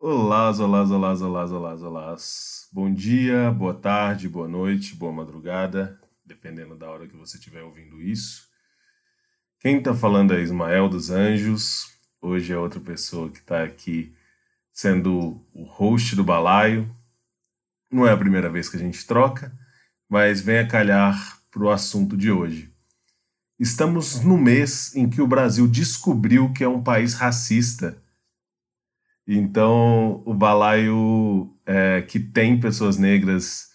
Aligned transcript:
Olá, 0.00 0.52
olá, 0.52 0.84
olá, 0.84 1.12
olá, 1.12 1.44
olá, 1.44 1.74
olá. 1.74 2.16
Bom 2.72 2.94
dia, 2.94 3.50
boa 3.50 3.74
tarde, 3.74 4.28
boa 4.28 4.46
noite, 4.46 4.94
boa 4.94 5.10
madrugada, 5.10 6.00
dependendo 6.24 6.76
da 6.76 6.88
hora 6.88 7.08
que 7.08 7.16
você 7.16 7.36
estiver 7.36 7.64
ouvindo 7.64 8.00
isso. 8.00 8.46
Quem 9.58 9.78
está 9.78 9.92
falando 9.92 10.32
é 10.34 10.40
Ismael 10.40 10.88
dos 10.88 11.10
Anjos. 11.10 11.88
Hoje 12.22 12.52
é 12.52 12.56
outra 12.56 12.78
pessoa 12.78 13.28
que 13.28 13.38
está 13.38 13.64
aqui 13.64 14.14
sendo 14.72 15.44
o 15.52 15.64
host 15.64 16.14
do 16.14 16.22
balaio. 16.22 16.88
Não 17.90 18.06
é 18.06 18.12
a 18.12 18.16
primeira 18.16 18.48
vez 18.48 18.68
que 18.68 18.76
a 18.76 18.80
gente 18.80 19.04
troca, 19.04 19.52
mas 20.08 20.40
vem 20.40 20.60
a 20.60 20.68
calhar 20.68 21.40
para 21.50 21.64
o 21.64 21.70
assunto 21.70 22.16
de 22.16 22.30
hoje. 22.30 22.72
Estamos 23.58 24.20
no 24.20 24.38
mês 24.38 24.94
em 24.94 25.10
que 25.10 25.20
o 25.20 25.26
Brasil 25.26 25.66
descobriu 25.66 26.52
que 26.52 26.62
é 26.62 26.68
um 26.68 26.84
país 26.84 27.14
racista 27.14 28.00
então, 29.30 30.22
o 30.24 30.32
balaio 30.32 31.54
é, 31.66 32.00
que 32.00 32.18
tem 32.18 32.58
pessoas 32.58 32.96
negras 32.96 33.68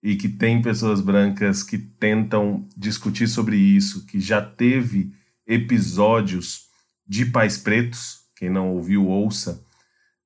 e 0.00 0.14
que 0.14 0.28
tem 0.28 0.62
pessoas 0.62 1.00
brancas 1.00 1.64
que 1.64 1.76
tentam 1.76 2.68
discutir 2.76 3.26
sobre 3.26 3.56
isso, 3.56 4.06
que 4.06 4.20
já 4.20 4.40
teve 4.40 5.12
episódios 5.44 6.68
de 7.04 7.26
pais 7.26 7.58
pretos, 7.58 8.20
quem 8.36 8.48
não 8.48 8.70
ouviu, 8.70 9.08
ouça, 9.08 9.66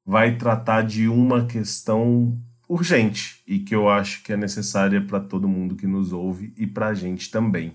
vai 0.04 0.36
tratar 0.36 0.82
de 0.82 1.08
uma 1.08 1.46
questão 1.46 2.38
urgente 2.68 3.42
e 3.46 3.60
que 3.60 3.74
eu 3.74 3.88
acho 3.88 4.22
que 4.22 4.34
é 4.34 4.36
necessária 4.36 5.00
para 5.00 5.18
todo 5.18 5.48
mundo 5.48 5.76
que 5.76 5.86
nos 5.86 6.12
ouve 6.12 6.52
e 6.58 6.66
para 6.66 6.88
a 6.88 6.94
gente 6.94 7.30
também. 7.30 7.74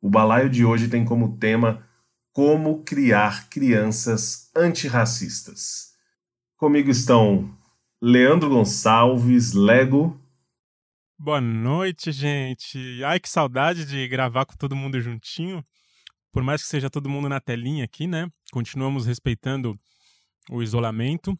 O 0.00 0.10
balaio 0.10 0.50
de 0.50 0.64
hoje 0.64 0.88
tem 0.88 1.04
como 1.04 1.36
tema 1.36 1.86
como 2.32 2.82
criar 2.82 3.48
crianças 3.48 4.50
antirracistas. 4.56 5.91
Comigo 6.62 6.90
estão 6.90 7.52
Leandro 8.00 8.48
Gonçalves, 8.48 9.52
Lego. 9.52 10.16
Boa 11.18 11.40
noite, 11.40 12.12
gente. 12.12 13.02
Ai, 13.02 13.18
que 13.18 13.28
saudade 13.28 13.84
de 13.84 14.06
gravar 14.06 14.46
com 14.46 14.54
todo 14.54 14.76
mundo 14.76 15.00
juntinho. 15.00 15.66
Por 16.30 16.44
mais 16.44 16.62
que 16.62 16.68
seja 16.68 16.88
todo 16.88 17.08
mundo 17.10 17.28
na 17.28 17.40
telinha 17.40 17.84
aqui, 17.84 18.06
né? 18.06 18.30
Continuamos 18.52 19.06
respeitando 19.06 19.76
o 20.52 20.62
isolamento. 20.62 21.36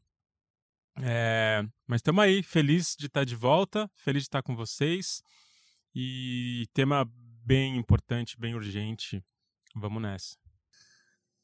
É... 1.01 1.65
Mas 1.87 2.01
estamos 2.01 2.25
aí, 2.25 2.43
feliz 2.43 2.97
de 2.99 3.07
estar 3.07 3.23
de 3.23 3.37
volta, 3.37 3.89
feliz 3.95 4.25
de 4.25 4.27
estar 4.27 4.43
com 4.43 4.57
vocês. 4.57 5.23
E 5.95 6.67
tema 6.75 7.09
bem 7.47 7.77
importante, 7.77 8.37
bem 8.37 8.57
urgente. 8.57 9.23
Vamos 9.73 10.03
nessa. 10.03 10.43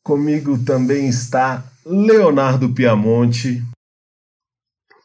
Comigo 0.02 0.58
também 0.64 1.06
está 1.06 1.62
Leonardo 1.84 2.72
Piamonte. 2.72 3.62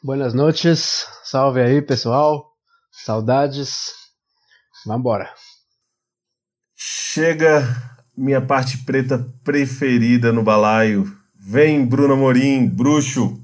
Buenas 0.06 0.34
noites, 0.34 1.08
salve 1.24 1.62
aí 1.62 1.82
pessoal, 1.82 2.52
saudades, 2.92 3.94
vambora. 4.86 5.34
Chega 6.76 7.62
minha 8.14 8.46
parte 8.46 8.84
preta 8.84 9.26
preferida 9.46 10.34
no 10.34 10.44
balaio. 10.44 11.06
Vem, 11.34 11.86
Bruno 11.86 12.18
Morim, 12.18 12.68
bruxo. 12.68 13.42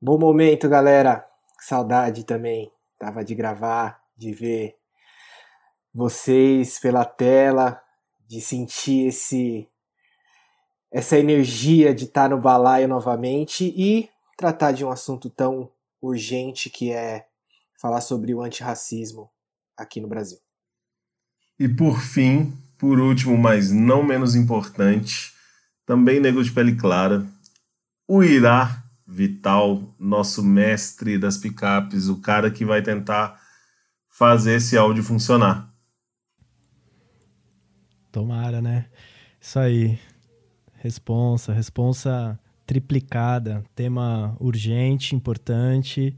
Bom 0.00 0.18
momento, 0.18 0.70
galera. 0.70 1.28
Saudade 1.60 2.24
também. 2.24 2.72
Tava 2.98 3.22
de 3.22 3.34
gravar, 3.34 4.00
de 4.16 4.32
ver 4.32 4.74
vocês 5.92 6.80
pela 6.80 7.04
tela, 7.04 7.78
de 8.26 8.40
sentir 8.40 9.08
esse 9.08 9.68
essa 10.90 11.18
energia 11.18 11.94
de 11.94 12.04
estar 12.04 12.30
no 12.30 12.40
balaio 12.40 12.88
novamente 12.88 13.66
e 13.76 14.08
tratar 14.36 14.72
de 14.72 14.84
um 14.84 14.90
assunto 14.90 15.30
tão 15.30 15.70
urgente 16.00 16.68
que 16.68 16.92
é 16.92 17.26
falar 17.80 18.00
sobre 18.00 18.34
o 18.34 18.42
antirracismo 18.42 19.30
aqui 19.76 20.00
no 20.00 20.08
Brasil. 20.08 20.38
E 21.58 21.68
por 21.68 22.00
fim, 22.00 22.52
por 22.78 22.98
último, 23.00 23.36
mas 23.36 23.72
não 23.72 24.02
menos 24.02 24.34
importante, 24.34 25.32
também 25.86 26.20
negro 26.20 26.44
de 26.44 26.52
pele 26.52 26.76
clara, 26.76 27.26
o 28.06 28.22
Irá 28.22 28.82
Vital, 29.06 29.94
nosso 29.98 30.42
mestre 30.42 31.16
das 31.16 31.38
picapes, 31.38 32.08
o 32.08 32.20
cara 32.20 32.50
que 32.50 32.64
vai 32.64 32.82
tentar 32.82 33.40
fazer 34.08 34.56
esse 34.56 34.76
áudio 34.76 35.04
funcionar. 35.04 35.72
Tomara, 38.10 38.60
né? 38.60 38.90
Isso 39.40 39.58
aí. 39.58 39.98
Responsa, 40.74 41.52
responsa 41.52 42.38
triplicada, 42.66 43.62
tema 43.74 44.36
urgente, 44.40 45.14
importante 45.14 46.16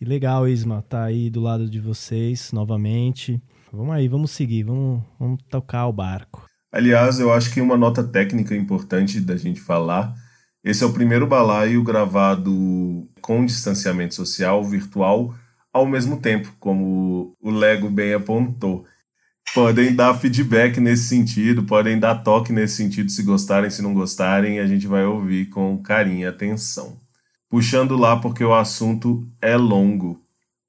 e 0.00 0.04
legal, 0.04 0.48
Isma, 0.48 0.84
tá 0.88 1.04
aí 1.04 1.28
do 1.28 1.40
lado 1.40 1.68
de 1.68 1.80
vocês 1.80 2.52
novamente. 2.52 3.42
Vamos 3.72 3.94
aí, 3.94 4.06
vamos 4.06 4.30
seguir, 4.30 4.62
vamos, 4.62 5.02
vamos 5.18 5.42
tocar 5.50 5.88
o 5.88 5.92
barco. 5.92 6.46
Aliás, 6.70 7.18
eu 7.18 7.32
acho 7.32 7.52
que 7.52 7.60
uma 7.60 7.76
nota 7.76 8.04
técnica 8.04 8.54
importante 8.54 9.20
da 9.20 9.36
gente 9.36 9.60
falar, 9.60 10.14
esse 10.62 10.84
é 10.84 10.86
o 10.86 10.92
primeiro 10.92 11.26
balaio 11.26 11.82
gravado 11.82 13.08
com 13.20 13.44
distanciamento 13.44 14.14
social 14.14 14.62
virtual 14.64 15.34
ao 15.72 15.86
mesmo 15.86 16.20
tempo, 16.20 16.54
como 16.60 17.36
o 17.40 17.50
Lego 17.50 17.90
bem 17.90 18.14
apontou 18.14 18.84
podem 19.54 19.94
dar 19.94 20.14
feedback 20.14 20.80
nesse 20.80 21.08
sentido, 21.08 21.62
podem 21.62 21.98
dar 21.98 22.16
toque 22.16 22.52
nesse 22.52 22.76
sentido, 22.76 23.10
se 23.10 23.22
gostarem, 23.22 23.70
se 23.70 23.82
não 23.82 23.94
gostarem, 23.94 24.60
a 24.60 24.66
gente 24.66 24.86
vai 24.86 25.04
ouvir 25.04 25.46
com 25.46 25.82
carinho 25.82 26.20
e 26.20 26.26
atenção. 26.26 27.00
Puxando 27.50 27.96
lá 27.96 28.18
porque 28.18 28.44
o 28.44 28.54
assunto 28.54 29.26
é 29.40 29.56
longo. 29.56 30.20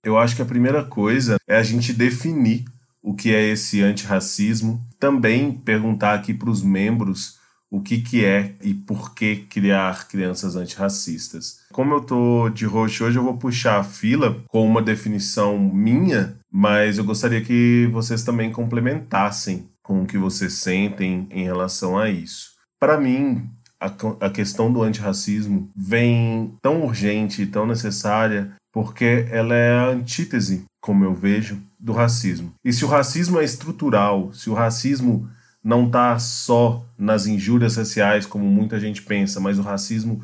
Eu 0.04 0.18
acho 0.18 0.36
que 0.36 0.42
a 0.42 0.46
primeira 0.46 0.84
coisa 0.84 1.38
é 1.48 1.58
a 1.58 1.64
gente 1.64 1.92
definir 1.92 2.64
o 3.02 3.14
que 3.14 3.34
é 3.34 3.44
esse 3.50 3.82
antirracismo, 3.82 4.82
também 5.00 5.52
perguntar 5.52 6.14
aqui 6.14 6.34
para 6.34 6.50
os 6.50 6.62
membros 6.62 7.38
o 7.72 7.82
que, 7.82 8.02
que 8.02 8.26
é 8.26 8.56
e 8.62 8.74
por 8.74 9.14
que 9.14 9.36
criar 9.36 10.08
crianças 10.08 10.56
antirracistas. 10.56 11.60
Como 11.72 11.94
eu 11.94 12.02
tô 12.02 12.50
de 12.50 12.66
roxo 12.66 13.06
hoje, 13.06 13.20
eu 13.20 13.24
vou 13.24 13.38
puxar 13.38 13.80
a 13.80 13.84
fila 13.84 14.44
com 14.48 14.66
uma 14.66 14.82
definição 14.82 15.60
minha, 15.60 16.39
mas 16.52 16.98
eu 16.98 17.04
gostaria 17.04 17.42
que 17.42 17.90
vocês 17.92 18.24
também 18.24 18.52
complementassem 18.52 19.70
com 19.84 20.04
o 20.04 20.06
que 20.06 20.18
vocês 20.18 20.54
sentem 20.54 21.28
em 21.32 21.44
relação 21.44 21.98
a 21.98 22.10
isso. 22.10 22.52
Para 22.80 23.00
mim, 23.00 23.50
a, 23.80 23.92
a 24.26 24.30
questão 24.30 24.72
do 24.72 24.82
antirracismo 24.82 25.70
vem 25.76 26.54
tão 26.62 26.84
urgente 26.84 27.42
e 27.42 27.48
tão 27.48 27.66
necessária 27.66 28.52
porque 28.72 29.26
ela 29.32 29.56
é 29.56 29.78
a 29.78 29.88
antítese, 29.88 30.66
como 30.80 31.04
eu 31.04 31.14
vejo, 31.14 31.60
do 31.80 31.92
racismo. 31.92 32.54
E 32.64 32.72
se 32.72 32.86
o 32.86 32.88
racismo 32.88 33.40
é 33.40 33.44
estrutural, 33.44 34.32
se 34.34 34.50
o 34.50 34.54
racismo 34.54 35.30
não 35.64 35.88
está 35.88 36.18
só 36.20 36.86
nas 36.98 37.26
injúrias 37.26 37.76
raciais, 37.76 38.26
como 38.26 38.46
muita 38.46 38.80
gente 38.80 39.02
pensa, 39.02 39.40
mas 39.40 39.58
o 39.58 39.64
racismo 39.64 40.22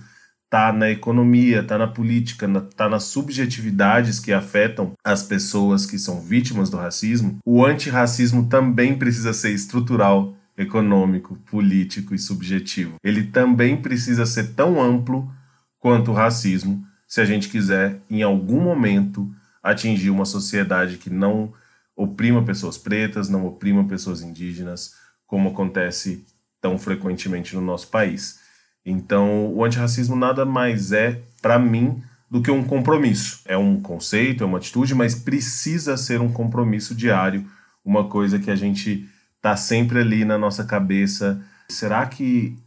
está 0.56 0.72
na 0.72 0.90
economia, 0.90 1.60
está 1.60 1.78
na 1.78 1.86
política, 1.86 2.46
está 2.46 2.88
nas 2.88 3.04
subjetividades 3.04 4.22
que 4.22 4.32
afetam 4.32 4.94
as 5.04 5.22
pessoas 5.22 5.86
que 5.86 6.00
são 6.00 6.22
vítimas 6.22 6.70
do 6.70 6.78
racismo. 6.78 7.40
O 7.46 7.66
antirracismo 7.66 8.48
também 8.48 8.98
precisa 8.98 9.34
ser 9.34 9.52
estrutural, 9.52 10.34
econômico, 10.58 11.36
político 11.52 12.16
e 12.16 12.20
subjetivo. 12.20 12.96
Ele 13.04 13.24
também 13.24 13.76
precisa 13.76 14.26
ser 14.26 14.54
tão 14.54 14.82
amplo 14.82 15.30
quanto 15.78 16.12
o 16.12 16.14
racismo, 16.14 16.88
se 17.06 17.20
a 17.20 17.26
gente 17.26 17.50
quiser, 17.50 18.00
em 18.10 18.24
algum 18.24 18.62
momento, 18.62 19.30
atingir 19.62 20.10
uma 20.10 20.26
sociedade 20.26 20.98
que 20.98 21.10
não 21.10 21.54
oprima 21.98 22.46
pessoas 22.46 22.78
pretas, 22.78 23.28
não 23.28 23.46
oprima 23.46 23.84
pessoas 23.84 24.22
indígenas, 24.22 24.94
como 25.28 25.50
acontece 25.50 26.26
tão 26.62 26.78
frequentemente 26.78 27.54
no 27.56 27.62
nosso 27.62 27.90
país. 27.90 28.45
Então, 28.86 29.48
o 29.54 29.64
antirracismo 29.64 30.16
nada 30.16 30.46
mais 30.46 30.92
é, 30.92 31.22
para 31.42 31.58
mim, 31.58 32.04
do 32.30 32.42
que 32.42 32.52
um 32.52 32.64
compromisso. 32.64 33.42
É 33.46 33.58
um 33.58 33.82
conceito, 33.82 34.44
é 34.44 34.48
uma 34.48 34.58
atitude, 34.58 34.94
mas 34.94 35.16
precisa 35.16 35.98
ser 35.98 36.22
um 36.22 36.32
compromisso 36.32 36.94
diário, 36.94 37.46
uma 37.84 38.08
coisa 38.08 38.38
que 38.38 38.52
a 38.52 38.56
gente 38.56 39.08
tá 39.42 39.56
sempre 39.56 40.00
ali 40.00 40.26
na 40.26 40.38
nossa 40.38 40.64
cabeça. 40.64 41.42
Será 41.70 42.06
que 42.06 42.58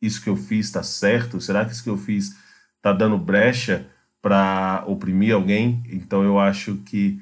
isso 0.00 0.22
que 0.22 0.28
eu 0.28 0.36
fiz 0.36 0.66
está 0.66 0.82
certo? 0.82 1.40
Será 1.40 1.64
que 1.64 1.72
isso 1.72 1.84
que 1.84 1.90
eu 1.90 1.96
fiz 1.96 2.36
está 2.76 2.92
dando 2.92 3.16
brecha 3.16 3.86
para 4.20 4.84
oprimir 4.86 5.34
alguém? 5.34 5.82
Então, 5.88 6.22
eu 6.22 6.38
acho 6.38 6.76
que 6.84 7.20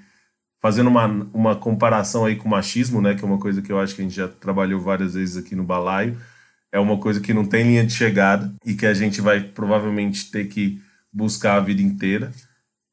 fazendo 0.61 0.89
uma, 0.89 1.07
uma 1.33 1.57
comparação 1.57 2.25
aí 2.25 2.37
com 2.37 2.47
o 2.47 2.51
machismo, 2.51 3.01
né, 3.01 3.15
que 3.15 3.25
é 3.25 3.27
uma 3.27 3.39
coisa 3.39 3.63
que 3.63 3.73
eu 3.73 3.81
acho 3.81 3.95
que 3.95 4.03
a 4.03 4.05
gente 4.05 4.15
já 4.15 4.29
trabalhou 4.29 4.81
várias 4.81 5.15
vezes 5.15 5.37
aqui 5.37 5.57
no 5.57 5.65
balaio, 5.65 6.19
é 6.73 6.79
uma 6.79 6.99
coisa 6.99 7.21
que 7.21 7.35
não 7.35 7.45
tem 7.45 7.65
linha 7.65 7.85
de 7.85 7.93
chegada 7.93 8.53
e 8.65 8.75
que 8.75 8.87
a 8.87 8.95
gente 8.95 9.21
vai 9.21 9.41
provavelmente 9.41 10.31
ter 10.31 10.47
que 10.49 10.81
buscar 11.13 11.57
a 11.57 11.61
vida 11.61 11.83
inteira, 11.83 12.31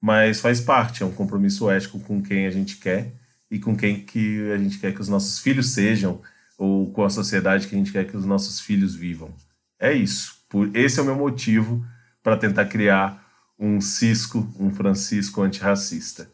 mas 0.02 0.40
faz 0.40 0.60
parte, 0.60 1.04
é 1.04 1.06
um 1.06 1.12
compromisso 1.12 1.70
ético 1.70 2.00
com 2.00 2.22
quem 2.22 2.48
a 2.48 2.52
gente 2.52 2.78
quer 2.78 3.14
e 3.50 3.60
com 3.60 3.76
quem 3.76 4.00
que 4.02 4.52
a 4.52 4.58
gente 4.58 4.80
quer 4.80 4.94
que 4.94 5.02
os 5.02 5.10
nossos 5.10 5.40
filhos 5.40 5.72
sejam 5.72 6.22
ou 6.58 6.92
com 6.92 7.04
a 7.04 7.10
sociedade 7.10 7.68
que 7.68 7.76
a 7.76 7.78
gente 7.78 7.92
quer 7.92 8.06
que 8.06 8.18
os 8.18 8.26
nossos 8.26 8.60
filhos 8.60 8.96
vivam. 8.96 9.34
É 9.80 9.94
isso. 9.94 10.36
Por 10.50 10.76
esse 10.76 11.00
é 11.00 11.04
o 11.04 11.06
meu 11.06 11.16
motivo 11.16 11.86
para 12.24 12.38
tentar 12.38 12.66
criar 12.66 13.24
um 13.60 13.80
Cisco, 13.80 14.48
um 14.60 14.74
Francisco 14.74 15.42
antirracista. 15.42 16.30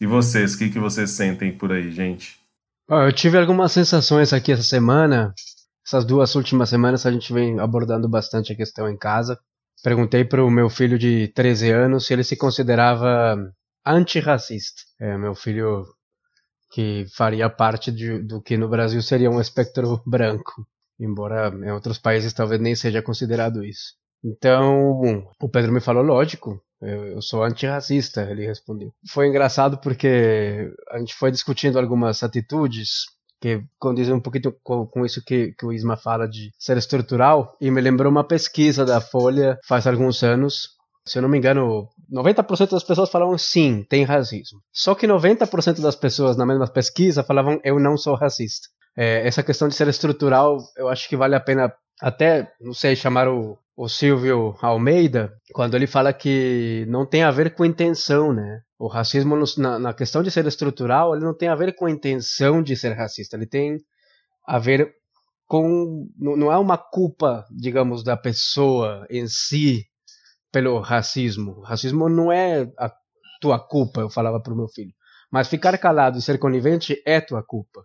E 0.00 0.06
vocês, 0.06 0.54
o 0.54 0.58
que, 0.58 0.70
que 0.70 0.78
vocês 0.78 1.10
sentem 1.10 1.52
por 1.52 1.72
aí, 1.72 1.90
gente? 1.90 2.38
eu 2.88 3.12
tive 3.12 3.36
algumas 3.36 3.72
sensações 3.72 4.32
aqui 4.32 4.52
essa 4.52 4.62
semana. 4.62 5.34
Essas 5.88 6.04
duas 6.04 6.34
últimas 6.34 6.68
semanas 6.68 7.06
a 7.06 7.10
gente 7.10 7.32
vem 7.32 7.58
abordando 7.58 8.06
bastante 8.06 8.52
a 8.52 8.54
questão 8.54 8.90
em 8.90 8.96
casa. 8.98 9.40
Perguntei 9.82 10.22
para 10.22 10.44
o 10.44 10.50
meu 10.50 10.68
filho 10.68 10.98
de 10.98 11.28
13 11.28 11.70
anos 11.70 12.04
se 12.04 12.12
ele 12.12 12.22
se 12.22 12.36
considerava 12.36 13.38
antirracista. 13.86 14.82
É, 15.00 15.16
meu 15.16 15.34
filho 15.34 15.86
que 16.70 17.06
faria 17.16 17.48
parte 17.48 17.90
de, 17.90 18.18
do 18.18 18.42
que 18.42 18.58
no 18.58 18.68
Brasil 18.68 19.00
seria 19.00 19.30
um 19.30 19.40
espectro 19.40 20.02
branco, 20.04 20.66
embora 21.00 21.48
em 21.48 21.70
outros 21.70 21.96
países 21.96 22.34
talvez 22.34 22.60
nem 22.60 22.74
seja 22.74 23.00
considerado 23.00 23.64
isso. 23.64 23.94
Então, 24.22 25.00
o 25.40 25.48
Pedro 25.48 25.72
me 25.72 25.80
falou, 25.80 26.02
lógico, 26.02 26.62
eu, 26.82 27.22
sou 27.22 27.42
antirracista, 27.42 28.30
ele 28.30 28.46
respondeu. 28.46 28.92
Foi 29.08 29.26
engraçado 29.26 29.78
porque 29.78 30.70
a 30.90 30.98
gente 30.98 31.14
foi 31.14 31.30
discutindo 31.30 31.78
algumas 31.78 32.22
atitudes 32.22 33.06
que 33.40 33.62
condizem 33.78 34.14
um 34.14 34.20
pouquinho 34.20 34.54
com, 34.62 34.86
com 34.86 35.04
isso 35.04 35.22
que, 35.24 35.52
que 35.58 35.64
o 35.64 35.72
Isma 35.72 35.96
fala 35.96 36.28
de 36.28 36.50
ser 36.58 36.76
estrutural, 36.76 37.56
e 37.60 37.70
me 37.70 37.80
lembrou 37.80 38.10
uma 38.10 38.26
pesquisa 38.26 38.84
da 38.84 39.00
Folha 39.00 39.58
faz 39.66 39.86
alguns 39.86 40.22
anos, 40.22 40.70
se 41.06 41.18
eu 41.18 41.22
não 41.22 41.28
me 41.28 41.38
engano, 41.38 41.88
90% 42.12 42.70
das 42.70 42.84
pessoas 42.84 43.10
falavam 43.10 43.38
sim, 43.38 43.84
tem 43.88 44.04
racismo. 44.04 44.60
Só 44.72 44.94
que 44.94 45.06
90% 45.06 45.80
das 45.80 45.96
pessoas 45.96 46.36
na 46.36 46.44
mesma 46.44 46.66
pesquisa 46.66 47.22
falavam 47.22 47.58
eu 47.64 47.78
não 47.78 47.96
sou 47.96 48.14
racista. 48.14 48.68
É, 48.96 49.26
essa 49.26 49.42
questão 49.42 49.68
de 49.68 49.74
ser 49.74 49.88
estrutural, 49.88 50.58
eu 50.76 50.88
acho 50.88 51.08
que 51.08 51.16
vale 51.16 51.34
a 51.34 51.40
pena 51.40 51.72
até, 52.00 52.52
não 52.60 52.72
sei, 52.72 52.94
chamar 52.94 53.28
o, 53.28 53.58
o 53.76 53.88
Silvio 53.88 54.56
Almeida, 54.60 55.32
quando 55.52 55.74
ele 55.74 55.86
fala 55.86 56.12
que 56.12 56.84
não 56.88 57.06
tem 57.06 57.22
a 57.22 57.30
ver 57.30 57.54
com 57.54 57.64
intenção, 57.64 58.32
né? 58.32 58.60
O 58.78 58.86
racismo, 58.86 59.36
na, 59.56 59.78
na 59.78 59.94
questão 59.94 60.22
de 60.22 60.30
ser 60.30 60.46
estrutural, 60.46 61.14
ele 61.14 61.24
não 61.24 61.36
tem 61.36 61.48
a 61.48 61.54
ver 61.54 61.74
com 61.74 61.86
a 61.86 61.90
intenção 61.90 62.62
de 62.62 62.76
ser 62.76 62.92
racista, 62.92 63.36
ele 63.36 63.46
tem 63.46 63.78
a 64.46 64.58
ver 64.58 64.94
com. 65.46 66.08
Não 66.16 66.52
é 66.52 66.56
uma 66.56 66.78
culpa, 66.78 67.44
digamos, 67.50 68.04
da 68.04 68.16
pessoa 68.16 69.06
em 69.10 69.26
si 69.26 69.84
pelo 70.52 70.80
racismo. 70.80 71.58
O 71.58 71.62
racismo 71.62 72.08
não 72.08 72.30
é 72.30 72.70
a 72.78 72.92
tua 73.40 73.58
culpa, 73.58 74.00
eu 74.00 74.10
falava 74.10 74.40
para 74.40 74.52
o 74.52 74.56
meu 74.56 74.68
filho. 74.68 74.92
Mas 75.30 75.48
ficar 75.48 75.76
calado 75.78 76.18
e 76.18 76.22
ser 76.22 76.38
conivente 76.38 77.02
é 77.04 77.20
tua 77.20 77.42
culpa. 77.42 77.82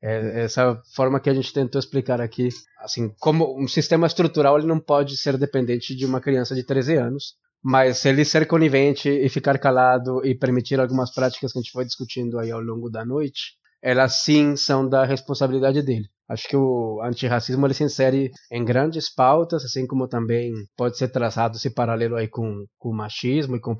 É 0.00 0.44
essa 0.44 0.80
forma 0.94 1.18
que 1.18 1.28
a 1.28 1.34
gente 1.34 1.52
tentou 1.52 1.78
explicar 1.78 2.20
aqui, 2.20 2.48
assim, 2.78 3.12
como 3.18 3.60
um 3.60 3.66
sistema 3.66 4.06
estrutural 4.06 4.56
ele 4.56 4.66
não 4.66 4.78
pode 4.78 5.16
ser 5.16 5.36
dependente 5.36 5.94
de 5.94 6.06
uma 6.06 6.20
criança 6.20 6.54
de 6.54 6.62
13 6.62 6.96
anos, 6.96 7.34
mas 7.62 7.98
se 7.98 8.08
ele 8.08 8.24
ser 8.24 8.46
conivente 8.46 9.08
e 9.08 9.28
ficar 9.28 9.58
calado 9.58 10.24
e 10.24 10.34
permitir 10.34 10.78
algumas 10.78 11.12
práticas 11.12 11.52
que 11.52 11.58
a 11.58 11.62
gente 11.62 11.72
foi 11.72 11.84
discutindo 11.84 12.38
aí 12.38 12.50
ao 12.52 12.60
longo 12.60 12.88
da 12.88 13.04
noite, 13.04 13.56
elas 13.82 14.22
sim 14.22 14.54
são 14.56 14.88
da 14.88 15.04
responsabilidade 15.04 15.82
dele. 15.82 16.08
Acho 16.28 16.46
que 16.48 16.56
o 16.56 17.00
antirracismo 17.02 17.66
ele 17.66 17.74
se 17.74 17.84
insere 17.84 18.30
em 18.52 18.64
grandes 18.64 19.12
pautas, 19.12 19.64
assim 19.64 19.86
como 19.86 20.06
também 20.06 20.52
pode 20.76 20.98
ser 20.98 21.08
traçado 21.08 21.56
esse 21.56 21.70
paralelo 21.70 22.16
aí 22.16 22.28
com, 22.28 22.64
com 22.78 22.90
o 22.90 22.96
machismo 22.96 23.56
e 23.56 23.60
com 23.60 23.72
o, 23.72 23.76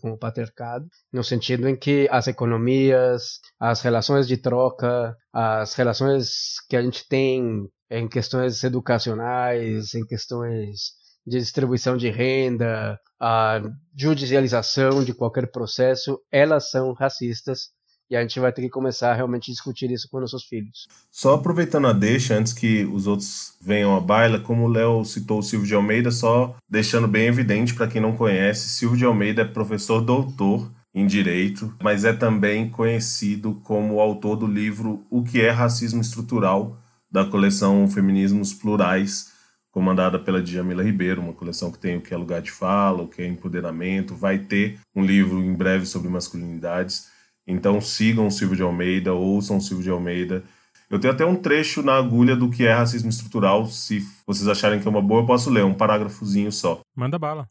com 0.00 0.12
o 0.12 0.18
patriarcado, 0.18 0.86
no 1.12 1.24
sentido 1.24 1.68
em 1.68 1.76
que 1.76 2.08
as 2.10 2.28
economias, 2.28 3.40
as 3.58 3.80
relações 3.80 4.28
de 4.28 4.36
troca, 4.36 5.16
as 5.32 5.74
relações 5.74 6.60
que 6.68 6.76
a 6.76 6.82
gente 6.82 7.06
tem 7.08 7.68
em 7.90 8.08
questões 8.08 8.62
educacionais, 8.62 9.94
em 9.94 10.04
questões 10.06 10.98
de 11.26 11.38
distribuição 11.38 11.96
de 11.96 12.10
renda, 12.10 12.98
a 13.20 13.60
judicialização 13.96 15.04
de 15.04 15.12
qualquer 15.12 15.50
processo, 15.50 16.18
elas 16.30 16.70
são 16.70 16.92
racistas 16.92 17.70
e 18.10 18.16
a 18.16 18.22
gente 18.22 18.40
vai 18.40 18.52
ter 18.52 18.62
que 18.62 18.68
começar 18.68 19.10
a 19.10 19.14
realmente 19.14 19.50
discutir 19.50 19.90
isso 19.90 20.08
com 20.08 20.20
nossos 20.20 20.44
filhos. 20.44 20.86
Só 21.10 21.34
aproveitando 21.34 21.86
a 21.86 21.92
deixa, 21.92 22.34
antes 22.34 22.52
que 22.52 22.84
os 22.84 23.06
outros 23.06 23.54
venham 23.60 23.96
à 23.96 24.00
baila, 24.00 24.40
como 24.40 24.64
o 24.64 24.68
Léo 24.68 25.04
citou 25.04 25.40
o 25.40 25.42
Silvio 25.42 25.68
de 25.68 25.74
Almeida, 25.74 26.10
só 26.10 26.56
deixando 26.68 27.06
bem 27.06 27.26
evidente 27.26 27.74
para 27.74 27.86
quem 27.86 28.00
não 28.00 28.16
conhece, 28.16 28.68
Silvio 28.68 28.98
de 28.98 29.04
Almeida 29.04 29.42
é 29.42 29.44
professor 29.44 30.00
doutor 30.00 30.70
em 30.94 31.06
Direito, 31.06 31.74
mas 31.82 32.04
é 32.04 32.12
também 32.12 32.68
conhecido 32.68 33.60
como 33.62 34.00
autor 34.00 34.36
do 34.36 34.46
livro 34.46 35.04
O 35.10 35.22
que 35.22 35.40
é 35.40 35.50
Racismo 35.50 36.00
Estrutural, 36.00 36.78
da 37.10 37.24
coleção 37.24 37.88
Feminismos 37.88 38.52
Plurais, 38.52 39.32
comandada 39.70 40.18
pela 40.18 40.42
Djamila 40.42 40.82
Ribeiro, 40.82 41.20
uma 41.20 41.32
coleção 41.32 41.70
que 41.70 41.78
tem 41.78 41.96
o 41.96 42.00
que 42.00 42.12
é 42.12 42.16
lugar 42.16 42.42
de 42.42 42.50
fala, 42.50 43.02
o 43.02 43.08
que 43.08 43.22
é 43.22 43.26
empoderamento, 43.26 44.14
vai 44.14 44.38
ter 44.38 44.78
um 44.94 45.04
livro 45.04 45.42
em 45.42 45.54
breve 45.54 45.86
sobre 45.86 46.08
masculinidades. 46.08 47.08
Então 47.48 47.80
sigam 47.80 48.26
o 48.26 48.30
Silvio 48.30 48.56
de 48.56 48.62
Almeida, 48.62 49.14
ouçam 49.14 49.56
o 49.56 49.60
Silvio 49.60 49.82
de 49.82 49.90
Almeida. 49.90 50.44
Eu 50.90 51.00
tenho 51.00 51.14
até 51.14 51.24
um 51.24 51.34
trecho 51.34 51.82
na 51.82 51.96
agulha 51.96 52.36
do 52.36 52.50
que 52.50 52.66
é 52.66 52.72
racismo 52.74 53.08
estrutural. 53.08 53.66
Se 53.66 54.06
vocês 54.26 54.46
acharem 54.46 54.78
que 54.78 54.86
é 54.86 54.90
uma 54.90 55.00
boa, 55.00 55.22
eu 55.22 55.26
posso 55.26 55.48
ler 55.48 55.64
um 55.64 55.72
parágrafozinho 55.72 56.52
só. 56.52 56.80
Manda 56.94 57.18
bala. 57.18 57.48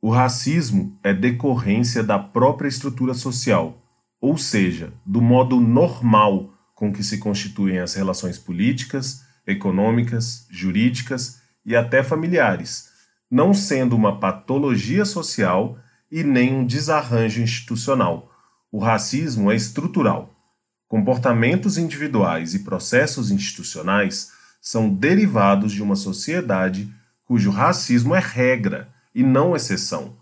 O 0.00 0.08
racismo 0.08 0.96
é 1.02 1.12
decorrência 1.12 2.02
da 2.02 2.16
própria 2.16 2.68
estrutura 2.68 3.12
social, 3.12 3.76
ou 4.20 4.38
seja, 4.38 4.92
do 5.04 5.20
modo 5.20 5.60
normal 5.60 6.54
com 6.74 6.92
que 6.92 7.02
se 7.02 7.18
constituem 7.18 7.80
as 7.80 7.94
relações 7.94 8.38
políticas, 8.38 9.22
econômicas, 9.46 10.46
jurídicas 10.48 11.42
e 11.66 11.74
até 11.74 12.02
familiares, 12.02 12.88
não 13.28 13.52
sendo 13.52 13.96
uma 13.96 14.18
patologia 14.18 15.04
social 15.04 15.76
e 16.10 16.22
nem 16.22 16.54
um 16.54 16.64
desarranjo 16.64 17.42
institucional 17.42 18.29
o 18.72 18.78
racismo 18.78 19.50
é 19.50 19.56
estrutural. 19.56 20.30
Comportamentos 20.88 21.78
individuais 21.78 22.54
e 22.54 22.60
processos 22.60 23.30
institucionais 23.30 24.32
são 24.60 24.88
derivados 24.92 25.72
de 25.72 25.82
uma 25.82 25.96
sociedade 25.96 26.92
cujo 27.24 27.50
racismo 27.50 28.14
é 28.14 28.18
regra 28.20 28.88
e 29.14 29.22
não 29.22 29.54
exceção. 29.54 30.16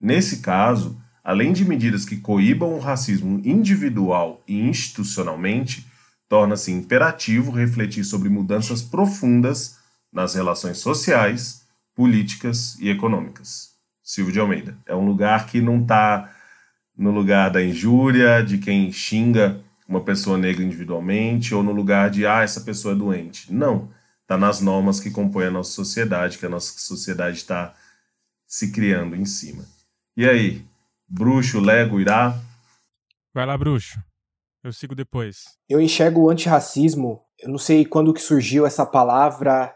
Nesse 0.00 0.38
caso, 0.38 1.00
além 1.22 1.52
de 1.52 1.64
medidas 1.64 2.04
que 2.04 2.16
coíbam 2.16 2.74
o 2.74 2.78
racismo 2.78 3.40
individual 3.44 4.42
e 4.48 4.58
institucionalmente, 4.60 5.86
torna-se 6.28 6.70
imperativo 6.72 7.50
refletir 7.50 8.04
sobre 8.04 8.28
mudanças 8.28 8.82
profundas 8.82 9.78
nas 10.12 10.34
relações 10.34 10.78
sociais, 10.78 11.62
políticas 11.94 12.78
e 12.80 12.88
econômicas. 12.88 13.70
Silvio 14.02 14.32
de 14.32 14.40
Almeida. 14.40 14.76
É 14.86 14.94
um 14.94 15.04
lugar 15.04 15.46
que 15.46 15.60
não 15.60 15.82
está 15.82 16.34
no 16.98 17.12
lugar 17.12 17.50
da 17.50 17.62
injúria, 17.62 18.42
de 18.42 18.58
quem 18.58 18.90
xinga 18.90 19.60
uma 19.86 20.02
pessoa 20.02 20.36
negra 20.36 20.64
individualmente, 20.64 21.54
ou 21.54 21.62
no 21.62 21.72
lugar 21.72 22.10
de, 22.10 22.26
ah, 22.26 22.42
essa 22.42 22.60
pessoa 22.60 22.92
é 22.92 22.96
doente. 22.96 23.52
Não. 23.52 23.88
Está 24.22 24.36
nas 24.36 24.60
normas 24.60 25.00
que 25.00 25.10
compõem 25.10 25.46
a 25.46 25.50
nossa 25.50 25.70
sociedade, 25.70 26.36
que 26.36 26.44
a 26.44 26.48
nossa 26.50 26.78
sociedade 26.78 27.38
está 27.38 27.74
se 28.46 28.72
criando 28.72 29.14
em 29.14 29.24
cima. 29.24 29.64
E 30.16 30.28
aí, 30.28 30.66
bruxo, 31.08 31.60
lego, 31.60 32.00
irá? 32.00 32.38
Vai 33.32 33.46
lá, 33.46 33.56
bruxo. 33.56 33.98
Eu 34.62 34.72
sigo 34.72 34.94
depois. 34.94 35.44
Eu 35.68 35.80
enxergo 35.80 36.22
o 36.22 36.30
antirracismo. 36.30 37.22
Eu 37.38 37.48
não 37.48 37.58
sei 37.58 37.86
quando 37.86 38.12
que 38.12 38.20
surgiu 38.20 38.66
essa 38.66 38.84
palavra 38.84 39.74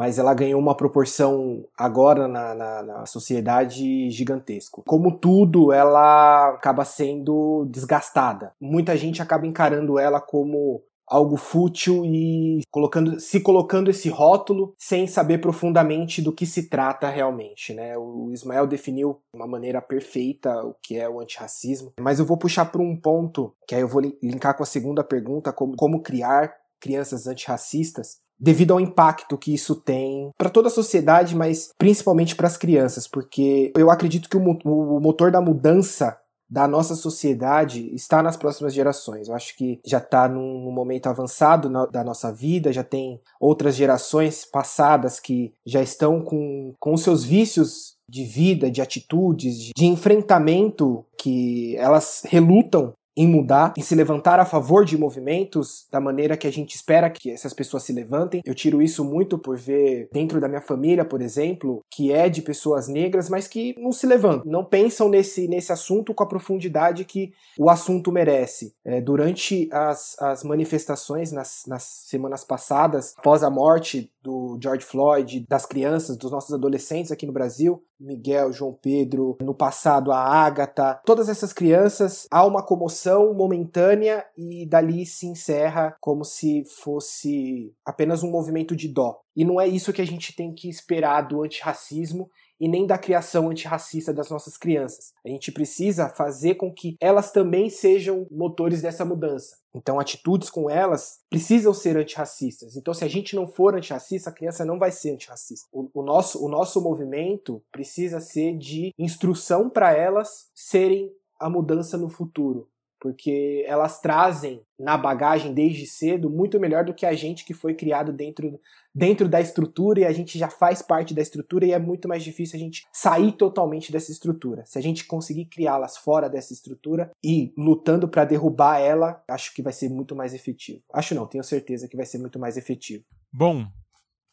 mas 0.00 0.18
ela 0.18 0.32
ganhou 0.32 0.58
uma 0.58 0.74
proporção 0.74 1.62
agora 1.76 2.26
na, 2.26 2.54
na, 2.54 2.82
na, 2.82 3.04
sociedade 3.04 4.08
gigantesco. 4.08 4.82
Como 4.86 5.18
tudo, 5.18 5.74
ela 5.74 6.54
acaba 6.54 6.86
sendo 6.86 7.66
desgastada. 7.68 8.54
Muita 8.58 8.96
gente 8.96 9.20
acaba 9.20 9.46
encarando 9.46 9.98
ela 9.98 10.18
como 10.18 10.82
algo 11.06 11.36
fútil 11.36 12.02
e 12.06 12.62
colocando, 12.70 13.20
se 13.20 13.40
colocando 13.40 13.90
esse 13.90 14.08
rótulo 14.08 14.74
sem 14.78 15.06
saber 15.06 15.36
profundamente 15.36 16.22
do 16.22 16.32
que 16.32 16.46
se 16.46 16.70
trata 16.70 17.10
realmente, 17.10 17.74
né? 17.74 17.98
O 17.98 18.30
Ismael 18.32 18.66
definiu 18.66 19.20
de 19.34 19.38
uma 19.38 19.46
maneira 19.46 19.82
perfeita 19.82 20.64
o 20.64 20.74
que 20.82 20.96
é 20.96 21.06
o 21.10 21.20
antirracismo, 21.20 21.92
mas 22.00 22.18
eu 22.18 22.24
vou 22.24 22.38
puxar 22.38 22.64
para 22.72 22.80
um 22.80 22.96
ponto 22.98 23.52
que 23.68 23.74
aí 23.74 23.82
eu 23.82 23.88
vou 23.88 24.00
linkar 24.22 24.56
com 24.56 24.62
a 24.62 24.66
segunda 24.66 25.04
pergunta, 25.04 25.52
como, 25.52 25.76
como 25.76 26.00
criar 26.00 26.54
crianças 26.80 27.26
antirracistas, 27.26 28.18
devido 28.40 28.72
ao 28.72 28.80
impacto 28.80 29.36
que 29.36 29.52
isso 29.52 29.74
tem 29.74 30.30
para 30.38 30.48
toda 30.48 30.68
a 30.68 30.70
sociedade, 30.70 31.36
mas 31.36 31.70
principalmente 31.76 32.34
para 32.34 32.46
as 32.46 32.56
crianças, 32.56 33.06
porque 33.06 33.72
eu 33.76 33.90
acredito 33.90 34.28
que 34.28 34.36
o 34.36 35.00
motor 35.00 35.30
da 35.30 35.40
mudança 35.40 36.16
da 36.50 36.66
nossa 36.66 36.96
sociedade 36.96 37.94
está 37.94 38.20
nas 38.22 38.36
próximas 38.36 38.74
gerações. 38.74 39.28
Eu 39.28 39.36
acho 39.36 39.56
que 39.56 39.78
já 39.86 39.98
está 39.98 40.28
num 40.28 40.72
momento 40.72 41.06
avançado 41.06 41.70
na, 41.70 41.86
da 41.86 42.02
nossa 42.02 42.32
vida, 42.32 42.72
já 42.72 42.82
tem 42.82 43.20
outras 43.38 43.76
gerações 43.76 44.44
passadas 44.44 45.20
que 45.20 45.52
já 45.64 45.80
estão 45.80 46.20
com, 46.20 46.74
com 46.80 46.96
seus 46.96 47.22
vícios 47.22 47.94
de 48.08 48.24
vida, 48.24 48.68
de 48.68 48.82
atitudes, 48.82 49.56
de, 49.56 49.70
de 49.76 49.86
enfrentamento 49.86 51.04
que 51.16 51.76
elas 51.76 52.22
relutam 52.26 52.92
em 53.20 53.28
mudar, 53.28 53.74
em 53.76 53.82
se 53.82 53.94
levantar 53.94 54.40
a 54.40 54.46
favor 54.46 54.82
de 54.82 54.96
movimentos 54.96 55.86
da 55.92 56.00
maneira 56.00 56.38
que 56.38 56.46
a 56.46 56.50
gente 56.50 56.74
espera 56.74 57.10
que 57.10 57.30
essas 57.30 57.52
pessoas 57.52 57.82
se 57.82 57.92
levantem. 57.92 58.40
Eu 58.46 58.54
tiro 58.54 58.80
isso 58.80 59.04
muito 59.04 59.36
por 59.36 59.58
ver 59.58 60.08
dentro 60.10 60.40
da 60.40 60.48
minha 60.48 60.62
família, 60.62 61.04
por 61.04 61.20
exemplo, 61.20 61.84
que 61.90 62.10
é 62.10 62.30
de 62.30 62.40
pessoas 62.40 62.88
negras, 62.88 63.28
mas 63.28 63.46
que 63.46 63.74
não 63.78 63.92
se 63.92 64.06
levantam, 64.06 64.50
não 64.50 64.64
pensam 64.64 65.10
nesse, 65.10 65.46
nesse 65.46 65.70
assunto 65.70 66.14
com 66.14 66.24
a 66.24 66.28
profundidade 66.28 67.04
que 67.04 67.30
o 67.58 67.68
assunto 67.68 68.10
merece. 68.10 68.72
É, 68.82 69.02
durante 69.02 69.68
as, 69.70 70.16
as 70.18 70.42
manifestações 70.42 71.30
nas, 71.30 71.64
nas 71.66 71.82
semanas 71.82 72.42
passadas, 72.42 73.12
após 73.18 73.42
a 73.42 73.50
morte 73.50 74.10
do 74.22 74.58
George 74.62 74.86
Floyd, 74.86 75.44
das 75.46 75.66
crianças, 75.66 76.16
dos 76.16 76.30
nossos 76.30 76.54
adolescentes 76.54 77.12
aqui 77.12 77.26
no 77.26 77.32
Brasil, 77.34 77.82
Miguel, 78.00 78.52
João 78.52 78.72
Pedro, 78.72 79.36
no 79.42 79.54
passado 79.54 80.10
a 80.10 80.18
Ágata, 80.18 81.00
todas 81.04 81.28
essas 81.28 81.52
crianças, 81.52 82.26
há 82.30 82.44
uma 82.46 82.64
comoção 82.64 83.34
momentânea 83.34 84.24
e 84.36 84.66
dali 84.66 85.04
se 85.04 85.26
encerra 85.26 85.94
como 86.00 86.24
se 86.24 86.64
fosse 86.64 87.74
apenas 87.84 88.22
um 88.22 88.30
movimento 88.30 88.74
de 88.74 88.88
dó. 88.88 89.20
E 89.36 89.44
não 89.44 89.60
é 89.60 89.68
isso 89.68 89.92
que 89.92 90.02
a 90.02 90.06
gente 90.06 90.34
tem 90.34 90.52
que 90.52 90.68
esperar 90.68 91.22
do 91.22 91.42
antirracismo 91.42 92.30
e 92.60 92.68
nem 92.68 92.86
da 92.86 92.98
criação 92.98 93.48
antirracista 93.48 94.12
das 94.12 94.28
nossas 94.28 94.56
crianças. 94.58 95.12
A 95.24 95.28
gente 95.28 95.50
precisa 95.50 96.08
fazer 96.08 96.56
com 96.56 96.72
que 96.72 96.96
elas 97.00 97.32
também 97.32 97.70
sejam 97.70 98.26
motores 98.30 98.82
dessa 98.82 99.04
mudança. 99.04 99.56
Então, 99.74 100.00
atitudes 100.00 100.50
com 100.50 100.68
elas 100.68 101.20
precisam 101.28 101.72
ser 101.72 101.96
antirracistas. 101.96 102.76
Então, 102.76 102.92
se 102.92 103.04
a 103.04 103.08
gente 103.08 103.36
não 103.36 103.46
for 103.46 103.76
antirracista, 103.76 104.30
a 104.30 104.32
criança 104.32 104.64
não 104.64 104.78
vai 104.78 104.90
ser 104.90 105.12
antirracista. 105.12 105.68
O, 105.72 105.88
o 105.94 106.02
nosso, 106.02 106.44
o 106.44 106.48
nosso 106.48 106.80
movimento 106.80 107.62
precisa 107.70 108.20
ser 108.20 108.56
de 108.56 108.92
instrução 108.98 109.70
para 109.70 109.92
elas 109.92 110.50
serem 110.54 111.12
a 111.38 111.48
mudança 111.48 111.96
no 111.96 112.08
futuro 112.08 112.69
porque 113.00 113.64
elas 113.66 114.00
trazem 114.00 114.62
na 114.78 114.96
bagagem 114.96 115.54
desde 115.54 115.86
cedo 115.86 116.28
muito 116.28 116.60
melhor 116.60 116.84
do 116.84 116.94
que 116.94 117.06
a 117.06 117.14
gente 117.14 117.44
que 117.44 117.54
foi 117.54 117.74
criado 117.74 118.12
dentro, 118.12 118.60
dentro 118.94 119.28
da 119.28 119.40
estrutura 119.40 120.00
e 120.00 120.04
a 120.04 120.12
gente 120.12 120.38
já 120.38 120.48
faz 120.48 120.82
parte 120.82 121.14
da 121.14 121.22
estrutura 121.22 121.66
e 121.66 121.72
é 121.72 121.78
muito 121.78 122.06
mais 122.06 122.22
difícil 122.22 122.56
a 122.56 122.60
gente 122.60 122.86
sair 122.92 123.32
totalmente 123.32 123.90
dessa 123.90 124.12
estrutura. 124.12 124.64
Se 124.66 124.78
a 124.78 124.82
gente 124.82 125.06
conseguir 125.06 125.46
criá-las 125.46 125.96
fora 125.96 126.28
dessa 126.28 126.52
estrutura 126.52 127.10
e 127.24 127.52
lutando 127.56 128.06
para 128.06 128.24
derrubar 128.24 128.78
ela, 128.78 129.22
acho 129.28 129.54
que 129.54 129.62
vai 129.62 129.72
ser 129.72 129.88
muito 129.88 130.14
mais 130.14 130.34
efetivo. 130.34 130.82
Acho 130.92 131.14
não, 131.14 131.26
tenho 131.26 131.42
certeza 131.42 131.88
que 131.88 131.96
vai 131.96 132.06
ser 132.06 132.18
muito 132.18 132.38
mais 132.38 132.56
efetivo. 132.56 133.04
Bom, 133.32 133.66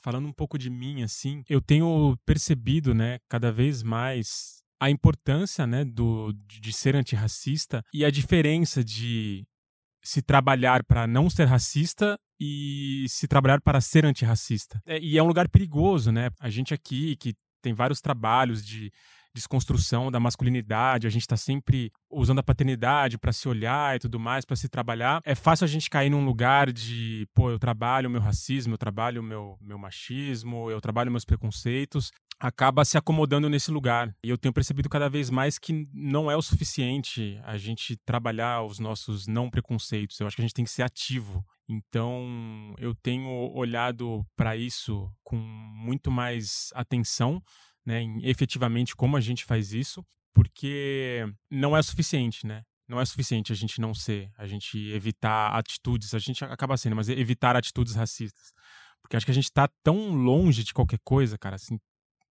falando 0.04 0.28
um 0.28 0.34
pouco 0.34 0.58
de 0.58 0.70
mim 0.70 1.04
assim, 1.04 1.44
eu 1.50 1.62
tenho 1.62 2.18
percebido, 2.26 2.94
né, 2.94 3.20
cada 3.30 3.52
vez 3.52 3.82
mais 3.82 4.58
a 4.80 4.90
importância 4.90 5.66
né, 5.66 5.84
do, 5.84 6.34
de 6.48 6.72
ser 6.72 6.96
antirracista 6.96 7.84
e 7.94 8.06
a 8.06 8.12
diferença 8.12 8.84
de 8.84 9.46
se 10.04 10.22
trabalhar 10.22 10.84
para 10.84 11.06
não 11.06 11.30
ser 11.30 11.46
racista 11.46 12.18
e 12.40 13.06
se 13.10 13.28
trabalhar 13.28 13.60
para 13.62 13.82
ser 13.82 14.06
antirracista. 14.06 14.82
É, 14.86 15.00
e 15.00 15.18
é 15.18 15.24
um 15.24 15.28
lugar 15.28 15.50
perigoso, 15.50 16.12
né? 16.12 16.30
A 16.40 16.50
gente 16.50 16.74
aqui 16.74 17.16
que 17.18 17.34
tem 17.62 17.74
vários 17.74 18.00
trabalhos 18.00 18.66
de 18.66 18.92
desconstrução 19.38 20.12
da 20.12 20.20
masculinidade, 20.20 21.06
a 21.06 21.10
gente 21.10 21.22
está 21.22 21.38
sempre 21.38 21.92
usando 22.10 22.40
a 22.40 22.44
paternidade 22.44 23.18
para 23.18 23.32
se 23.32 23.48
olhar 23.48 23.96
e 23.96 24.00
tudo 24.00 24.20
mais, 24.20 24.44
para 24.46 24.56
se 24.56 24.68
trabalhar. 24.68 25.22
É 25.24 25.36
fácil 25.36 25.66
a 25.66 25.68
gente 25.68 25.90
cair 25.90 26.10
num 26.10 26.26
lugar 26.26 26.72
de, 26.72 27.28
pô, 27.36 27.52
eu 27.52 27.60
trabalho 27.60 28.10
o 28.10 28.12
meu 28.12 28.22
racismo, 28.22 28.74
eu 28.74 28.78
trabalho 28.78 29.22
o 29.22 29.24
meu, 29.24 29.58
meu 29.62 29.78
machismo, 29.78 30.72
eu 30.72 30.82
trabalho 30.82 31.12
meus 31.12 31.26
preconceitos, 31.26 32.12
acaba 32.40 32.86
se 32.86 32.98
acomodando 32.98 33.50
nesse 33.50 33.72
lugar. 33.72 34.16
E 34.24 34.30
eu 34.30 34.38
tenho 34.38 34.54
percebido 34.54 34.90
cada 34.90 35.10
vez 35.10 35.30
mais 35.30 35.58
que 35.58 35.88
não 35.94 36.30
é 36.30 36.36
o 36.36 36.42
suficiente 36.42 37.40
a 37.44 37.58
gente 37.58 37.98
trabalhar 37.98 38.64
os 38.64 38.80
nossos 38.80 39.28
não 39.28 39.50
preconceitos. 39.50 40.20
Eu 40.20 40.28
acho 40.28 40.36
que 40.36 40.42
a 40.42 40.46
gente 40.46 40.54
tem 40.54 40.66
que 40.66 40.72
ser 40.72 40.84
ativo. 40.84 41.46
Então, 41.68 42.74
eu 42.78 42.96
tenho 42.96 43.30
olhado 43.54 44.26
para 44.36 44.56
isso 44.56 45.12
com 45.24 45.36
muito 45.36 46.10
mais 46.10 46.70
atenção, 46.74 47.42
né, 47.86 48.02
em 48.02 48.26
efetivamente 48.26 48.96
como 48.96 49.18
a 49.18 49.22
gente 49.22 49.44
faz 49.44 49.74
isso, 49.74 50.06
porque 50.34 51.26
não 51.52 51.76
é 51.76 51.82
suficiente, 51.82 52.46
né? 52.46 52.64
Não 52.88 53.02
é 53.02 53.06
suficiente 53.06 53.52
a 53.52 53.56
gente 53.56 53.82
não 53.82 53.94
ser, 53.94 54.32
a 54.38 54.48
gente 54.48 54.78
evitar 54.92 55.50
atitudes, 55.58 56.14
a 56.14 56.20
gente 56.20 56.44
acaba 56.46 56.78
sendo, 56.78 56.96
mas 56.96 57.10
evitar 57.10 57.56
atitudes 57.56 57.96
racistas. 57.96 58.54
Porque 59.02 59.18
acho 59.18 59.26
que 59.26 59.32
a 59.32 59.36
gente 59.36 59.46
está 59.46 59.68
tão 59.84 60.12
longe 60.12 60.64
de 60.64 60.74
qualquer 60.74 61.00
coisa, 61.04 61.38
cara, 61.38 61.56
assim, 61.56 61.78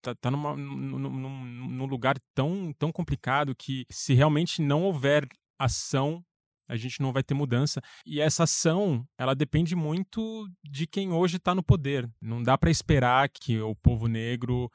tá, 0.05 0.15
tá 0.15 0.31
numa, 0.31 0.55
num, 0.55 0.99
num, 0.99 1.45
num 1.45 1.85
lugar 1.85 2.15
tão, 2.33 2.71
tão 2.77 2.91
complicado 2.91 3.55
que 3.55 3.85
se 3.89 4.13
realmente 4.13 4.61
não 4.61 4.83
houver 4.83 5.27
ação 5.57 6.23
a 6.67 6.75
gente 6.75 6.99
não 6.99 7.13
vai 7.13 7.21
ter 7.21 7.35
mudança. 7.35 7.79
E 8.07 8.19
essa 8.19 8.43
ação, 8.43 9.05
ela 9.19 9.35
depende 9.35 9.75
muito 9.75 10.47
de 10.63 10.87
quem 10.87 11.11
hoje 11.11 11.37
está 11.37 11.53
no 11.53 11.61
poder. 11.61 12.09
Não 12.19 12.41
dá 12.41 12.57
para 12.57 12.71
esperar 12.71 13.29
que 13.29 13.59
o 13.61 13.75
povo 13.75 14.07
negro 14.07 14.67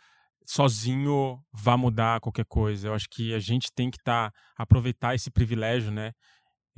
sozinho 0.47 1.43
vá 1.53 1.77
mudar 1.77 2.21
qualquer 2.21 2.45
coisa. 2.45 2.87
Eu 2.87 2.95
acho 2.95 3.09
que 3.11 3.35
a 3.35 3.41
gente 3.41 3.73
tem 3.75 3.91
que 3.91 3.99
tá, 4.05 4.31
aproveitar 4.57 5.17
esse 5.17 5.33
privilégio, 5.33 5.91
né? 5.91 6.13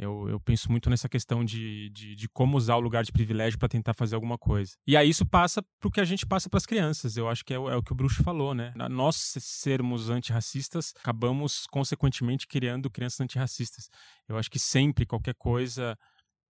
Eu, 0.02 0.28
eu 0.28 0.40
penso 0.40 0.70
muito 0.70 0.90
nessa 0.90 1.08
questão 1.08 1.44
de, 1.44 1.88
de, 1.90 2.16
de 2.16 2.28
como 2.28 2.56
usar 2.56 2.74
o 2.74 2.80
lugar 2.80 3.04
de 3.04 3.12
privilégio 3.12 3.58
para 3.58 3.68
tentar 3.68 3.94
fazer 3.94 4.16
alguma 4.16 4.36
coisa. 4.36 4.72
E 4.84 4.96
aí 4.96 5.08
isso 5.08 5.24
passa 5.24 5.62
para 5.62 5.88
o 5.88 5.90
que 5.90 6.00
a 6.00 6.04
gente 6.04 6.26
passa 6.26 6.50
para 6.50 6.58
as 6.58 6.66
crianças. 6.66 7.16
Eu 7.16 7.28
acho 7.28 7.44
que 7.44 7.54
é, 7.54 7.56
é, 7.56 7.76
o 7.76 7.82
que 7.82 7.92
o 7.92 7.94
Bruxo 7.94 8.22
falou, 8.22 8.52
né? 8.52 8.74
Nós 8.90 9.16
sermos 9.38 10.10
antirracistas, 10.10 10.92
acabamos 11.00 11.66
consequentemente 11.68 12.48
criando 12.48 12.90
crianças 12.90 13.20
antirracistas. 13.20 13.88
Eu 14.28 14.36
acho 14.36 14.50
que 14.50 14.58
sempre, 14.58 15.06
qualquer 15.06 15.34
coisa, 15.34 15.96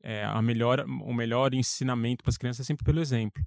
é, 0.02 0.24
a 0.24 0.40
melhor, 0.40 0.84
o 0.86 1.12
melhor 1.12 1.52
ensinamento 1.52 2.22
para 2.24 2.30
as 2.30 2.38
crianças 2.38 2.64
é 2.64 2.66
sempre 2.66 2.84
pelo 2.84 3.00
exemplo. 3.00 3.44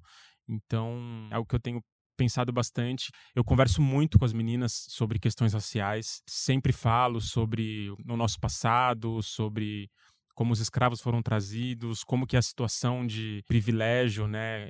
Então, 0.48 1.28
é 1.32 1.38
o 1.40 1.46
que 1.46 1.56
eu 1.56 1.60
tenho 1.60 1.82
pensado 2.16 2.52
bastante. 2.52 3.12
Eu 3.36 3.44
converso 3.44 3.82
muito 3.82 4.18
com 4.18 4.26
as 4.26 4.34
meninas 4.34 4.86
sobre 4.90 5.20
questões 5.20 5.54
raciais, 5.54 6.22
sempre 6.28 6.72
falo 6.72 7.22
sobre 7.22 7.90
o 7.92 8.18
nosso 8.18 8.40
passado, 8.40 9.22
sobre 9.22 9.90
como 10.34 10.52
os 10.52 10.60
escravos 10.60 11.02
foram 11.02 11.22
trazidos, 11.22 12.04
como 12.04 12.28
que 12.28 12.36
é 12.36 12.40
a 12.40 12.42
situação 12.42 13.08
de 13.08 13.42
privilégio, 13.48 14.28
né, 14.28 14.70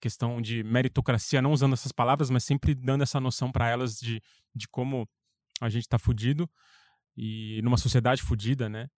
questão 0.00 0.40
de 0.40 0.64
meritocracia, 0.64 1.42
não 1.42 1.52
usando 1.52 1.74
essas 1.74 1.92
palavras, 1.92 2.30
mas 2.30 2.42
sempre 2.42 2.74
dando 2.74 3.02
essa 3.02 3.20
noção 3.20 3.52
para 3.52 3.68
elas 3.68 3.98
de, 3.98 4.20
de 4.54 4.66
como 4.66 5.06
a 5.60 5.68
gente 5.68 5.82
está 5.82 5.98
fudido 5.98 6.50
e 7.16 7.60
numa 7.62 7.76
sociedade 7.76 8.22
fudida, 8.22 8.68
né? 8.68 8.88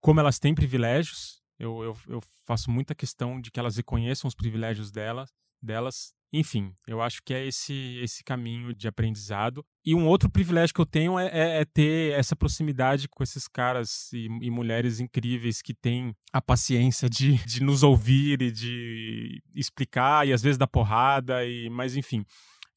Como 0.00 0.18
elas 0.20 0.38
têm 0.38 0.54
privilégios, 0.54 1.42
eu, 1.58 1.82
eu, 1.82 1.96
eu 2.08 2.20
faço 2.46 2.70
muita 2.70 2.94
questão 2.94 3.40
de 3.40 3.50
que 3.50 3.60
elas 3.60 3.76
reconheçam 3.76 4.28
os 4.28 4.34
privilégios 4.34 4.90
delas, 4.90 5.30
delas 5.60 6.14
enfim, 6.32 6.74
eu 6.86 7.00
acho 7.00 7.22
que 7.24 7.32
é 7.32 7.46
esse, 7.46 7.98
esse 8.02 8.24
caminho 8.24 8.74
de 8.74 8.88
aprendizado. 8.88 9.64
E 9.84 9.94
um 9.94 10.06
outro 10.06 10.28
privilégio 10.28 10.74
que 10.74 10.80
eu 10.80 10.86
tenho 10.86 11.18
é, 11.18 11.26
é, 11.26 11.60
é 11.60 11.64
ter 11.64 12.12
essa 12.18 12.34
proximidade 12.34 13.08
com 13.08 13.22
esses 13.22 13.46
caras 13.46 14.12
e, 14.12 14.26
e, 14.42 14.50
mulheres 14.50 14.98
incríveis 14.98 15.62
que 15.62 15.72
têm 15.72 16.14
a 16.32 16.42
paciência 16.42 17.08
de, 17.08 17.36
de 17.46 17.62
nos 17.62 17.82
ouvir 17.82 18.42
e 18.42 18.50
de 18.50 19.42
explicar, 19.54 20.26
e 20.26 20.32
às 20.32 20.42
vezes 20.42 20.58
dar 20.58 20.66
porrada, 20.66 21.44
e, 21.44 21.70
mas 21.70 21.96
enfim. 21.96 22.24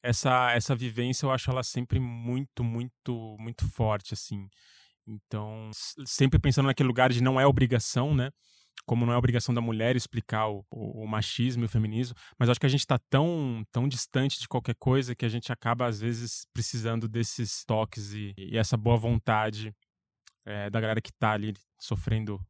Essa, 0.02 0.52
essa 0.52 0.74
vivência 0.74 1.26
eu 1.26 1.30
acho 1.30 1.50
ela 1.50 1.62
sempre 1.62 2.00
muito, 2.00 2.64
muito, 2.64 3.36
muito 3.38 3.68
forte, 3.68 4.14
assim. 4.14 4.48
Então, 5.06 5.70
sempre 6.06 6.38
pensando 6.38 6.66
naquele 6.66 6.86
lugar 6.86 7.10
de 7.10 7.22
não 7.22 7.38
é 7.38 7.46
obrigação, 7.46 8.14
né? 8.14 8.30
Como 8.86 9.06
não 9.06 9.12
é 9.12 9.16
obrigação 9.16 9.54
da 9.54 9.60
mulher 9.60 9.96
explicar 9.96 10.48
o, 10.48 10.64
o, 10.70 11.04
o 11.04 11.06
machismo 11.08 11.64
e 11.64 11.66
o 11.66 11.68
feminismo, 11.68 12.16
mas 12.38 12.48
acho 12.48 12.60
que 12.60 12.66
a 12.66 12.70
gente 12.70 12.80
está 12.80 12.98
tão, 12.98 13.64
tão 13.70 13.88
distante 13.88 14.40
de 14.40 14.48
qualquer 14.48 14.74
coisa 14.74 15.14
que 15.14 15.24
a 15.24 15.28
gente 15.28 15.52
acaba, 15.52 15.86
às 15.86 16.00
vezes, 16.00 16.46
precisando 16.52 17.08
desses 17.08 17.64
toques 17.64 18.12
e, 18.12 18.34
e 18.36 18.56
essa 18.56 18.76
boa 18.76 18.96
vontade 18.96 19.74
é, 20.44 20.70
da 20.70 20.80
galera 20.80 21.00
que 21.00 21.10
está 21.10 21.32
ali 21.32 21.54
sofrendo 21.78 22.40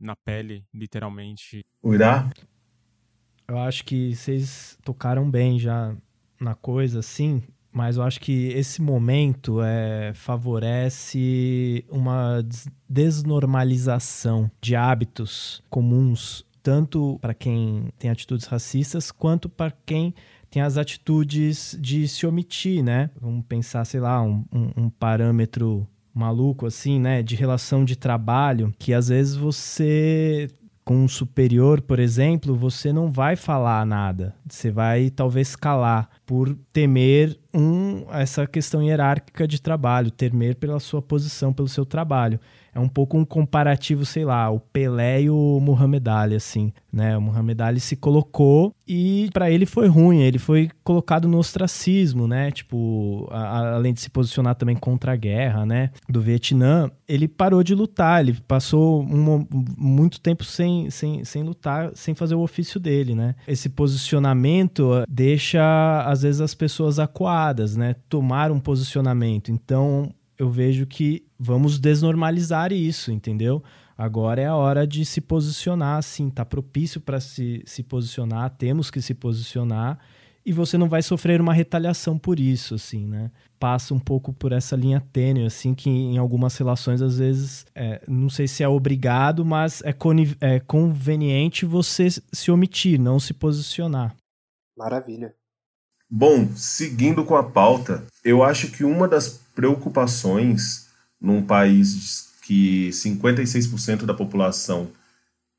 na 0.00 0.14
pele, 0.14 0.64
literalmente. 0.72 1.64
Irá? 1.84 2.30
Eu 3.46 3.58
acho 3.58 3.84
que 3.84 4.14
vocês 4.14 4.78
tocaram 4.84 5.30
bem 5.30 5.58
já 5.58 5.96
na 6.40 6.54
coisa, 6.54 7.00
assim, 7.00 7.42
mas 7.72 7.96
eu 7.96 8.02
acho 8.02 8.20
que 8.20 8.48
esse 8.48 8.80
momento 8.80 9.60
é, 9.62 10.12
favorece 10.14 11.84
uma 11.90 12.44
desnormalização 12.88 14.50
de 14.60 14.74
hábitos 14.74 15.62
comuns, 15.70 16.44
tanto 16.62 17.18
para 17.20 17.34
quem 17.34 17.88
tem 17.98 18.10
atitudes 18.10 18.46
racistas, 18.46 19.10
quanto 19.10 19.48
para 19.48 19.72
quem 19.84 20.14
tem 20.50 20.62
as 20.62 20.78
atitudes 20.78 21.76
de 21.80 22.08
se 22.08 22.26
omitir, 22.26 22.82
né? 22.82 23.10
Vamos 23.20 23.44
pensar, 23.46 23.84
sei 23.84 24.00
lá, 24.00 24.22
um, 24.22 24.44
um, 24.52 24.88
parâmetro 24.88 25.86
maluco 26.14 26.66
assim, 26.66 26.98
né, 26.98 27.22
de 27.22 27.36
relação 27.36 27.84
de 27.84 27.94
trabalho, 27.94 28.74
que 28.78 28.92
às 28.92 29.08
vezes 29.08 29.36
você 29.36 30.48
com 30.88 31.04
um 31.04 31.06
superior, 31.06 31.82
por 31.82 31.98
exemplo, 31.98 32.56
você 32.56 32.94
não 32.94 33.12
vai 33.12 33.36
falar 33.36 33.84
nada. 33.84 34.34
Você 34.48 34.70
vai 34.70 35.10
talvez 35.10 35.54
calar 35.54 36.08
por 36.24 36.56
temer 36.72 37.38
um, 37.52 38.06
essa 38.10 38.46
questão 38.46 38.82
hierárquica 38.82 39.46
de 39.46 39.60
trabalho, 39.60 40.10
temer 40.10 40.54
pela 40.54 40.80
sua 40.80 41.02
posição, 41.02 41.52
pelo 41.52 41.68
seu 41.68 41.84
trabalho 41.84 42.40
é 42.78 42.80
um 42.80 42.88
pouco 42.88 43.18
um 43.18 43.24
comparativo, 43.24 44.06
sei 44.06 44.24
lá, 44.24 44.48
o 44.50 44.60
Pelé 44.60 45.22
e 45.22 45.30
o 45.30 45.58
Muhammad 45.60 46.06
Ali, 46.06 46.36
assim, 46.36 46.72
né? 46.92 47.16
O 47.16 47.20
Muhammad 47.20 47.60
Ali 47.60 47.80
se 47.80 47.96
colocou 47.96 48.72
e 48.86 49.28
para 49.32 49.50
ele 49.50 49.66
foi 49.66 49.88
ruim, 49.88 50.20
ele 50.20 50.38
foi 50.38 50.70
colocado 50.84 51.26
no 51.26 51.38
ostracismo, 51.38 52.28
né? 52.28 52.52
Tipo, 52.52 53.28
a, 53.30 53.74
além 53.74 53.92
de 53.92 54.00
se 54.00 54.08
posicionar 54.08 54.54
também 54.54 54.76
contra 54.76 55.12
a 55.12 55.16
guerra, 55.16 55.66
né? 55.66 55.90
Do 56.08 56.20
Vietnã, 56.20 56.88
ele 57.08 57.26
parou 57.26 57.64
de 57.64 57.74
lutar, 57.74 58.20
ele 58.20 58.38
passou 58.46 59.02
um, 59.02 59.44
muito 59.76 60.20
tempo 60.20 60.44
sem, 60.44 60.88
sem, 60.88 61.24
sem 61.24 61.42
lutar, 61.42 61.90
sem 61.94 62.14
fazer 62.14 62.36
o 62.36 62.40
ofício 62.40 62.78
dele, 62.78 63.14
né? 63.14 63.34
Esse 63.46 63.68
posicionamento 63.68 65.04
deixa, 65.08 66.04
às 66.06 66.22
vezes, 66.22 66.40
as 66.40 66.54
pessoas 66.54 67.00
acuadas, 67.00 67.76
né? 67.76 67.96
Tomar 68.08 68.52
um 68.52 68.60
posicionamento. 68.60 69.50
Então, 69.50 70.10
eu 70.38 70.48
vejo 70.50 70.86
que 70.86 71.26
vamos 71.38 71.78
desnormalizar 71.78 72.72
isso, 72.72 73.10
entendeu? 73.10 73.62
Agora 73.96 74.40
é 74.40 74.46
a 74.46 74.54
hora 74.54 74.86
de 74.86 75.04
se 75.04 75.20
posicionar, 75.20 75.98
assim, 75.98 76.30
tá 76.30 76.44
propício 76.44 77.00
para 77.00 77.18
se, 77.18 77.62
se 77.66 77.82
posicionar, 77.82 78.50
temos 78.50 78.90
que 78.90 79.02
se 79.02 79.12
posicionar 79.12 79.98
e 80.46 80.52
você 80.52 80.78
não 80.78 80.88
vai 80.88 81.02
sofrer 81.02 81.40
uma 81.40 81.52
retaliação 81.52 82.16
por 82.16 82.40
isso, 82.40 82.74
assim, 82.74 83.06
né? 83.06 83.30
Passa 83.58 83.92
um 83.92 83.98
pouco 83.98 84.32
por 84.32 84.52
essa 84.52 84.76
linha 84.76 84.98
tênue, 85.12 85.44
assim, 85.44 85.74
que 85.74 85.90
em 85.90 86.16
algumas 86.16 86.56
relações, 86.56 87.02
às 87.02 87.18
vezes, 87.18 87.66
é, 87.74 88.00
não 88.08 88.30
sei 88.30 88.46
se 88.48 88.62
é 88.62 88.68
obrigado, 88.68 89.44
mas 89.44 89.82
é, 89.82 89.94
é 90.40 90.60
conveniente 90.60 91.66
você 91.66 92.08
se 92.10 92.50
omitir, 92.50 92.98
não 92.98 93.20
se 93.20 93.34
posicionar. 93.34 94.14
Maravilha. 94.74 95.34
Bom, 96.10 96.48
seguindo 96.56 97.22
com 97.22 97.36
a 97.36 97.44
pauta, 97.44 98.06
eu 98.24 98.42
acho 98.42 98.70
que 98.70 98.82
uma 98.82 99.06
das 99.06 99.28
preocupações 99.54 100.88
num 101.20 101.42
país 101.42 102.30
que 102.42 102.88
56% 102.88 104.06
da 104.06 104.14
população 104.14 104.90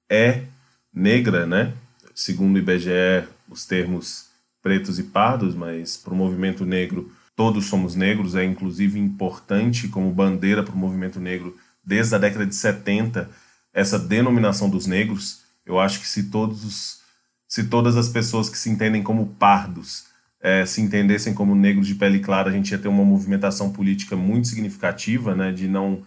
é 0.09 0.45
negra, 0.91 1.45
né? 1.45 1.73
Segundo 2.15 2.55
o 2.55 2.57
IBGE, 2.57 3.27
os 3.47 3.63
termos 3.65 4.29
pretos 4.59 4.97
e 4.97 5.03
pardos, 5.03 5.53
mas 5.53 5.95
para 5.95 6.15
o 6.15 6.17
movimento 6.17 6.65
negro 6.65 7.11
todos 7.35 7.67
somos 7.67 7.93
negros, 7.93 8.35
é 8.35 8.43
inclusive 8.43 8.97
importante 8.97 9.87
como 9.87 10.11
bandeira 10.11 10.63
para 10.63 10.73
o 10.73 10.77
movimento 10.77 11.19
negro 11.19 11.55
desde 11.85 12.15
a 12.15 12.17
década 12.17 12.47
de 12.47 12.55
70 12.55 13.29
essa 13.71 13.99
denominação 13.99 14.67
dos 14.67 14.87
negros. 14.87 15.43
Eu 15.63 15.79
acho 15.79 15.99
que 15.99 16.07
se 16.07 16.23
todos 16.23 17.01
se 17.47 17.65
todas 17.65 17.95
as 17.95 18.09
pessoas 18.09 18.49
que 18.49 18.57
se 18.57 18.69
entendem 18.69 19.03
como 19.03 19.27
pardos 19.35 20.08
é, 20.41 20.65
se 20.65 20.81
entendessem 20.81 21.33
como 21.33 21.55
negros 21.55 21.87
de 21.87 21.95
pele 21.95 22.19
clara, 22.19 22.49
a 22.49 22.53
gente 22.53 22.71
ia 22.71 22.77
ter 22.77 22.87
uma 22.87 23.03
movimentação 23.03 23.71
política 23.71 24.15
muito 24.15 24.47
significativa, 24.47 25.35
né, 25.35 25.51
de 25.51 25.67
não 25.67 26.03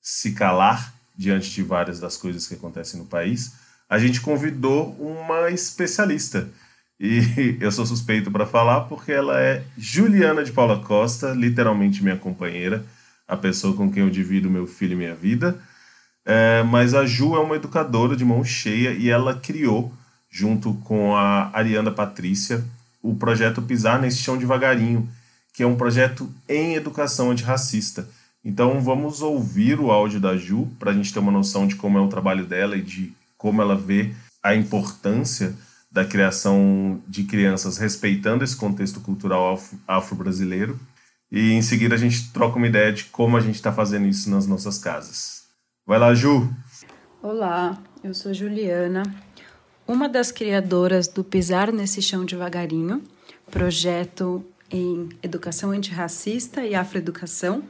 se 0.00 0.32
calar 0.32 0.94
diante 1.16 1.50
de 1.50 1.62
várias 1.62 2.00
das 2.00 2.16
coisas 2.16 2.46
que 2.46 2.54
acontecem 2.54 2.98
no 2.98 3.06
país. 3.06 3.54
A 3.88 3.98
gente 3.98 4.20
convidou 4.20 4.96
uma 4.98 5.50
especialista. 5.50 6.48
E 6.98 7.58
eu 7.60 7.70
sou 7.70 7.84
suspeito 7.84 8.30
para 8.30 8.46
falar 8.46 8.82
porque 8.82 9.12
ela 9.12 9.38
é 9.40 9.62
Juliana 9.76 10.42
de 10.42 10.52
Paula 10.52 10.80
Costa, 10.82 11.32
literalmente 11.32 12.02
minha 12.02 12.16
companheira, 12.16 12.84
a 13.28 13.36
pessoa 13.36 13.76
com 13.76 13.90
quem 13.90 14.02
eu 14.02 14.10
divido 14.10 14.50
meu 14.50 14.66
filho 14.66 14.94
e 14.94 14.96
minha 14.96 15.14
vida. 15.14 15.58
É, 16.24 16.62
mas 16.62 16.94
a 16.94 17.04
Ju 17.04 17.36
é 17.36 17.40
uma 17.40 17.56
educadora 17.56 18.16
de 18.16 18.24
mão 18.24 18.44
cheia 18.44 18.92
e 18.92 19.10
ela 19.10 19.34
criou, 19.34 19.92
junto 20.30 20.74
com 20.74 21.14
a 21.16 21.50
Ariana 21.52 21.90
Patrícia, 21.90 22.64
o 23.02 23.14
projeto 23.14 23.60
Pisar 23.60 24.00
nesse 24.00 24.18
Chão 24.18 24.38
Devagarinho, 24.38 25.08
que 25.52 25.62
é 25.62 25.66
um 25.66 25.76
projeto 25.76 26.32
em 26.48 26.74
educação 26.74 27.30
antirracista. 27.30 28.08
Então 28.44 28.80
vamos 28.80 29.20
ouvir 29.20 29.78
o 29.78 29.90
áudio 29.90 30.20
da 30.20 30.36
Ju 30.36 30.68
para 30.78 30.90
a 30.90 30.94
gente 30.94 31.12
ter 31.12 31.18
uma 31.18 31.32
noção 31.32 31.66
de 31.66 31.76
como 31.76 31.98
é 31.98 32.00
o 32.00 32.08
trabalho 32.08 32.46
dela 32.46 32.76
e 32.76 32.82
de 32.82 33.12
como 33.36 33.60
ela 33.60 33.76
vê 33.76 34.12
a 34.42 34.54
importância 34.54 35.54
da 35.90 36.04
criação 36.04 37.00
de 37.06 37.24
crianças 37.24 37.76
respeitando 37.76 38.42
esse 38.42 38.56
contexto 38.56 39.00
cultural 39.00 39.60
afro-brasileiro. 39.86 40.80
E 41.30 41.52
em 41.52 41.62
seguida 41.62 41.94
a 41.94 41.98
gente 41.98 42.32
troca 42.32 42.56
uma 42.56 42.66
ideia 42.66 42.92
de 42.92 43.04
como 43.04 43.36
a 43.36 43.40
gente 43.40 43.56
está 43.56 43.72
fazendo 43.72 44.06
isso 44.06 44.30
nas 44.30 44.46
nossas 44.46 44.78
casas. 44.78 45.42
Vai 45.86 45.98
lá, 45.98 46.14
Ju! 46.14 46.48
Olá, 47.22 47.78
eu 48.02 48.14
sou 48.14 48.34
Juliana, 48.34 49.02
uma 49.86 50.08
das 50.08 50.30
criadoras 50.30 51.08
do 51.08 51.24
Pisar 51.24 51.72
nesse 51.72 52.00
Chão 52.00 52.24
Devagarinho, 52.24 53.02
projeto 53.50 54.44
em 54.70 55.08
educação 55.22 55.70
antirracista 55.70 56.64
e 56.64 56.74
afroeducação, 56.74 57.64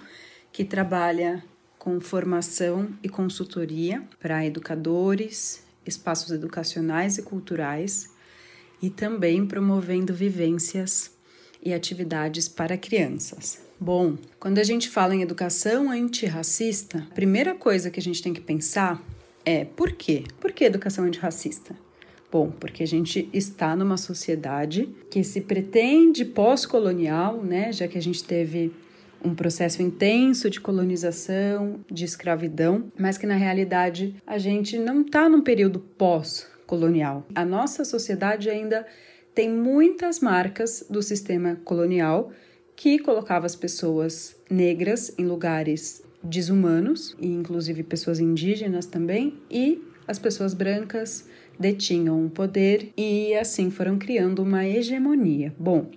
que 0.52 0.64
trabalha 0.64 1.42
com 1.78 2.00
formação 2.00 2.90
e 3.02 3.08
consultoria 3.08 4.02
para 4.20 4.44
educadores, 4.44 5.64
espaços 5.84 6.30
educacionais 6.30 7.18
e 7.18 7.22
culturais 7.22 8.10
e 8.80 8.88
também 8.88 9.46
promovendo 9.46 10.14
vivências 10.14 11.10
e 11.62 11.72
atividades 11.72 12.48
para 12.48 12.76
crianças. 12.76 13.60
Bom, 13.80 14.16
quando 14.38 14.58
a 14.58 14.64
gente 14.64 14.88
fala 14.88 15.14
em 15.14 15.22
educação 15.22 15.90
antirracista, 15.90 17.06
a 17.10 17.14
primeira 17.14 17.54
coisa 17.54 17.90
que 17.90 17.98
a 17.98 18.02
gente 18.02 18.22
tem 18.22 18.32
que 18.32 18.40
pensar 18.40 19.02
é 19.44 19.64
por 19.64 19.92
quê? 19.92 20.24
Por 20.38 20.52
que 20.52 20.64
educação 20.64 21.04
antirracista? 21.04 21.74
Bom, 22.32 22.50
porque 22.50 22.82
a 22.82 22.86
gente 22.86 23.28
está 23.30 23.76
numa 23.76 23.98
sociedade 23.98 24.88
que 25.10 25.22
se 25.22 25.42
pretende 25.42 26.24
pós-colonial, 26.24 27.42
né, 27.42 27.70
já 27.70 27.86
que 27.86 27.98
a 27.98 28.00
gente 28.00 28.24
teve 28.24 28.72
um 29.22 29.34
processo 29.34 29.82
intenso 29.82 30.48
de 30.48 30.58
colonização, 30.58 31.80
de 31.90 32.06
escravidão, 32.06 32.90
mas 32.98 33.18
que 33.18 33.26
na 33.26 33.36
realidade 33.36 34.16
a 34.26 34.38
gente 34.38 34.78
não 34.78 35.02
está 35.02 35.28
num 35.28 35.42
período 35.42 35.78
pós-colonial. 35.78 37.26
A 37.34 37.44
nossa 37.44 37.84
sociedade 37.84 38.48
ainda 38.48 38.86
tem 39.34 39.50
muitas 39.50 40.18
marcas 40.20 40.86
do 40.88 41.02
sistema 41.02 41.60
colonial 41.66 42.32
que 42.74 42.98
colocava 42.98 43.44
as 43.44 43.54
pessoas 43.54 44.34
negras 44.48 45.14
em 45.18 45.26
lugares 45.26 46.02
desumanos, 46.22 47.14
e 47.20 47.26
inclusive 47.26 47.82
pessoas 47.82 48.20
indígenas 48.20 48.86
também, 48.86 49.34
e 49.50 49.82
as 50.06 50.18
pessoas 50.18 50.54
brancas 50.54 51.28
detinham 51.58 52.24
o 52.24 52.30
poder 52.30 52.92
e 52.96 53.34
assim 53.34 53.70
foram 53.70 53.98
criando 53.98 54.42
uma 54.42 54.66
hegemonia. 54.66 55.54
Bom, 55.58 55.90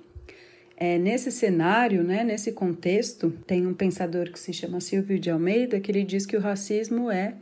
é, 0.77 0.97
nesse 0.97 1.31
cenário, 1.31 2.03
né, 2.03 2.23
nesse 2.23 2.51
contexto, 2.51 3.31
tem 3.47 3.65
um 3.65 3.73
pensador 3.73 4.31
que 4.31 4.39
se 4.39 4.51
chama 4.51 4.81
Silvio 4.81 5.17
de 5.17 5.29
Almeida 5.29 5.79
que 5.79 5.91
ele 5.91 6.03
diz 6.03 6.25
que 6.25 6.35
o 6.35 6.41
racismo 6.41 7.09
é 7.09 7.35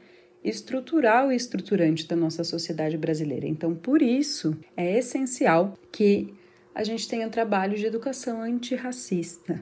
estrutural 0.44 1.32
e 1.32 1.36
estruturante 1.36 2.08
da 2.08 2.16
nossa 2.16 2.44
sociedade 2.44 2.98
brasileira. 2.98 3.48
Então, 3.48 3.74
por 3.74 4.02
isso, 4.02 4.56
é 4.76 4.98
essencial 4.98 5.78
que 5.92 6.34
a 6.76 6.84
gente 6.84 7.08
tenha 7.08 7.30
trabalho 7.30 7.78
de 7.78 7.86
educação 7.86 8.42
antirracista. 8.42 9.62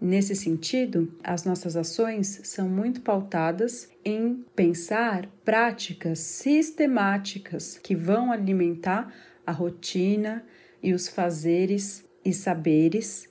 Nesse 0.00 0.34
sentido, 0.34 1.12
as 1.22 1.44
nossas 1.44 1.76
ações 1.76 2.40
são 2.44 2.68
muito 2.68 3.00
pautadas 3.00 3.88
em 4.04 4.44
pensar 4.54 5.28
práticas 5.44 6.18
sistemáticas 6.18 7.78
que 7.82 7.94
vão 7.94 8.30
alimentar 8.30 9.12
a 9.46 9.52
rotina 9.52 10.44
e 10.82 10.92
os 10.92 11.08
fazeres 11.08 12.04
e 12.24 12.32
saberes 12.32 13.28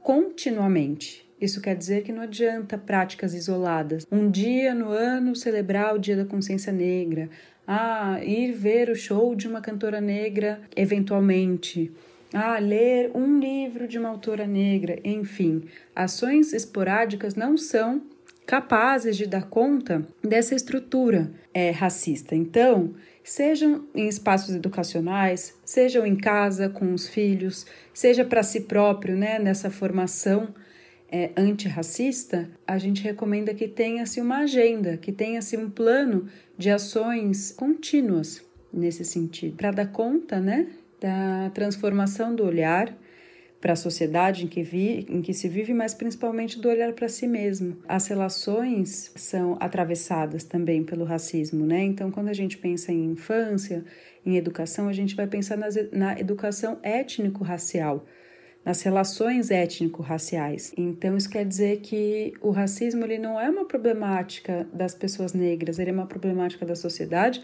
continuamente. 0.00 1.26
Isso 1.40 1.60
quer 1.60 1.74
dizer 1.74 2.02
que 2.02 2.12
não 2.12 2.22
adianta 2.22 2.78
práticas 2.78 3.34
isoladas. 3.34 4.06
Um 4.12 4.30
dia 4.30 4.74
no 4.74 4.90
ano 4.90 5.34
celebrar 5.34 5.94
o 5.94 5.98
Dia 5.98 6.16
da 6.16 6.24
Consciência 6.24 6.72
Negra, 6.72 7.28
ah, 7.66 8.22
ir 8.22 8.52
ver 8.52 8.90
o 8.90 8.94
show 8.94 9.34
de 9.34 9.48
uma 9.48 9.60
cantora 9.60 10.00
negra 10.00 10.60
eventualmente 10.76 11.92
ah, 12.32 12.58
ler 12.58 13.10
um 13.14 13.38
livro 13.38 13.86
de 13.86 13.98
uma 13.98 14.08
autora 14.08 14.46
negra, 14.46 14.98
enfim, 15.04 15.64
ações 15.94 16.52
esporádicas 16.52 17.34
não 17.34 17.56
são 17.56 18.02
capazes 18.46 19.16
de 19.16 19.26
dar 19.26 19.48
conta 19.48 20.06
dessa 20.22 20.54
estrutura 20.54 21.32
é, 21.54 21.70
racista. 21.70 22.34
Então, 22.34 22.94
sejam 23.22 23.86
em 23.94 24.08
espaços 24.08 24.54
educacionais, 24.54 25.54
sejam 25.64 26.04
em 26.04 26.16
casa 26.16 26.68
com 26.68 26.92
os 26.92 27.08
filhos, 27.08 27.66
seja 27.94 28.24
para 28.24 28.42
si 28.42 28.62
próprio, 28.62 29.16
né, 29.16 29.38
nessa 29.38 29.70
formação 29.70 30.54
é, 31.10 31.30
antirracista, 31.36 32.50
a 32.66 32.78
gente 32.78 33.02
recomenda 33.02 33.52
que 33.52 33.68
tenha-se 33.68 34.20
uma 34.20 34.38
agenda, 34.38 34.96
que 34.96 35.12
tenha-se 35.12 35.56
um 35.58 35.68
plano 35.68 36.26
de 36.56 36.70
ações 36.70 37.52
contínuas 37.52 38.42
nesse 38.72 39.04
sentido, 39.04 39.56
para 39.56 39.70
dar 39.70 39.92
conta, 39.92 40.40
né, 40.40 40.68
da 41.02 41.50
transformação 41.50 42.34
do 42.34 42.44
olhar, 42.44 42.96
para 43.60 43.74
a 43.74 43.76
sociedade 43.76 44.44
em 44.44 44.48
que, 44.48 44.60
vi, 44.60 45.06
em 45.08 45.22
que 45.22 45.32
se 45.32 45.48
vive, 45.48 45.72
mas 45.72 45.94
principalmente 45.94 46.60
do 46.60 46.68
olhar 46.68 46.92
para 46.94 47.08
si 47.08 47.28
mesmo. 47.28 47.76
As 47.86 48.08
relações 48.08 49.12
são 49.14 49.56
atravessadas 49.60 50.42
também 50.42 50.82
pelo 50.82 51.04
racismo, 51.04 51.64
né? 51.64 51.80
Então, 51.84 52.10
quando 52.10 52.28
a 52.28 52.32
gente 52.32 52.58
pensa 52.58 52.90
em 52.90 53.12
infância, 53.12 53.84
em 54.26 54.36
educação, 54.36 54.88
a 54.88 54.92
gente 54.92 55.14
vai 55.14 55.28
pensar 55.28 55.56
nas, 55.56 55.76
na 55.92 56.18
educação 56.18 56.80
étnico-racial, 56.82 58.04
nas 58.64 58.82
relações 58.82 59.48
étnico-raciais. 59.48 60.74
Então, 60.76 61.16
isso 61.16 61.30
quer 61.30 61.46
dizer 61.46 61.78
que 61.82 62.32
o 62.40 62.50
racismo 62.50 63.04
ele 63.04 63.18
não 63.18 63.40
é 63.40 63.48
uma 63.48 63.64
problemática 63.64 64.66
das 64.72 64.92
pessoas 64.92 65.32
negras, 65.32 65.78
ele 65.78 65.90
é 65.90 65.92
uma 65.92 66.06
problemática 66.06 66.66
da 66.66 66.74
sociedade 66.74 67.40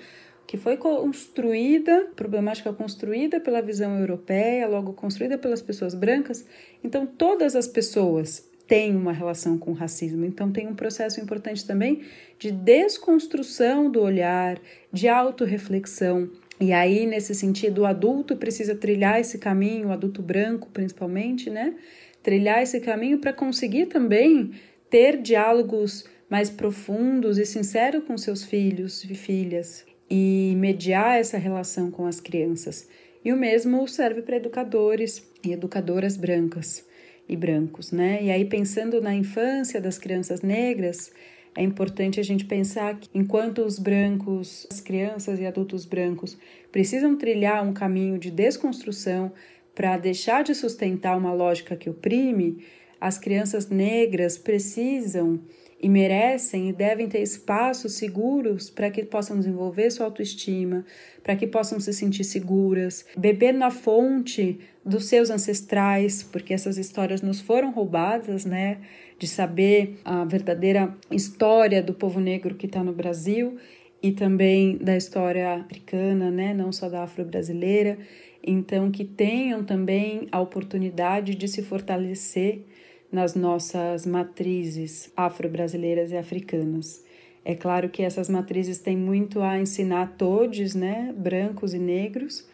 que 0.48 0.56
foi 0.56 0.78
construída, 0.78 2.08
problemática 2.16 2.72
construída 2.72 3.38
pela 3.38 3.61
visão 3.61 3.98
europeia, 3.98 4.66
logo 4.66 4.94
construída 4.94 5.37
pelas 5.37 5.61
pessoas 5.61 5.94
brancas. 5.94 6.46
Então, 6.82 7.04
todas 7.04 7.54
as 7.54 7.68
pessoas 7.68 8.48
têm 8.66 8.96
uma 8.96 9.12
relação 9.12 9.58
com 9.58 9.72
o 9.72 9.74
racismo. 9.74 10.24
Então, 10.24 10.50
tem 10.50 10.66
um 10.66 10.74
processo 10.74 11.20
importante 11.20 11.66
também 11.66 12.00
de 12.38 12.50
desconstrução 12.50 13.90
do 13.90 14.00
olhar, 14.00 14.58
de 14.90 15.06
autorreflexão. 15.06 16.30
E 16.58 16.72
aí, 16.72 17.04
nesse 17.04 17.34
sentido, 17.34 17.82
o 17.82 17.87
adulto 17.87 18.34
precisa 18.34 18.74
trilhar 18.74 19.20
esse 19.20 19.37
caminho, 19.37 19.88
o 19.88 19.92
adulto 19.92 20.22
branco 20.22 20.70
principalmente, 20.72 21.50
né? 21.50 21.74
Trilhar 22.22 22.62
esse 22.62 22.80
caminho 22.80 23.18
para 23.18 23.34
conseguir 23.34 23.84
também 23.84 24.52
ter 24.88 25.20
diálogos 25.20 26.06
mais 26.30 26.48
profundos 26.48 27.37
e 27.37 27.44
sinceros 27.44 28.04
com 28.04 28.16
seus 28.16 28.44
filhos 28.44 29.04
e 29.04 29.14
filhas 29.14 29.88
e 30.11 30.55
mediar 30.57 31.18
essa 31.18 31.38
relação 31.38 31.90
com 31.90 32.07
as 32.07 32.21
crianças. 32.21 32.88
E 33.25 33.33
o 33.33 33.37
mesmo 33.37 33.87
serve 33.88 34.23
para 34.23 34.37
educadores 34.37 35.23
e 35.44 35.53
educadoras 35.53 36.16
brancas 36.16 36.85
e 37.29 37.37
brancos, 37.37 37.92
né? 37.92 38.23
E 38.23 38.31
aí 38.31 38.44
pensando 38.44 39.01
na 39.01 39.14
infância 39.14 39.81
das 39.81 39.99
crianças 39.99 40.40
negras, 40.40 41.12
é 41.55 41.62
importante 41.62 42.21
a 42.21 42.23
gente 42.23 42.44
pensar 42.44 42.99
que 42.99 43.09
enquanto 43.12 43.62
os 43.62 43.79
brancos, 43.79 44.66
as 44.71 44.81
crianças 44.81 45.40
e 45.40 45.47
adultos 45.47 45.85
brancos 45.85 46.38
precisam 46.71 47.16
trilhar 47.16 47.66
um 47.66 47.73
caminho 47.73 48.18
de 48.18 48.31
desconstrução 48.31 49.33
para 49.75 49.97
deixar 49.97 50.42
de 50.42 50.55
sustentar 50.55 51.16
uma 51.16 51.33
lógica 51.33 51.77
que 51.77 51.90
oprime, 51.90 52.64
as 53.01 53.18
crianças 53.18 53.68
negras 53.68 54.37
precisam 54.38 55.40
e 55.81 55.88
merecem 55.88 56.69
e 56.69 56.73
devem 56.73 57.09
ter 57.09 57.23
espaços 57.23 57.93
seguros 57.93 58.69
para 58.69 58.91
que 58.91 59.05
possam 59.05 59.38
desenvolver 59.38 59.91
sua 59.91 60.07
autoestima, 60.07 60.85
para 61.23 61.37
que 61.37 61.47
possam 61.47 61.79
se 61.79 61.93
sentir 61.93 62.25
seguras, 62.25 63.07
beber 63.17 63.55
na 63.55 63.71
fonte 63.71 64.59
dos 64.85 65.05
seus 65.05 65.31
ancestrais, 65.31 66.23
porque 66.23 66.53
essas 66.53 66.79
histórias 66.79 67.23
nos 67.23 67.41
foram 67.41 67.71
roubadas, 67.71 68.45
né? 68.45 68.79
De 69.19 69.29
saber 69.29 69.99
a 70.05 70.25
verdadeira 70.25 70.97
história 71.11 71.83
do 71.83 71.95
povo 71.95 72.19
negro 72.19 72.55
que 72.55 72.67
está 72.67 72.83
no 72.83 72.93
Brasil 72.93 73.57
e 74.03 74.12
também 74.12 74.77
da 74.79 74.97
história 74.97 75.55
africana, 75.55 76.31
né? 76.31 76.55
Não 76.55 76.73
só 76.73 76.88
da 76.88 77.03
afro-brasileira. 77.03 77.99
Então, 78.43 78.91
que 78.91 79.05
tenham 79.05 79.62
também 79.62 80.27
a 80.33 80.41
oportunidade 80.41 81.35
de 81.35 81.47
se 81.47 81.62
fortalecer 81.62 82.64
nas 83.11 83.35
nossas 83.35 84.05
matrizes 84.07 85.11
afro-brasileiras 85.16 86.11
e 86.11 86.16
africanas. 86.16 87.05
É 87.44 87.55
claro 87.55 87.88
que 87.88 88.03
essas 88.03 88.29
matrizes 88.29 88.79
têm 88.79 88.97
muito 88.97 89.40
a 89.40 89.59
ensinar 89.59 90.03
a 90.03 90.07
todos, 90.07 90.75
né, 90.75 91.14
brancos 91.16 91.73
e 91.73 91.79
negros, 91.79 92.47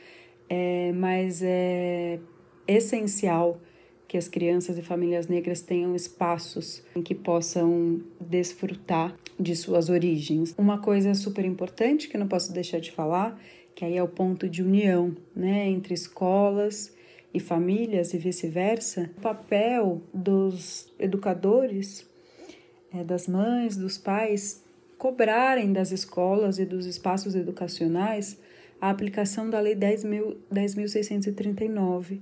é, 0.49 0.93
mas 0.93 1.43
é 1.43 2.21
essencial 2.69 3.61
que 4.07 4.17
as 4.17 4.29
crianças 4.29 4.79
e 4.79 4.83
famílias 4.83 5.27
negras 5.27 5.61
tenham 5.61 5.97
espaços 5.97 6.85
em 6.95 7.03
que 7.03 7.15
possam 7.15 8.01
desfrutar 8.21 9.17
de 9.41 9.57
suas 9.57 9.89
origens. 9.89 10.55
Uma 10.57 10.79
coisa 10.79 11.15
super 11.15 11.45
importante 11.45 12.07
que 12.07 12.17
eu 12.17 12.21
não 12.21 12.29
posso 12.29 12.53
deixar 12.53 12.79
de 12.79 12.93
falar, 12.93 13.41
que 13.75 13.85
aí 13.85 13.97
é 13.97 14.03
o 14.03 14.07
ponto 14.07 14.49
de 14.49 14.63
união, 14.63 15.17
né, 15.35 15.69
entre 15.69 15.95
escolas 15.95 16.94
e 17.35 17.41
famílias 17.41 18.15
e 18.15 18.19
vice-versa, 18.19 19.11
o 19.19 19.21
papel 19.21 20.01
dos 20.15 20.89
educadores, 20.99 22.09
é, 22.95 23.03
das 23.03 23.27
mães, 23.27 23.77
dos 23.77 23.99
pais, 23.99 24.63
cobrarem 24.97 25.73
das 25.73 25.91
escolas 25.91 26.61
e 26.61 26.65
dos 26.65 26.87
espaços 26.87 27.35
educacionais 27.35 28.39
a 28.81 28.91
aplicação 28.91 29.51
da 29.51 29.59
Lei 29.61 29.75
10.639, 29.75 32.21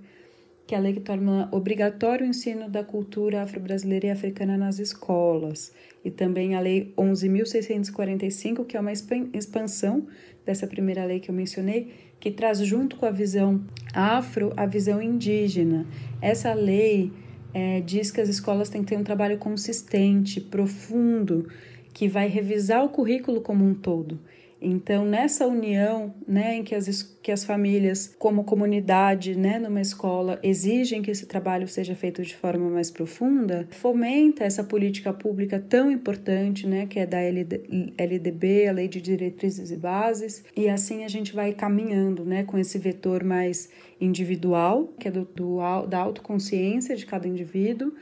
que 0.66 0.74
é 0.74 0.78
a 0.78 0.80
lei 0.80 0.94
que 0.94 1.00
torna 1.00 1.50
obrigatório 1.52 2.24
o 2.24 2.28
ensino 2.28 2.70
da 2.70 2.84
cultura 2.84 3.42
afro-brasileira 3.42 4.06
e 4.06 4.10
africana 4.10 4.56
nas 4.56 4.78
escolas, 4.78 5.74
e 6.04 6.10
também 6.10 6.54
a 6.54 6.60
Lei 6.60 6.94
11.645, 6.96 8.64
que 8.64 8.76
é 8.76 8.80
uma 8.80 8.92
expansão 8.92 10.06
dessa 10.44 10.66
primeira 10.66 11.04
lei 11.04 11.20
que 11.20 11.30
eu 11.30 11.34
mencionei, 11.34 11.92
que 12.18 12.30
traz 12.30 12.58
junto 12.58 12.96
com 12.96 13.06
a 13.06 13.10
visão 13.10 13.62
afro 13.92 14.52
a 14.56 14.66
visão 14.66 15.00
indígena. 15.02 15.86
Essa 16.20 16.54
lei 16.54 17.12
é, 17.54 17.80
diz 17.80 18.10
que 18.10 18.20
as 18.20 18.28
escolas 18.28 18.68
têm 18.68 18.82
que 18.82 18.88
ter 18.88 18.98
um 18.98 19.04
trabalho 19.04 19.38
consistente, 19.38 20.40
profundo, 20.40 21.48
que 21.92 22.08
vai 22.08 22.28
revisar 22.28 22.84
o 22.84 22.88
currículo 22.88 23.40
como 23.40 23.64
um 23.64 23.74
todo. 23.74 24.18
Então, 24.62 25.04
nessa 25.04 25.46
união, 25.46 26.14
né, 26.26 26.54
em 26.54 26.62
que 26.62 26.74
as, 26.74 27.02
que 27.02 27.32
as 27.32 27.44
famílias, 27.44 28.14
como 28.18 28.44
comunidade, 28.44 29.36
né, 29.36 29.58
numa 29.58 29.80
escola, 29.80 30.38
exigem 30.42 31.02
que 31.02 31.10
esse 31.10 31.26
trabalho 31.26 31.66
seja 31.66 31.96
feito 31.96 32.22
de 32.22 32.36
forma 32.36 32.70
mais 32.70 32.90
profunda, 32.90 33.66
fomenta 33.72 34.44
essa 34.44 34.62
política 34.62 35.12
pública 35.12 35.58
tão 35.58 35.90
importante, 35.90 36.66
né, 36.66 36.86
que 36.86 37.00
é 37.00 37.06
da 37.06 37.18
LD, 37.18 37.92
LDB, 37.98 38.68
a 38.68 38.72
Lei 38.72 38.86
de 38.86 39.00
Diretrizes 39.00 39.72
e 39.72 39.76
Bases, 39.76 40.44
e 40.56 40.68
assim 40.68 41.04
a 41.04 41.08
gente 41.08 41.34
vai 41.34 41.52
caminhando, 41.52 42.24
né, 42.24 42.44
com 42.44 42.56
esse 42.56 42.78
vetor 42.78 43.24
mais 43.24 43.68
individual, 44.00 44.92
que 44.98 45.08
é 45.08 45.10
do, 45.10 45.24
do 45.24 45.58
da 45.88 45.98
autoconsciência 45.98 46.94
de 46.94 47.04
cada 47.04 47.26
indivíduo, 47.26 47.92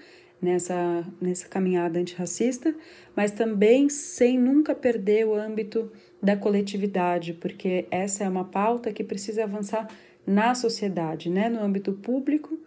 nessa, 0.41 1.07
nessa 1.21 1.47
caminhada 1.49 1.99
antirracista, 1.99 2.75
mas 3.15 3.31
também 3.31 3.89
sem 3.89 4.39
nunca 4.39 4.75
perder 4.75 5.27
o 5.27 5.35
âmbito 5.35 5.91
da 6.23 6.37
coletividade, 6.37 7.33
porque 7.33 7.87
essa 7.91 8.25
é 8.25 8.29
uma 8.29 8.45
pauta 8.45 8.93
que 8.93 9.03
precisa 9.03 9.45
avançar 9.45 9.89
na 10.27 10.55
sociedade, 10.55 11.31
né? 11.31 11.49
no 11.49 11.63
âmbito 11.63 11.93
público 11.93 12.59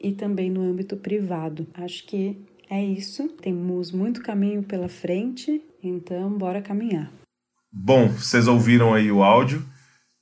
e 0.00 0.12
também 0.12 0.50
no 0.50 0.62
âmbito 0.62 0.96
privado. 0.96 1.66
Acho 1.74 2.04
que 2.06 2.38
é 2.68 2.82
isso. 2.82 3.28
Temos 3.40 3.92
muito 3.92 4.22
caminho 4.22 4.62
pela 4.62 4.88
frente, 4.88 5.62
então 5.82 6.30
bora 6.36 6.62
caminhar. 6.62 7.12
Bom, 7.72 8.08
vocês 8.08 8.48
ouviram 8.48 8.94
aí 8.94 9.12
o 9.12 9.22
áudio. 9.22 9.62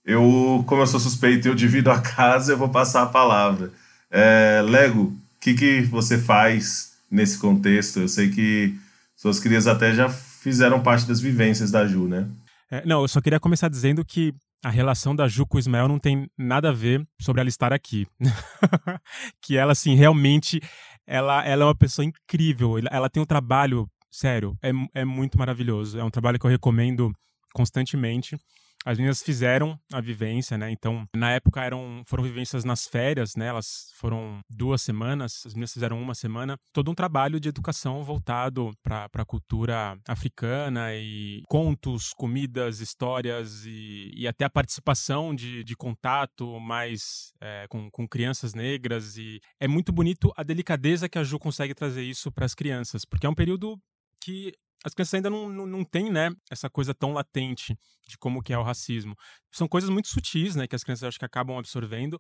Eu, 0.05 0.65
como 0.67 0.83
eu 0.83 0.87
sou 0.87 0.99
suspeito 0.99 1.47
e 1.47 1.51
eu 1.51 1.55
divido 1.55 1.91
a 1.91 2.01
casa, 2.03 2.53
eu 2.53 2.59
vou 2.59 2.69
passar 2.69 3.03
a 3.03 3.07
palavra. 3.07 3.71
É, 4.11 4.63
Lego, 4.65 5.03
o 5.03 5.17
que, 5.41 5.55
que 5.55 5.83
você 5.83 6.19
faz 6.19 6.95
nesse 7.11 7.39
contexto? 7.39 8.01
Eu 8.01 8.09
sei 8.09 8.31
que 8.31 8.75
suas 9.17 9.39
crias 9.39 9.67
até 9.67 9.95
já 9.95 10.09
fizeram 10.09 10.83
parte 10.83 11.07
das 11.07 11.21
vivências 11.21 11.71
da 11.71 11.87
Ju, 11.87 12.09
né? 12.09 12.27
É, 12.71 12.85
não, 12.85 13.03
eu 13.03 13.09
só 13.09 13.21
queria 13.21 13.41
começar 13.41 13.69
dizendo 13.69 14.05
que 14.05 14.35
a 14.63 14.71
relação 14.71 15.15
da 15.15 15.29
Ju 15.29 15.47
com 15.47 15.57
o 15.57 15.61
Ismael 15.61 15.89
não 15.89 15.99
tem 15.99 16.29
nada 16.37 16.71
a 16.71 16.73
ver 16.73 17.07
sobre 17.21 17.41
ela 17.41 17.49
estar 17.49 17.73
aqui. 17.73 18.07
que 19.41 19.57
ela, 19.57 19.73
assim, 19.73 19.95
realmente, 19.95 20.61
ela, 21.07 21.45
ela 21.45 21.63
é 21.63 21.67
uma 21.67 21.75
pessoa 21.75 22.05
incrível. 22.05 22.77
Ela 22.91 23.09
tem 23.09 23.23
um 23.23 23.27
trabalho, 23.27 23.89
sério, 24.11 24.57
é, 24.63 24.71
é 24.95 25.05
muito 25.05 25.39
maravilhoso. 25.39 25.99
É 25.99 26.05
um 26.05 26.11
trabalho 26.11 26.39
que 26.39 26.47
eu 26.47 26.51
recomendo 26.51 27.13
constantemente. 27.55 28.37
As 28.85 28.97
meninas 28.97 29.23
fizeram 29.23 29.79
a 29.93 30.01
vivência, 30.01 30.57
né? 30.57 30.71
Então, 30.71 31.07
na 31.15 31.33
época 31.33 31.63
eram 31.63 32.03
foram 32.07 32.23
vivências 32.23 32.65
nas 32.65 32.87
férias, 32.87 33.35
né? 33.37 33.47
Elas 33.47 33.91
foram 33.95 34.41
duas 34.49 34.83
semanas, 34.83 35.43
as 35.45 35.53
meninas 35.53 35.73
fizeram 35.73 36.01
uma 36.01 36.15
semana. 36.15 36.57
Todo 36.73 36.91
um 36.91 36.95
trabalho 36.95 37.41
de 37.41 37.49
educação 37.49 38.03
voltado 38.05 38.71
para 38.83 39.09
a 39.13 39.25
cultura 39.25 39.99
africana 40.07 40.95
e 40.95 41.43
contos, 41.49 42.13
comidas, 42.15 42.81
histórias 42.81 43.65
e, 43.67 44.13
e 44.15 44.27
até 44.29 44.45
a 44.45 44.51
participação 44.51 45.35
de, 45.35 45.65
de 45.65 45.77
contato 45.77 46.59
mais 46.61 47.33
é, 47.41 47.67
com, 47.69 47.91
com 47.91 48.09
crianças 48.09 48.55
negras. 48.55 49.17
E 49.17 49.41
é 49.61 49.67
muito 49.67 49.93
bonito 49.93 50.33
a 50.37 50.43
delicadeza 50.43 51.09
que 51.09 51.19
a 51.19 51.25
Ju 51.25 51.39
consegue 51.39 51.75
trazer 51.75 52.03
isso 52.03 52.31
para 52.31 52.47
as 52.47 52.55
crianças, 52.55 53.05
porque 53.05 53.27
é 53.27 53.31
um 53.31 53.35
período 53.35 53.79
que 54.21 54.53
as 54.85 54.95
crianças 54.95 55.15
ainda 55.15 55.31
não, 55.31 55.49
não, 55.49 55.67
não 55.67 55.85
têm, 55.85 56.11
né, 56.11 56.31
essa 56.51 56.71
coisa 56.71 56.95
tão 56.95 57.13
latente 57.13 57.77
de 58.07 58.17
como 58.19 58.43
que 58.43 58.53
é 58.53 58.59
o 58.59 58.63
racismo. 58.63 59.17
São 59.53 59.69
coisas 59.69 59.91
muito 59.91 60.09
sutis, 60.09 60.55
né, 60.57 60.67
que 60.67 60.77
as 60.77 60.85
crianças 60.85 61.09
acho 61.09 61.19
que 61.19 61.25
acabam 61.25 61.59
absorvendo, 61.59 62.19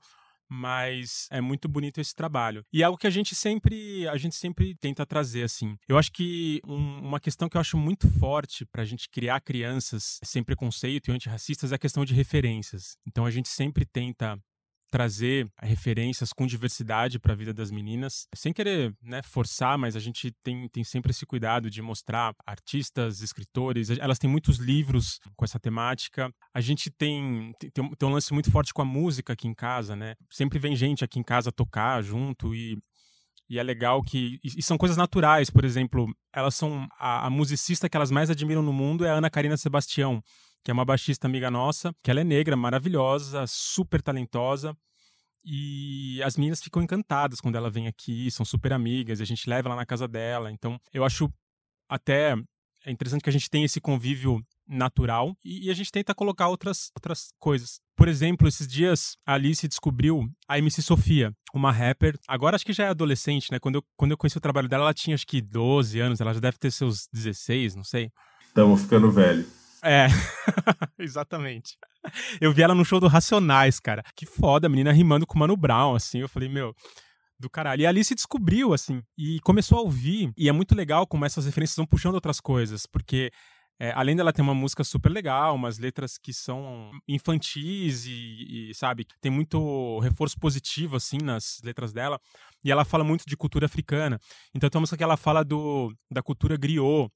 mas 0.48 1.28
é 1.30 1.40
muito 1.40 1.68
bonito 1.68 2.00
esse 2.00 2.14
trabalho. 2.14 2.64
E 2.72 2.82
é 2.82 2.86
algo 2.86 2.98
que 2.98 3.06
a 3.06 3.10
gente 3.10 3.34
sempre, 3.34 4.08
a 4.08 4.16
gente 4.16 4.34
sempre 4.34 4.74
tenta 4.80 5.04
trazer 5.04 5.42
assim. 5.42 5.76
Eu 5.86 5.98
acho 5.98 6.10
que 6.10 6.60
um, 6.66 7.00
uma 7.00 7.20
questão 7.20 7.48
que 7.48 7.56
eu 7.56 7.60
acho 7.60 7.76
muito 7.76 8.08
forte 8.18 8.64
para 8.64 8.82
a 8.82 8.86
gente 8.86 9.08
criar 9.10 9.40
crianças 9.40 10.18
sem 10.24 10.42
preconceito 10.42 11.08
e 11.08 11.12
antirracistas 11.12 11.70
é 11.72 11.74
a 11.74 11.78
questão 11.78 12.04
de 12.04 12.14
referências. 12.14 12.96
Então 13.06 13.26
a 13.26 13.30
gente 13.30 13.48
sempre 13.48 13.84
tenta 13.84 14.38
trazer 14.90 15.48
referências 15.60 16.32
com 16.32 16.46
diversidade 16.46 17.18
para 17.18 17.32
a 17.32 17.36
vida 17.36 17.52
das 17.52 17.70
meninas, 17.70 18.26
sem 18.34 18.52
querer 18.52 18.94
né, 19.02 19.22
forçar, 19.22 19.76
mas 19.78 19.96
a 19.96 20.00
gente 20.00 20.32
tem, 20.42 20.68
tem 20.68 20.84
sempre 20.84 21.10
esse 21.10 21.26
cuidado 21.26 21.70
de 21.70 21.82
mostrar 21.82 22.34
artistas, 22.46 23.20
escritores, 23.20 23.90
elas 23.90 24.18
têm 24.18 24.30
muitos 24.30 24.58
livros 24.58 25.18
com 25.36 25.44
essa 25.44 25.58
temática. 25.58 26.32
A 26.54 26.60
gente 26.60 26.90
tem, 26.90 27.52
tem, 27.58 27.70
tem 27.70 28.08
um 28.08 28.12
lance 28.12 28.32
muito 28.32 28.50
forte 28.50 28.72
com 28.72 28.82
a 28.82 28.84
música 28.84 29.32
aqui 29.32 29.46
em 29.46 29.54
casa, 29.54 29.94
né? 29.94 30.14
Sempre 30.30 30.58
vem 30.58 30.76
gente 30.76 31.04
aqui 31.04 31.18
em 31.18 31.24
casa 31.24 31.52
tocar 31.52 32.02
junto 32.02 32.54
e 32.54 32.78
e 33.50 33.58
é 33.58 33.62
legal 33.62 34.02
que. 34.02 34.38
E, 34.44 34.62
são 34.62 34.76
coisas 34.76 34.96
naturais, 34.96 35.48
por 35.48 35.64
exemplo, 35.64 36.06
elas 36.34 36.54
são. 36.54 36.86
A, 36.98 37.26
a, 37.26 37.30
musicista 37.30 37.88
que 37.88 37.96
elas 37.96 38.10
mais 38.10 38.28
admiram 38.28 38.62
no 38.62 38.72
mundo 38.72 39.06
é 39.06 39.10
a 39.10 39.14
Ana 39.14 39.30
Karina 39.30 39.56
Sebastião, 39.56 40.22
que 40.68 40.70
é 40.70 40.74
uma 40.74 40.84
baixista 40.84 41.26
amiga 41.26 41.50
nossa, 41.50 41.94
que 42.02 42.10
ela 42.10 42.20
é 42.20 42.24
negra, 42.24 42.54
maravilhosa, 42.54 43.46
super 43.46 44.02
talentosa. 44.02 44.76
E 45.42 46.22
as 46.22 46.36
meninas 46.36 46.60
ficam 46.60 46.82
encantadas 46.82 47.40
quando 47.40 47.56
ela 47.56 47.70
vem 47.70 47.86
aqui, 47.86 48.30
são 48.30 48.44
super 48.44 48.74
amigas, 48.74 49.22
a 49.22 49.24
gente 49.24 49.48
leva 49.48 49.70
ela 49.70 49.76
na 49.76 49.86
casa 49.86 50.06
dela. 50.06 50.52
Então, 50.52 50.78
eu 50.92 51.06
acho 51.06 51.32
até 51.88 52.36
é 52.84 52.90
interessante 52.90 53.22
que 53.22 53.30
a 53.30 53.32
gente 53.32 53.48
tenha 53.48 53.64
esse 53.64 53.80
convívio 53.80 54.44
natural 54.68 55.34
e, 55.42 55.68
e, 55.68 55.70
a 55.70 55.74
gente 55.74 55.90
tenta 55.90 56.14
colocar 56.14 56.48
outras, 56.48 56.90
outras 56.94 57.30
coisas. 57.38 57.80
Por 57.96 58.06
exemplo, 58.06 58.46
esses 58.46 58.68
dias 58.68 59.16
a 59.24 59.32
Alice 59.32 59.66
descobriu 59.66 60.28
a 60.46 60.58
MC 60.58 60.82
Sofia, 60.82 61.32
uma 61.54 61.72
rapper. 61.72 62.14
Agora 62.28 62.56
acho 62.56 62.66
que 62.66 62.74
já 62.74 62.84
é 62.84 62.88
adolescente, 62.88 63.50
né? 63.50 63.58
Quando 63.58 63.76
eu, 63.76 63.84
quando 63.96 64.10
eu 64.10 64.18
conheci 64.18 64.36
o 64.36 64.42
trabalho 64.42 64.68
dela, 64.68 64.84
ela 64.84 64.92
tinha 64.92 65.14
acho 65.14 65.26
que 65.26 65.40
12 65.40 65.98
anos, 65.98 66.20
ela 66.20 66.34
já 66.34 66.40
deve 66.40 66.58
ter 66.58 66.70
seus 66.70 67.08
16, 67.10 67.74
não 67.74 67.84
sei. 67.84 68.12
Estamos 68.42 68.82
ficando 68.82 69.10
velho. 69.10 69.57
É, 69.82 70.06
exatamente. 70.98 71.76
Eu 72.40 72.52
vi 72.52 72.62
ela 72.62 72.74
no 72.74 72.84
show 72.84 73.00
do 73.00 73.08
Racionais, 73.08 73.78
cara. 73.78 74.02
Que 74.16 74.26
foda, 74.26 74.66
a 74.66 74.70
menina 74.70 74.92
rimando 74.92 75.26
com 75.26 75.36
o 75.36 75.38
Mano 75.38 75.56
Brown, 75.56 75.94
assim. 75.94 76.18
Eu 76.20 76.28
falei, 76.28 76.48
meu, 76.48 76.74
do 77.38 77.48
caralho. 77.48 77.82
E 77.82 77.86
ali 77.86 78.02
se 78.04 78.14
descobriu, 78.14 78.72
assim, 78.72 79.02
e 79.16 79.38
começou 79.40 79.78
a 79.78 79.82
ouvir. 79.82 80.32
E 80.36 80.48
é 80.48 80.52
muito 80.52 80.74
legal 80.74 81.06
como 81.06 81.24
essas 81.24 81.46
referências 81.46 81.76
vão 81.76 81.86
puxando 81.86 82.14
outras 82.14 82.40
coisas, 82.40 82.86
porque 82.86 83.30
é, 83.80 83.92
além 83.92 84.16
dela 84.16 84.32
ter 84.32 84.42
uma 84.42 84.54
música 84.54 84.82
super 84.82 85.10
legal, 85.10 85.54
umas 85.54 85.78
letras 85.78 86.18
que 86.18 86.32
são 86.32 86.90
infantis 87.06 88.06
e, 88.06 88.70
e, 88.70 88.74
sabe, 88.74 89.06
tem 89.20 89.30
muito 89.30 90.00
reforço 90.00 90.36
positivo, 90.38 90.96
assim, 90.96 91.18
nas 91.22 91.60
letras 91.62 91.92
dela. 91.92 92.20
E 92.64 92.72
ela 92.72 92.84
fala 92.84 93.04
muito 93.04 93.24
de 93.24 93.36
cultura 93.36 93.66
africana. 93.66 94.18
Então 94.52 94.68
tem 94.68 94.78
uma 94.78 94.82
música 94.82 94.96
que 94.96 95.04
ela 95.04 95.16
fala 95.16 95.44
do, 95.44 95.94
da 96.10 96.22
cultura 96.22 96.56
griot. 96.56 97.08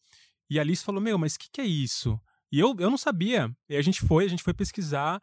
E 0.48 0.58
a 0.58 0.62
Alice 0.62 0.84
falou, 0.84 1.00
meu, 1.00 1.18
mas 1.18 1.34
o 1.34 1.38
que, 1.38 1.48
que 1.50 1.60
é 1.60 1.64
isso? 1.64 2.20
E 2.52 2.60
eu, 2.60 2.76
eu 2.78 2.90
não 2.90 2.98
sabia. 2.98 3.50
E 3.68 3.76
a 3.76 3.82
gente 3.82 4.02
foi, 4.02 4.26
a 4.26 4.28
gente 4.28 4.42
foi 4.42 4.52
pesquisar. 4.52 5.20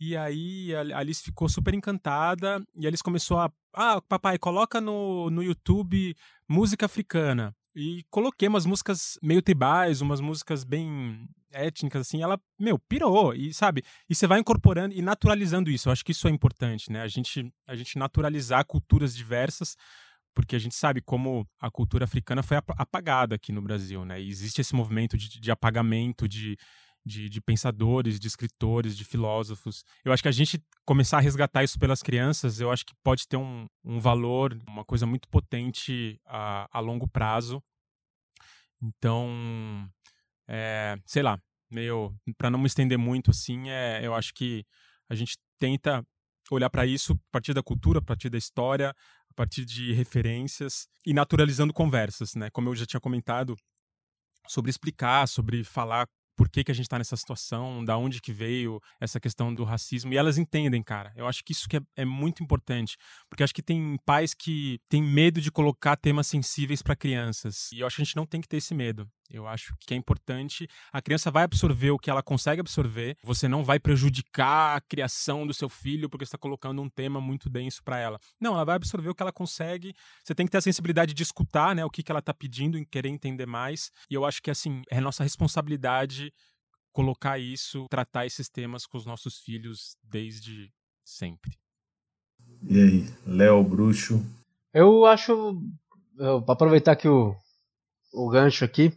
E 0.00 0.16
aí 0.16 0.74
a 0.74 0.98
Alice 0.98 1.22
ficou 1.22 1.48
super 1.48 1.72
encantada. 1.72 2.60
E 2.74 2.86
Alice 2.86 3.02
começou 3.02 3.38
a. 3.38 3.50
Ah, 3.72 4.00
papai, 4.02 4.36
coloca 4.36 4.80
no, 4.80 5.30
no 5.30 5.42
YouTube 5.42 6.16
música 6.48 6.86
africana. 6.86 7.54
E 7.74 8.04
coloquei 8.10 8.48
umas 8.48 8.66
músicas 8.66 9.18
meio 9.22 9.40
tribais, 9.40 10.00
umas 10.00 10.20
músicas 10.20 10.64
bem 10.64 11.26
étnicas, 11.52 12.02
assim. 12.02 12.20
Ela, 12.20 12.38
meu, 12.58 12.78
pirou. 12.78 13.32
E 13.32 13.54
sabe? 13.54 13.84
E 14.10 14.14
você 14.14 14.26
vai 14.26 14.40
incorporando 14.40 14.94
e 14.94 15.00
naturalizando 15.00 15.70
isso. 15.70 15.88
Eu 15.88 15.92
acho 15.92 16.04
que 16.04 16.12
isso 16.12 16.26
é 16.26 16.30
importante, 16.32 16.90
né? 16.90 17.00
A 17.00 17.08
gente, 17.08 17.52
a 17.66 17.76
gente 17.76 17.96
naturalizar 17.96 18.66
culturas 18.66 19.14
diversas 19.14 19.76
porque 20.34 20.56
a 20.56 20.58
gente 20.58 20.74
sabe 20.74 21.00
como 21.00 21.46
a 21.60 21.70
cultura 21.70 22.04
africana 22.04 22.42
foi 22.42 22.56
apagada 22.56 23.34
aqui 23.34 23.52
no 23.52 23.62
Brasil, 23.62 24.04
né? 24.04 24.20
E 24.20 24.28
existe 24.28 24.60
esse 24.60 24.74
movimento 24.74 25.16
de, 25.16 25.40
de 25.40 25.50
apagamento 25.50 26.28
de, 26.28 26.56
de, 27.04 27.28
de, 27.28 27.40
pensadores, 27.40 28.18
de 28.18 28.28
escritores, 28.28 28.96
de 28.96 29.04
filósofos. 29.04 29.84
Eu 30.04 30.12
acho 30.12 30.22
que 30.22 30.28
a 30.28 30.32
gente 30.32 30.62
começar 30.84 31.18
a 31.18 31.20
resgatar 31.20 31.62
isso 31.62 31.78
pelas 31.78 32.02
crianças, 32.02 32.60
eu 32.60 32.70
acho 32.70 32.84
que 32.84 32.94
pode 33.02 33.26
ter 33.28 33.36
um, 33.36 33.66
um 33.84 34.00
valor, 34.00 34.58
uma 34.66 34.84
coisa 34.84 35.06
muito 35.06 35.28
potente 35.28 36.20
a, 36.26 36.68
a 36.70 36.80
longo 36.80 37.08
prazo. 37.08 37.62
Então, 38.82 39.88
é, 40.48 40.96
sei 41.06 41.22
lá, 41.22 41.38
meio 41.70 42.14
para 42.36 42.50
não 42.50 42.58
me 42.58 42.66
estender 42.66 42.98
muito 42.98 43.30
assim, 43.30 43.70
é, 43.70 44.04
eu 44.04 44.14
acho 44.14 44.34
que 44.34 44.64
a 45.08 45.14
gente 45.14 45.36
tenta 45.58 46.04
olhar 46.50 46.68
para 46.68 46.84
isso 46.84 47.12
a 47.12 47.32
partir 47.32 47.54
da 47.54 47.62
cultura, 47.62 47.98
a 48.00 48.02
partir 48.02 48.28
da 48.28 48.38
história, 48.38 48.94
a 49.32 49.34
partir 49.34 49.64
de 49.64 49.92
referências 49.92 50.86
e 51.06 51.14
naturalizando 51.14 51.72
conversas, 51.72 52.34
né? 52.34 52.50
Como 52.50 52.68
eu 52.68 52.76
já 52.76 52.84
tinha 52.84 53.00
comentado, 53.00 53.56
sobre 54.46 54.70
explicar, 54.70 55.26
sobre 55.26 55.64
falar 55.64 56.06
por 56.36 56.48
que, 56.48 56.64
que 56.64 56.70
a 56.72 56.74
gente 56.74 56.86
está 56.86 56.98
nessa 56.98 57.16
situação, 57.16 57.84
da 57.84 57.96
onde 57.96 58.20
que 58.20 58.32
veio 58.32 58.80
essa 59.00 59.20
questão 59.20 59.54
do 59.54 59.64
racismo. 59.64 60.12
E 60.12 60.16
elas 60.16 60.38
entendem, 60.38 60.82
cara. 60.82 61.12
Eu 61.14 61.26
acho 61.26 61.44
que 61.44 61.52
isso 61.52 61.68
que 61.68 61.76
é, 61.76 61.80
é 61.96 62.04
muito 62.04 62.42
importante. 62.42 62.96
Porque 63.28 63.42
acho 63.42 63.54
que 63.54 63.62
tem 63.62 63.96
pais 64.04 64.34
que 64.34 64.78
têm 64.88 65.02
medo 65.02 65.40
de 65.40 65.50
colocar 65.50 65.96
temas 65.96 66.26
sensíveis 66.26 66.82
para 66.82 66.96
crianças. 66.96 67.70
E 67.72 67.80
eu 67.80 67.86
acho 67.86 67.96
que 67.96 68.02
a 68.02 68.04
gente 68.04 68.16
não 68.16 68.26
tem 68.26 68.40
que 68.40 68.48
ter 68.48 68.56
esse 68.56 68.74
medo. 68.74 69.08
Eu 69.30 69.46
acho 69.46 69.74
que 69.80 69.94
é 69.94 69.96
importante. 69.96 70.68
A 70.92 71.00
criança 71.00 71.30
vai 71.30 71.44
absorver 71.44 71.90
o 71.90 71.98
que 71.98 72.10
ela 72.10 72.22
consegue 72.22 72.60
absorver. 72.60 73.16
Você 73.22 73.48
não 73.48 73.64
vai 73.64 73.78
prejudicar 73.78 74.76
a 74.76 74.80
criação 74.80 75.46
do 75.46 75.54
seu 75.54 75.68
filho 75.68 76.08
porque 76.08 76.24
está 76.24 76.36
colocando 76.36 76.82
um 76.82 76.88
tema 76.88 77.20
muito 77.20 77.48
denso 77.48 77.82
para 77.82 77.98
ela. 77.98 78.20
Não, 78.40 78.54
ela 78.54 78.64
vai 78.64 78.76
absorver 78.76 79.08
o 79.08 79.14
que 79.14 79.22
ela 79.22 79.32
consegue. 79.32 79.94
Você 80.22 80.34
tem 80.34 80.44
que 80.44 80.52
ter 80.52 80.58
a 80.58 80.62
sensibilidade 80.62 81.14
de 81.14 81.22
escutar, 81.22 81.74
né, 81.74 81.84
o 81.84 81.90
que, 81.90 82.02
que 82.02 82.12
ela 82.12 82.18
está 82.18 82.34
pedindo 82.34 82.78
e 82.78 82.84
querer 82.84 83.08
entender 83.08 83.46
mais. 83.46 83.90
E 84.10 84.14
eu 84.14 84.24
acho 84.24 84.42
que 84.42 84.50
assim 84.50 84.82
é 84.90 85.00
nossa 85.00 85.22
responsabilidade 85.22 86.32
colocar 86.92 87.38
isso, 87.38 87.86
tratar 87.88 88.26
esses 88.26 88.48
temas 88.48 88.86
com 88.86 88.98
os 88.98 89.06
nossos 89.06 89.38
filhos 89.38 89.96
desde 90.02 90.70
sempre. 91.04 91.58
E 92.62 92.80
aí, 92.80 93.06
Léo 93.26 93.64
Bruxo? 93.64 94.22
Eu 94.72 95.04
acho, 95.06 95.60
eu, 96.18 96.44
aproveitar 96.48 96.96
que 96.96 97.08
o, 97.08 97.34
o 98.12 98.28
gancho 98.28 98.64
aqui, 98.64 98.92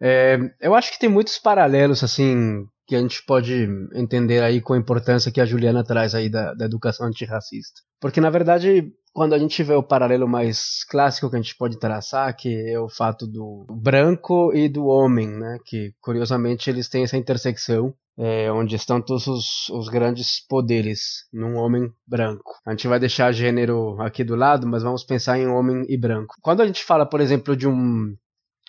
é, 0.00 0.38
eu 0.60 0.74
acho 0.74 0.92
que 0.92 0.98
tem 0.98 1.08
muitos 1.08 1.38
paralelos, 1.38 2.02
assim, 2.02 2.66
que 2.86 2.94
a 2.94 3.00
gente 3.00 3.24
pode 3.24 3.66
entender 3.94 4.42
aí 4.42 4.60
com 4.60 4.74
a 4.74 4.78
importância 4.78 5.32
que 5.32 5.40
a 5.40 5.46
Juliana 5.46 5.84
traz 5.84 6.14
aí 6.14 6.28
da, 6.28 6.52
da 6.54 6.64
educação 6.66 7.06
antirracista. 7.06 7.80
Porque, 8.00 8.20
na 8.20 8.30
verdade, 8.30 8.92
quando 9.12 9.32
a 9.32 9.38
gente 9.38 9.62
vê 9.62 9.74
o 9.74 9.82
paralelo 9.82 10.28
mais 10.28 10.84
clássico 10.90 11.30
que 11.30 11.36
a 11.36 11.40
gente 11.40 11.56
pode 11.56 11.78
traçar, 11.78 12.36
que 12.36 12.48
é 12.68 12.78
o 12.78 12.88
fato 12.88 13.26
do 13.26 13.64
branco 13.70 14.52
e 14.52 14.68
do 14.68 14.86
homem, 14.86 15.28
né? 15.28 15.58
Que, 15.64 15.92
curiosamente, 16.00 16.68
eles 16.68 16.88
têm 16.88 17.04
essa 17.04 17.16
intersecção, 17.16 17.94
é, 18.18 18.50
onde 18.52 18.76
estão 18.76 19.00
todos 19.00 19.26
os, 19.26 19.68
os, 19.70 19.88
grandes 19.88 20.44
poderes 20.46 21.26
num 21.32 21.54
homem 21.56 21.90
branco. 22.06 22.52
A 22.66 22.70
gente 22.72 22.86
vai 22.86 23.00
deixar 23.00 23.32
gênero 23.32 24.00
aqui 24.00 24.22
do 24.22 24.36
lado, 24.36 24.66
mas 24.66 24.82
vamos 24.82 25.04
pensar 25.04 25.38
em 25.38 25.46
homem 25.46 25.84
e 25.88 25.96
branco. 25.96 26.34
Quando 26.42 26.60
a 26.60 26.66
gente 26.66 26.84
fala, 26.84 27.06
por 27.06 27.20
exemplo, 27.20 27.56
de 27.56 27.66
um 27.66 28.14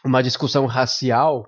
uma 0.06 0.22
discussão 0.22 0.68
racial, 0.68 1.44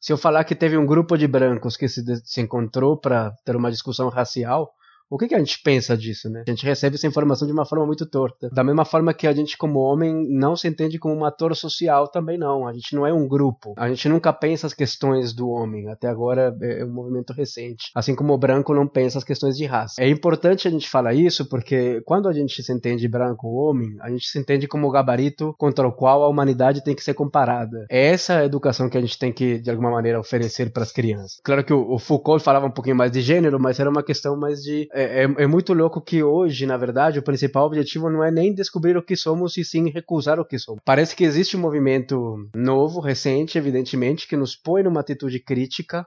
se 0.00 0.12
eu 0.12 0.16
falar 0.16 0.44
que 0.44 0.54
teve 0.54 0.78
um 0.78 0.86
grupo 0.86 1.18
de 1.18 1.26
brancos 1.26 1.76
que 1.76 1.88
se, 1.88 2.02
se 2.24 2.40
encontrou 2.40 2.96
para 2.96 3.32
ter 3.44 3.56
uma 3.56 3.70
discussão 3.70 4.08
racial, 4.08 4.70
o 5.08 5.16
que, 5.18 5.28
que 5.28 5.34
a 5.34 5.38
gente 5.38 5.60
pensa 5.62 5.96
disso, 5.96 6.28
né? 6.28 6.44
A 6.46 6.50
gente 6.50 6.64
recebe 6.64 6.96
essa 6.96 7.06
informação 7.06 7.46
de 7.46 7.52
uma 7.52 7.64
forma 7.64 7.86
muito 7.86 8.06
torta. 8.06 8.48
Da 8.50 8.64
mesma 8.64 8.84
forma 8.84 9.14
que 9.14 9.26
a 9.26 9.32
gente, 9.32 9.56
como 9.56 9.78
homem, 9.78 10.26
não 10.28 10.56
se 10.56 10.66
entende 10.66 10.98
como 10.98 11.14
um 11.14 11.24
ator 11.24 11.54
social 11.54 12.08
também 12.08 12.36
não. 12.36 12.66
A 12.66 12.72
gente 12.72 12.94
não 12.94 13.06
é 13.06 13.12
um 13.12 13.26
grupo. 13.28 13.74
A 13.76 13.88
gente 13.88 14.08
nunca 14.08 14.32
pensa 14.32 14.66
as 14.66 14.74
questões 14.74 15.32
do 15.32 15.48
homem. 15.48 15.88
Até 15.88 16.08
agora 16.08 16.56
é 16.60 16.84
um 16.84 16.92
movimento 16.92 17.32
recente. 17.32 17.90
Assim 17.94 18.14
como 18.14 18.32
o 18.32 18.38
branco 18.38 18.74
não 18.74 18.86
pensa 18.86 19.18
as 19.18 19.24
questões 19.24 19.56
de 19.56 19.64
raça. 19.64 20.02
É 20.02 20.08
importante 20.08 20.66
a 20.66 20.70
gente 20.70 20.88
falar 20.88 21.14
isso 21.14 21.48
porque 21.48 22.00
quando 22.04 22.28
a 22.28 22.32
gente 22.32 22.62
se 22.62 22.72
entende 22.72 23.08
branco 23.08 23.46
ou 23.46 23.70
homem, 23.70 23.96
a 24.00 24.10
gente 24.10 24.26
se 24.26 24.38
entende 24.38 24.66
como 24.66 24.88
o 24.88 24.90
gabarito 24.90 25.54
contra 25.58 25.86
o 25.86 25.92
qual 25.92 26.22
a 26.22 26.28
humanidade 26.28 26.82
tem 26.82 26.94
que 26.94 27.04
ser 27.04 27.14
comparada. 27.14 27.86
É 27.90 28.06
essa 28.08 28.38
a 28.38 28.44
educação 28.44 28.88
que 28.88 28.98
a 28.98 29.00
gente 29.00 29.18
tem 29.18 29.32
que, 29.32 29.58
de 29.58 29.70
alguma 29.70 29.90
maneira, 29.90 30.18
oferecer 30.18 30.72
para 30.72 30.82
as 30.82 30.92
crianças. 30.92 31.40
Claro 31.44 31.64
que 31.64 31.72
o 31.72 31.98
Foucault 31.98 32.42
falava 32.42 32.66
um 32.66 32.70
pouquinho 32.70 32.96
mais 32.96 33.12
de 33.12 33.20
gênero, 33.20 33.60
mas 33.60 33.78
era 33.78 33.88
uma 33.88 34.02
questão 34.02 34.36
mais 34.36 34.62
de 34.62 34.88
é, 34.96 35.24
é, 35.24 35.24
é, 35.24 35.46
muito 35.46 35.74
louco 35.74 36.00
que 36.00 36.22
hoje, 36.22 36.64
na 36.64 36.76
verdade, 36.76 37.18
o 37.18 37.22
principal 37.22 37.66
objetivo 37.66 38.08
não 38.08 38.24
é 38.24 38.30
nem 38.30 38.54
descobrir 38.54 38.96
o 38.96 39.02
que 39.02 39.14
somos, 39.14 39.56
e 39.58 39.64
sim 39.64 39.90
recusar 39.90 40.40
o 40.40 40.44
que 40.44 40.58
somos. 40.58 40.80
Parece 40.84 41.14
que 41.14 41.24
existe 41.24 41.56
um 41.56 41.60
movimento 41.60 42.48
novo, 42.54 43.00
recente, 43.00 43.58
evidentemente, 43.58 44.26
que 44.26 44.36
nos 44.36 44.56
põe 44.56 44.82
numa 44.82 45.00
atitude 45.00 45.38
crítica 45.38 46.06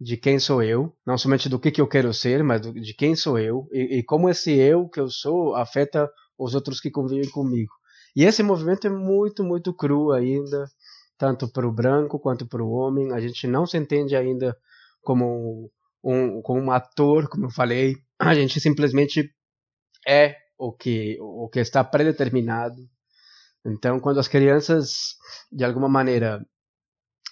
de 0.00 0.16
quem 0.16 0.38
sou 0.38 0.62
eu, 0.62 0.94
não 1.06 1.18
somente 1.18 1.48
do 1.48 1.58
que, 1.58 1.70
que 1.70 1.80
eu 1.80 1.86
quero 1.86 2.12
ser, 2.14 2.42
mas 2.42 2.62
do, 2.62 2.72
de 2.72 2.94
quem 2.94 3.14
sou 3.14 3.38
eu 3.38 3.68
e, 3.70 3.98
e 3.98 4.02
como 4.02 4.30
esse 4.30 4.52
eu 4.52 4.88
que 4.88 5.00
eu 5.00 5.10
sou 5.10 5.54
afeta 5.54 6.10
os 6.38 6.54
outros 6.54 6.80
que 6.80 6.90
convivem 6.90 7.30
comigo. 7.30 7.72
E 8.14 8.24
esse 8.24 8.42
movimento 8.42 8.86
é 8.86 8.90
muito, 8.90 9.44
muito 9.44 9.74
cru 9.74 10.12
ainda, 10.12 10.66
tanto 11.18 11.50
para 11.50 11.66
o 11.66 11.72
branco 11.72 12.18
quanto 12.18 12.46
para 12.46 12.62
o 12.62 12.70
homem. 12.70 13.12
A 13.12 13.20
gente 13.20 13.46
não 13.46 13.66
se 13.66 13.76
entende 13.76 14.16
ainda 14.16 14.56
como 15.02 15.70
um, 16.02 16.40
como 16.40 16.60
um 16.60 16.70
ator, 16.70 17.28
como 17.28 17.46
eu 17.46 17.50
falei, 17.50 17.96
a 18.18 18.34
gente 18.34 18.60
simplesmente 18.60 19.30
é 20.06 20.36
o 20.58 20.72
que, 20.72 21.16
o 21.20 21.48
que 21.48 21.60
está 21.60 21.84
predeterminado. 21.84 22.76
Então, 23.64 24.00
quando 24.00 24.20
as 24.20 24.28
crianças, 24.28 25.16
de 25.50 25.64
alguma 25.64 25.88
maneira, 25.88 26.44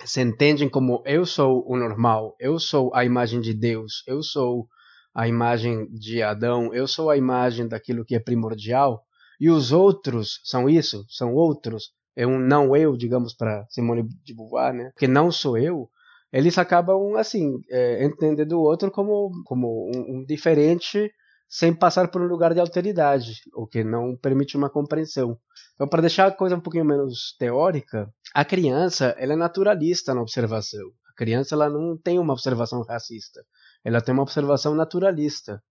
se 0.04 0.20
entendem 0.20 0.68
como 0.68 1.02
eu 1.06 1.24
sou 1.24 1.64
o 1.66 1.76
normal, 1.76 2.34
eu 2.40 2.58
sou 2.58 2.94
a 2.94 3.04
imagem 3.04 3.40
de 3.40 3.54
Deus, 3.54 4.02
eu 4.06 4.22
sou 4.22 4.68
a 5.14 5.28
imagem 5.28 5.88
de 5.90 6.22
Adão, 6.22 6.74
eu 6.74 6.88
sou 6.88 7.08
a 7.08 7.16
imagem 7.16 7.68
daquilo 7.68 8.04
que 8.04 8.16
é 8.16 8.20
primordial, 8.20 9.04
e 9.40 9.48
os 9.48 9.72
outros 9.72 10.40
são 10.42 10.68
isso, 10.68 11.04
são 11.08 11.34
outros, 11.34 11.92
é 12.16 12.26
um 12.26 12.38
não 12.38 12.76
eu, 12.76 12.96
digamos, 12.96 13.32
para 13.34 13.64
Simone 13.68 14.08
de 14.24 14.34
Beauvoir, 14.34 14.74
né? 14.74 14.90
Que 14.96 15.06
não 15.06 15.30
sou 15.30 15.56
eu, 15.56 15.88
eles 16.34 16.58
acabam, 16.58 17.14
assim, 17.16 17.60
é, 17.70 18.04
entendendo 18.04 18.54
o 18.54 18.62
outro 18.62 18.90
como, 18.90 19.30
como 19.44 19.88
um, 19.94 20.16
um 20.16 20.24
diferente 20.24 21.08
sem 21.48 21.72
passar 21.72 22.10
por 22.10 22.20
um 22.20 22.26
lugar 22.26 22.52
de 22.52 22.58
alteridade, 22.58 23.34
o 23.54 23.68
que 23.68 23.84
não 23.84 24.16
permite 24.16 24.56
uma 24.56 24.68
compreensão. 24.68 25.38
Então, 25.74 25.86
para 25.86 26.00
deixar 26.00 26.26
a 26.26 26.32
coisa 26.32 26.56
um 26.56 26.60
pouquinho 26.60 26.84
menos 26.84 27.36
teórica, 27.38 28.12
a 28.34 28.44
criança 28.44 29.14
ela 29.16 29.34
é 29.34 29.36
naturalista 29.36 30.12
na 30.12 30.22
observação. 30.22 30.90
A 31.08 31.14
criança 31.16 31.54
ela 31.54 31.70
não 31.70 31.96
tem 31.96 32.18
uma 32.18 32.32
observação 32.32 32.82
racista, 32.82 33.40
ela 33.84 34.00
tem 34.00 34.12
uma 34.12 34.24
observação 34.24 34.74
naturalista. 34.74 35.62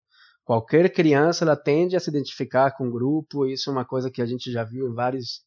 Qualquer 0.45 0.89
criança 0.93 1.43
ela 1.43 1.57
tende 1.57 1.97
a 1.97 1.99
se 1.99 2.09
identificar 2.09 2.71
com 2.71 2.87
o 2.87 2.91
grupo, 2.91 3.45
isso 3.45 3.69
é 3.69 3.73
uma 3.73 3.83
coisa 3.83 4.09
que 4.09 4.21
a 4.21 4.25
gente 4.25 4.49
já 4.49 4.63
viu 4.63 4.87
em 4.87 4.93
vários 4.93 5.41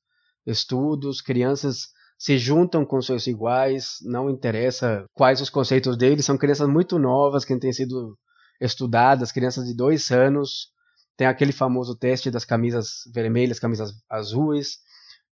estudos. 0.46 1.22
Crianças 1.22 1.95
se 2.18 2.38
juntam 2.38 2.84
com 2.84 3.00
seus 3.00 3.26
iguais, 3.26 3.98
não 4.02 4.30
interessa 4.30 5.04
quais 5.14 5.40
os 5.40 5.50
conceitos 5.50 5.96
deles, 5.96 6.24
são 6.24 6.38
crianças 6.38 6.68
muito 6.68 6.98
novas 6.98 7.44
que 7.44 7.56
têm 7.58 7.72
sido 7.72 8.16
estudadas, 8.60 9.32
crianças 9.32 9.66
de 9.66 9.74
dois 9.74 10.10
anos, 10.10 10.70
tem 11.16 11.26
aquele 11.26 11.52
famoso 11.52 11.96
teste 11.96 12.30
das 12.30 12.44
camisas 12.44 13.02
vermelhas, 13.12 13.58
camisas 13.58 13.92
azuis. 14.08 14.78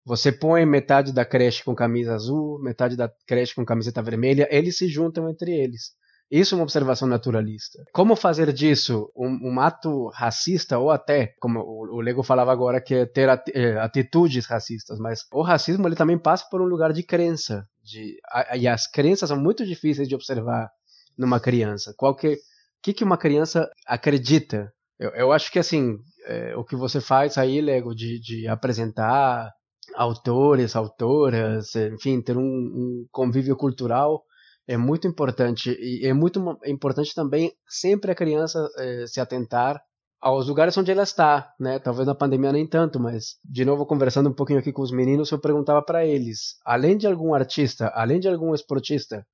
Você 0.05 0.33
põe 0.33 0.67
metade 0.67 1.13
da 1.13 1.25
creche 1.25 1.63
com 1.63 1.75
camisa 1.75 2.15
azul, 2.15 2.61
metade 2.61 2.97
da 2.97 3.11
creche 3.27 3.55
com 3.55 3.65
camiseta 3.65 4.03
vermelha, 4.03 4.49
eles 4.51 4.77
se 4.77 4.89
juntam 4.89 5.29
entre 5.29 5.53
eles. 5.53 5.93
Isso 6.33 6.55
é 6.55 6.57
uma 6.57 6.65
observação 6.65 7.07
naturalista. 7.07 7.85
Como 7.93 8.17
fazer 8.17 8.51
disso 8.55 9.13
um, 9.15 9.53
um 9.53 9.61
ato 9.61 10.09
racista, 10.15 10.79
ou 10.79 10.91
até, 10.91 11.35
como 11.39 11.61
o, 11.61 11.97
o 11.97 12.01
Lego 12.01 12.23
falava 12.23 12.51
agora, 12.51 12.81
que 12.81 12.95
é 12.95 13.05
ter 13.05 13.29
at, 13.29 13.47
é, 13.55 13.79
atitudes 13.79 14.47
racistas, 14.47 14.99
mas 14.99 15.27
o 15.31 15.43
racismo 15.43 15.87
ele 15.87 15.95
também 15.95 16.19
passa 16.19 16.47
por 16.51 16.63
um 16.63 16.65
lugar 16.65 16.95
de 16.95 17.03
crença. 17.03 17.69
De, 17.85 18.17
a, 18.31 18.57
e 18.57 18.67
as 18.67 18.87
crenças 18.87 19.29
são 19.29 19.39
muito 19.39 19.67
difíceis 19.67 20.09
de 20.09 20.15
observar 20.15 20.71
numa 21.19 21.39
criança. 21.39 21.93
Qual 21.99 22.17
que, 22.17 22.39
que, 22.83 22.95
que 22.95 23.05
uma 23.05 23.19
criança 23.19 23.71
acredita? 23.87 24.73
Eu, 24.99 25.11
eu 25.11 25.33
acho 25.33 25.53
que 25.53 25.59
assim, 25.59 25.99
é, 26.25 26.57
o 26.57 26.65
que 26.65 26.77
você 26.77 26.99
faz 26.99 27.37
aí, 27.37 27.61
Lego, 27.61 27.95
de, 27.95 28.19
de 28.19 28.49
apresentar 28.49 29.53
autores, 29.95 30.75
autoras, 30.75 31.77
enfim, 31.77 32.23
ter 32.23 32.39
um, 32.39 32.43
um, 32.43 33.07
convívio 33.11 33.55
cultural 33.55 34.23
é 34.67 34.77
muito 34.77 35.07
importante. 35.07 35.77
E 35.81 36.07
é 36.07 36.13
muito 36.13 36.59
importante 36.65 37.15
também 37.15 37.53
sempre 37.69 38.13
a 38.13 38.15
criança 38.15 38.69
é, 38.79 39.07
se 39.07 39.21
atentar 39.21 39.83
aos 40.21 40.47
lugares 40.47 40.77
onde 40.77 40.93
ela 40.93 41.03
está, 41.03 41.53
né? 41.59 41.81
Talvez 41.81 42.07
na 42.07 42.15
pandemia 42.15 42.53
nem 42.53 42.65
tanto, 42.67 43.01
mas 43.01 43.39
de 43.45 43.65
novo 43.65 43.85
conversando 43.85 44.31
um 44.31 44.33
pouquinho 44.33 44.61
aqui 44.61 44.73
com 44.73 44.83
os 44.83 44.93
meninos, 44.93 45.33
eu 45.33 45.39
perguntava 45.41 45.83
para 45.83 46.07
eles, 46.07 46.57
além 46.65 46.97
de 46.97 47.09
algum 47.09 47.35
artista, 47.35 47.91
além 47.93 48.21
de 48.21 48.29
algum 48.29 48.55
esportista, 48.55 49.27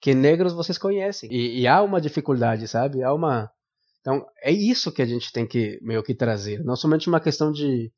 que 0.00 0.14
negros 0.14 0.52
vocês 0.52 0.78
conhecem. 0.78 1.28
E, 1.32 1.60
e, 1.60 1.66
há 1.66 1.82
uma 1.82 2.00
dificuldade, 2.00 2.68
sabe? 2.68 3.02
Há 3.02 3.12
uma. 3.12 3.50
Então, 4.00 4.24
é 4.42 4.52
isso 4.52 4.92
que 4.92 5.02
a 5.02 5.06
gente 5.06 5.32
tem 5.32 5.44
que 5.44 5.78
meio 5.82 6.04
que 6.04 6.14
trazer. 6.14 6.64
Não 6.64 6.76
somente 6.76 7.08
uma 7.08 7.20
questão 7.20 7.50
de, 7.50 7.92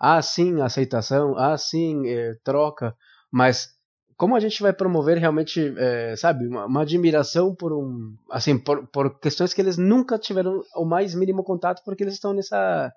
ah, 0.00 0.22
sim, 0.22 0.62
aceitação, 0.62 1.36
ah, 1.36 1.58
sim, 1.58 2.08
é, 2.08 2.34
troca, 2.42 2.96
mas 3.30 3.68
como 4.16 4.36
a 4.36 4.40
gente 4.40 4.62
vai 4.62 4.72
promover 4.72 5.18
realmente, 5.18 5.74
é, 5.76 6.14
sabe, 6.16 6.46
uma, 6.46 6.66
uma, 6.66 6.82
admiração 6.82 7.54
por 7.54 7.72
um, 7.72 8.14
assim, 8.30 8.58
por, 8.58 8.86
por 8.88 9.18
questões 9.18 9.52
que 9.54 9.60
eles 9.60 9.76
nunca 9.76 10.18
tiveram 10.18 10.62
o 10.76 10.84
mais 10.84 11.14
mínimo 11.14 11.42
contato 11.44 11.82
porque 11.84 12.02
eles 12.02 12.14
estão 12.14 12.32
nessa, 12.32 12.92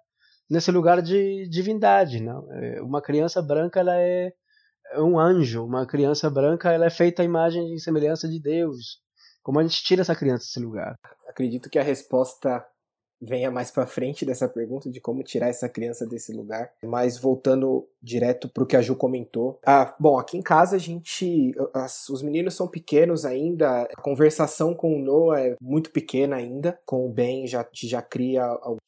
nesse 0.49 0.71
lugar 0.71 1.01
de 1.01 1.47
divindade, 1.49 2.21
não? 2.21 2.45
É, 2.51 2.81
uma 2.81 3.01
criança 3.01 3.41
branca, 3.41 3.79
ela 3.79 3.95
é 3.95 4.33
é 4.91 5.01
um 5.01 5.19
anjo, 5.19 5.65
uma 5.65 5.85
criança 5.85 6.29
branca, 6.29 6.71
ela 6.71 6.85
é 6.85 6.89
feita 6.89 7.21
à 7.21 7.25
imagem 7.25 7.73
e 7.73 7.79
semelhança 7.79 8.27
de 8.27 8.39
Deus. 8.39 8.99
Como 9.41 9.59
a 9.59 9.63
gente 9.63 9.83
tira 9.83 10.01
essa 10.01 10.15
criança 10.15 10.45
desse 10.45 10.59
lugar? 10.59 10.95
Acredito 11.27 11.69
que 11.69 11.79
a 11.79 11.83
resposta 11.83 12.65
venha 13.21 13.51
mais 13.51 13.71
para 13.71 13.87
frente 13.87 14.25
dessa 14.25 14.47
pergunta 14.47 14.89
de 14.89 14.99
como 14.99 15.23
tirar 15.23 15.49
essa 15.49 15.69
criança 15.69 16.05
desse 16.05 16.33
lugar. 16.33 16.71
Mas 16.83 17.17
voltando 17.17 17.87
direto 18.01 18.47
para 18.47 18.63
o 18.63 18.67
que 18.67 18.75
a 18.75 18.81
Ju 18.81 18.95
comentou. 18.95 19.59
Ah, 19.65 19.95
bom, 19.99 20.17
aqui 20.17 20.37
em 20.37 20.41
casa 20.41 20.75
a 20.75 20.79
gente. 20.79 21.53
As, 21.73 22.07
os 22.09 22.21
meninos 22.21 22.53
são 22.53 22.67
pequenos 22.67 23.25
ainda. 23.25 23.83
A 23.83 24.01
conversação 24.01 24.73
com 24.73 24.95
o 24.95 24.99
Noah 24.99 25.41
é 25.41 25.55
muito 25.59 25.91
pequena 25.91 26.35
ainda. 26.35 26.79
Com 26.85 27.05
o 27.05 27.09
Ben 27.09 27.47
já, 27.47 27.67
já 27.73 28.01
cria 28.01 28.43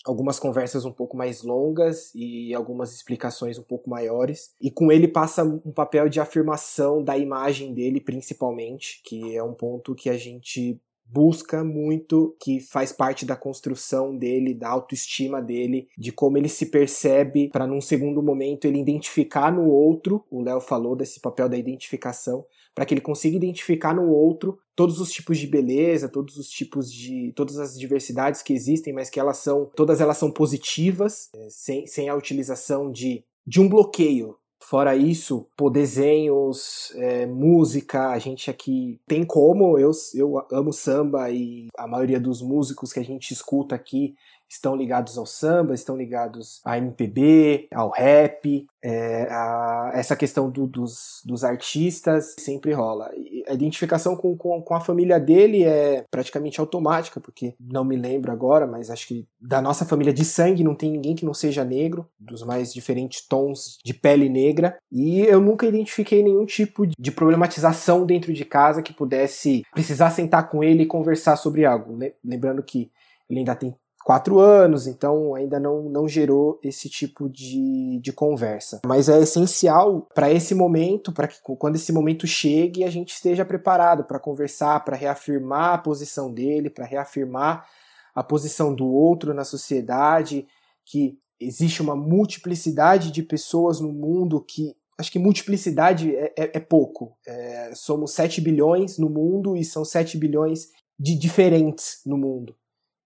algumas 0.06 0.40
conversas 0.40 0.86
um 0.86 0.92
pouco 0.92 1.18
mais 1.18 1.42
longas 1.42 2.12
e 2.14 2.54
algumas 2.54 2.94
explicações 2.94 3.58
um 3.58 3.64
pouco 3.64 3.90
maiores. 3.90 4.52
E 4.62 4.70
com 4.70 4.92
ele 4.92 5.08
passa 5.08 5.44
um 5.44 5.72
papel 5.72 6.08
de 6.08 6.20
afirmação 6.20 7.04
da 7.04 7.18
imagem 7.18 7.74
dele, 7.74 8.00
principalmente, 8.00 9.02
que 9.04 9.36
é 9.36 9.44
um 9.44 9.54
ponto 9.54 9.96
que 9.96 10.10
a 10.10 10.18
gente 10.18 10.80
busca 11.10 11.64
muito, 11.64 12.36
que 12.42 12.60
faz 12.60 12.92
parte 12.92 13.26
da 13.26 13.36
construção 13.36 14.16
dele, 14.16 14.54
da 14.54 14.70
autoestima 14.70 15.42
dele, 15.42 15.88
de 15.98 16.12
como 16.12 16.38
ele 16.38 16.50
se 16.50 16.68
percebe, 16.68 17.50
para 17.50 17.66
num 17.68 17.82
segundo 17.82 18.22
momento 18.22 18.66
ele 18.66 18.80
identificar 18.80 19.52
no 19.52 19.70
outro. 19.70 20.24
O 20.30 20.42
Léo 20.42 20.60
falou 20.60 20.96
desse 20.96 21.20
papel 21.20 21.48
da 21.48 21.58
identificação, 21.58 22.46
para 22.76 22.86
que 22.86 22.94
ele 22.94 23.02
consiga 23.02 23.38
identificar 23.38 23.94
no 23.94 24.12
outro 24.12 24.60
todos 24.76 25.00
os 25.00 25.12
tipos 25.12 25.38
de 25.38 25.48
beleza, 25.48 26.10
todos 26.10 26.38
os 26.38 26.50
tipos 26.50 26.92
de 26.92 27.34
todas 27.36 27.58
as 27.58 27.78
diversidades 27.78 28.42
que 28.42 28.54
existem, 28.54 28.94
mas 28.94 29.10
que 29.10 29.20
elas 29.20 29.38
são 29.38 29.72
todas 29.76 30.02
elas 30.02 30.18
são 30.18 30.30
positivas, 30.30 31.30
é, 31.34 31.48
sem, 31.50 31.88
sem 31.88 32.10
a 32.10 32.16
utilização 32.16 32.92
de 32.92 33.24
de 33.46 33.62
um 33.62 33.70
bloqueio 33.70 34.36
Fora 34.60 34.96
isso, 34.96 35.48
por 35.56 35.70
desenhos, 35.70 36.92
é, 36.96 37.26
música, 37.26 38.10
a 38.10 38.20
gente 38.20 38.50
aqui 38.50 39.00
tem 39.08 39.24
como. 39.24 39.78
Eu, 39.78 39.92
eu 40.16 40.46
amo 40.52 40.74
samba 40.74 41.30
e 41.32 41.68
a 41.78 41.88
maioria 41.88 42.20
dos 42.20 42.42
músicos 42.42 42.92
que 42.92 43.00
a 43.00 43.04
gente 43.04 43.32
escuta 43.32 43.76
aqui 43.76 44.16
estão 44.50 44.76
ligados 44.76 45.18
ao 45.18 45.26
samba, 45.26 45.74
estão 45.74 45.98
ligados 45.98 46.62
à 46.64 46.78
MPB, 46.78 47.68
ao 47.74 47.90
rap, 47.90 48.66
é, 48.84 49.28
a, 49.30 49.92
essa 49.94 50.16
questão 50.16 50.50
do, 50.50 50.66
dos, 50.66 51.22
dos 51.26 51.44
artistas 51.44 52.36
sempre 52.40 52.72
rola. 52.72 53.12
E 53.16 53.44
a 53.48 53.54
identificação 53.54 54.16
com, 54.16 54.38
com, 54.38 54.62
com, 54.62 54.74
a 54.74 54.80
família 54.80 55.20
dele 55.20 55.64
é 55.64 56.06
praticamente 56.10 56.60
automática, 56.60 57.20
porque 57.20 57.54
não 57.60 57.84
me 57.84 57.98
lembro 57.98 58.32
agora, 58.32 58.66
mas 58.66 58.90
acho 58.90 59.08
que 59.08 59.28
da 59.42 59.62
nossa 59.62 59.86
família 59.86 60.14
de 60.14 60.24
sangue 60.24 60.64
não 60.64 60.76
tem 60.76 60.92
ninguém 60.92 61.16
que 61.16 61.26
não 61.26 61.34
seja 61.34 61.66
negro, 61.66 62.08
dos 62.20 62.44
mais 62.44 62.74
diferentes 62.74 63.28
tons 63.28 63.78
de 63.84 63.94
pele 63.94 64.30
negra, 64.30 64.78
e 64.92 65.22
eu 65.22 65.42
nunca 65.42 65.66
identifiquei 65.66 66.24
nenhum 66.24 66.46
tipo 66.46 66.86
de 66.88 67.12
problematização 67.12 68.06
dentro 68.06 68.32
de 68.32 68.46
casa 68.46 68.82
que 68.82 68.94
pudesse 68.94 69.64
precisar 69.74 70.12
sentar 70.12 70.50
com 70.50 70.64
ele 70.64 70.84
e 70.84 70.88
conversar 70.88 71.36
sobre 71.36 71.66
algo. 71.66 71.98
Lembrando 72.24 72.64
que 72.64 72.90
ele 73.30 73.40
ainda 73.40 73.56
tem 73.56 73.76
quatro 74.08 74.40
anos, 74.40 74.88
então 74.88 75.36
ainda 75.36 75.60
não, 75.60 75.84
não 75.90 76.08
gerou 76.08 76.62
esse 76.64 76.88
tipo 76.88 77.28
de, 77.28 78.00
de 78.02 78.14
conversa. 78.14 78.80
Mas 78.86 79.10
é 79.10 79.20
essencial 79.20 80.08
para 80.16 80.32
esse 80.32 80.56
momento, 80.56 81.12
para 81.12 81.28
que 81.28 81.38
quando 81.42 81.76
esse 81.76 81.92
momento 81.92 82.26
chegue, 82.26 82.86
a 82.86 82.90
gente 82.90 83.10
esteja 83.10 83.44
preparado 83.44 84.06
para 84.06 84.18
conversar, 84.18 84.86
para 84.86 84.96
reafirmar 84.96 85.74
a 85.74 85.78
posição 85.78 86.32
dele, 86.32 86.70
para 86.70 86.86
reafirmar 86.86 87.68
a 88.16 88.24
posição 88.24 88.74
do 88.74 88.88
outro 88.88 89.34
na 89.34 89.44
sociedade, 89.44 90.48
que 90.86 91.20
existe 91.38 91.82
uma 91.82 91.94
multiplicidade 91.94 93.12
de 93.12 93.22
pessoas 93.22 93.82
no 93.82 93.92
mundo 93.92 94.40
que. 94.40 94.74
Acho 94.98 95.12
que 95.12 95.20
multiplicidade 95.20 96.16
é, 96.16 96.34
é, 96.38 96.52
é 96.54 96.60
pouco. 96.62 97.14
É, 97.28 97.74
somos 97.76 98.14
7 98.14 98.40
bilhões 98.40 98.98
no 98.98 99.10
mundo 99.10 99.58
e 99.58 99.66
são 99.66 99.84
7 99.84 100.18
bilhões 100.18 100.70
de 100.98 101.14
diferentes 101.14 102.00
no 102.06 102.18
mundo. 102.18 102.56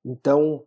Então, 0.06 0.64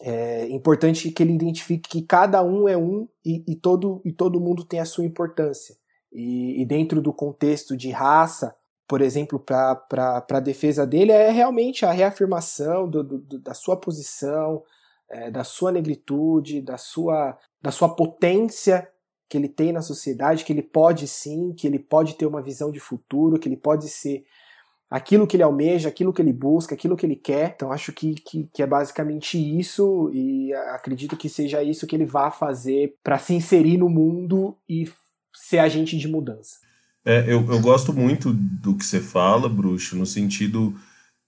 é 0.00 0.48
importante 0.48 1.10
que 1.10 1.22
ele 1.22 1.34
identifique 1.34 1.88
que 1.88 2.02
cada 2.02 2.42
um 2.42 2.68
é 2.68 2.76
um 2.76 3.08
e, 3.24 3.44
e 3.46 3.56
todo, 3.56 4.00
e 4.04 4.12
todo 4.12 4.40
mundo 4.40 4.64
tem 4.64 4.80
a 4.80 4.84
sua 4.84 5.04
importância. 5.04 5.76
E, 6.12 6.60
e 6.62 6.66
dentro 6.66 7.00
do 7.00 7.12
contexto 7.12 7.76
de 7.76 7.90
raça, 7.90 8.54
por 8.88 9.00
exemplo, 9.00 9.38
para 9.38 10.24
a 10.30 10.40
defesa 10.40 10.86
dele, 10.86 11.12
é 11.12 11.30
realmente 11.30 11.86
a 11.86 11.92
reafirmação 11.92 12.88
do, 12.88 13.02
do, 13.02 13.38
da 13.38 13.54
sua 13.54 13.76
posição, 13.76 14.62
é, 15.10 15.30
da 15.30 15.44
sua 15.44 15.72
negritude, 15.72 16.60
da 16.60 16.76
sua, 16.76 17.38
da 17.60 17.70
sua 17.70 17.94
potência 17.94 18.88
que 19.28 19.38
ele 19.38 19.48
tem 19.48 19.72
na 19.72 19.80
sociedade, 19.80 20.44
que 20.44 20.52
ele 20.52 20.62
pode 20.62 21.08
sim, 21.08 21.54
que 21.54 21.66
ele 21.66 21.78
pode 21.78 22.14
ter 22.14 22.26
uma 22.26 22.42
visão 22.42 22.70
de 22.70 22.80
futuro, 22.80 23.38
que 23.38 23.48
ele 23.48 23.56
pode 23.56 23.88
ser 23.88 24.24
aquilo 24.92 25.26
que 25.26 25.36
ele 25.36 25.42
almeja, 25.42 25.88
aquilo 25.88 26.12
que 26.12 26.20
ele 26.20 26.34
busca, 26.34 26.74
aquilo 26.74 26.98
que 26.98 27.06
ele 27.06 27.16
quer. 27.16 27.54
Então 27.56 27.72
acho 27.72 27.94
que, 27.94 28.12
que, 28.14 28.46
que 28.52 28.62
é 28.62 28.66
basicamente 28.66 29.38
isso 29.38 30.10
e 30.12 30.52
acredito 30.74 31.16
que 31.16 31.30
seja 31.30 31.62
isso 31.62 31.86
que 31.86 31.96
ele 31.96 32.04
vá 32.04 32.30
fazer 32.30 32.94
para 33.02 33.18
se 33.18 33.32
inserir 33.32 33.78
no 33.78 33.88
mundo 33.88 34.54
e 34.68 34.86
ser 35.32 35.60
agente 35.60 35.96
de 35.96 36.06
mudança. 36.06 36.58
É, 37.06 37.22
eu, 37.22 37.50
eu 37.50 37.58
gosto 37.60 37.90
muito 37.94 38.34
do 38.34 38.76
que 38.76 38.84
você 38.84 39.00
fala, 39.00 39.48
Bruxo, 39.48 39.96
no 39.96 40.04
sentido 40.04 40.74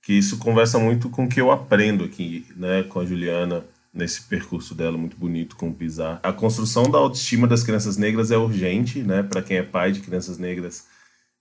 que 0.03 0.13
isso 0.13 0.37
conversa 0.37 0.79
muito 0.79 1.09
com 1.09 1.25
o 1.25 1.29
que 1.29 1.41
eu 1.41 1.51
aprendo 1.51 2.05
aqui, 2.05 2.47
né, 2.55 2.83
com 2.83 3.01
a 3.01 3.07
Juliana, 3.07 3.65
nesse 3.93 4.25
percurso 4.25 4.75
dela 4.75 4.99
muito 4.99 5.17
bonito 5.17 5.57
com 5.57 5.71
o 5.71 5.75
Pizar. 5.75 6.21
A 6.23 6.35
construção 6.35 6.91
da 6.91 6.99
autoestima 6.99 7.49
das 7.49 7.63
crianças 7.63 7.97
negras 7.97 8.31
é 8.31 8.37
urgente, 8.37 9.03
né, 9.03 9.23
para 9.23 9.41
quem 9.41 9.57
é 9.57 9.63
pai 9.63 9.91
de 9.91 10.01
crianças 10.01 10.37
negras. 10.37 10.87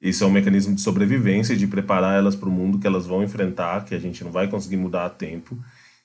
Isso 0.03 0.25
é 0.25 0.27
um 0.27 0.31
mecanismo 0.31 0.75
de 0.75 0.81
sobrevivência, 0.81 1.55
de 1.55 1.65
preparar 1.65 2.17
elas 2.17 2.35
para 2.35 2.49
o 2.49 2.51
mundo 2.51 2.77
que 2.77 2.85
elas 2.85 3.05
vão 3.05 3.23
enfrentar, 3.23 3.85
que 3.85 3.95
a 3.95 3.99
gente 3.99 4.21
não 4.21 4.31
vai 4.31 4.49
conseguir 4.49 4.75
mudar 4.75 5.05
a 5.05 5.09
tempo. 5.09 5.57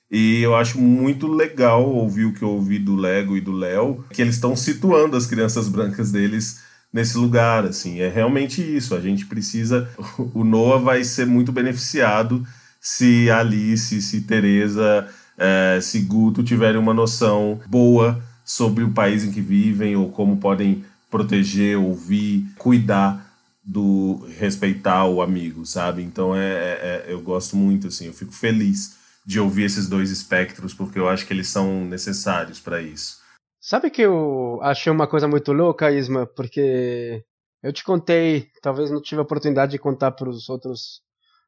E 0.09 0.41
eu 0.41 0.55
acho 0.55 0.79
muito 0.79 1.27
legal 1.27 1.85
ouvir 1.85 2.23
o 2.23 2.33
que 2.33 2.41
eu 2.41 2.49
ouvi 2.49 2.79
do 2.79 2.95
Lego 2.95 3.35
e 3.35 3.41
do 3.41 3.51
Léo, 3.51 4.05
que 4.11 4.21
eles 4.21 4.35
estão 4.35 4.55
situando 4.55 5.17
as 5.17 5.25
crianças 5.25 5.67
brancas 5.67 6.13
deles 6.13 6.61
nesse 6.93 7.17
lugar, 7.17 7.65
assim. 7.65 7.99
É 7.99 8.07
realmente 8.07 8.61
isso. 8.61 8.95
A 8.95 9.01
gente 9.01 9.25
precisa. 9.25 9.89
O 10.33 10.45
Noah 10.45 10.81
vai 10.81 11.03
ser 11.03 11.27
muito 11.27 11.51
beneficiado 11.51 12.45
se 12.79 13.29
Alice, 13.29 14.01
se 14.01 14.21
Teresa, 14.21 15.07
é, 15.37 15.79
se 15.81 15.99
Guto 15.99 16.41
tiverem 16.41 16.79
uma 16.79 16.93
noção 16.93 17.59
boa 17.67 18.23
sobre 18.45 18.85
o 18.85 18.91
país 18.91 19.25
em 19.25 19.31
que 19.31 19.41
vivem 19.41 19.97
ou 19.97 20.09
como 20.09 20.37
podem 20.37 20.85
proteger, 21.11 21.77
ouvir, 21.77 22.45
cuidar 22.57 23.28
do 23.63 24.25
respeitar 24.37 25.05
o 25.05 25.21
amigo, 25.21 25.65
sabe? 25.65 26.01
Então 26.01 26.35
é, 26.35 26.53
é, 26.53 27.05
é 27.07 27.13
eu 27.13 27.21
gosto 27.21 27.55
muito, 27.55 27.87
assim, 27.87 28.07
eu 28.07 28.13
fico 28.13 28.31
feliz 28.31 28.97
de 29.25 29.39
ouvir 29.39 29.63
esses 29.63 29.87
dois 29.87 30.09
espectros 30.09 30.73
porque 30.73 30.97
eu 30.97 31.07
acho 31.07 31.25
que 31.25 31.33
eles 31.33 31.47
são 31.49 31.85
necessários 31.85 32.59
para 32.59 32.81
isso. 32.81 33.19
Sabe 33.61 33.89
que 33.89 34.01
eu 34.01 34.59
achei 34.61 34.91
uma 34.91 35.07
coisa 35.07 35.27
muito 35.27 35.51
louca, 35.51 35.91
Isma? 35.91 36.25
Porque 36.25 37.23
eu 37.61 37.73
te 37.73 37.83
contei, 37.83 38.49
talvez 38.61 38.89
não 38.89 39.01
tive 39.01 39.19
a 39.19 39.23
oportunidade 39.23 39.73
de 39.73 39.79
contar 39.79 40.11
para 40.11 40.29
os 40.29 40.49
outros 40.49 41.01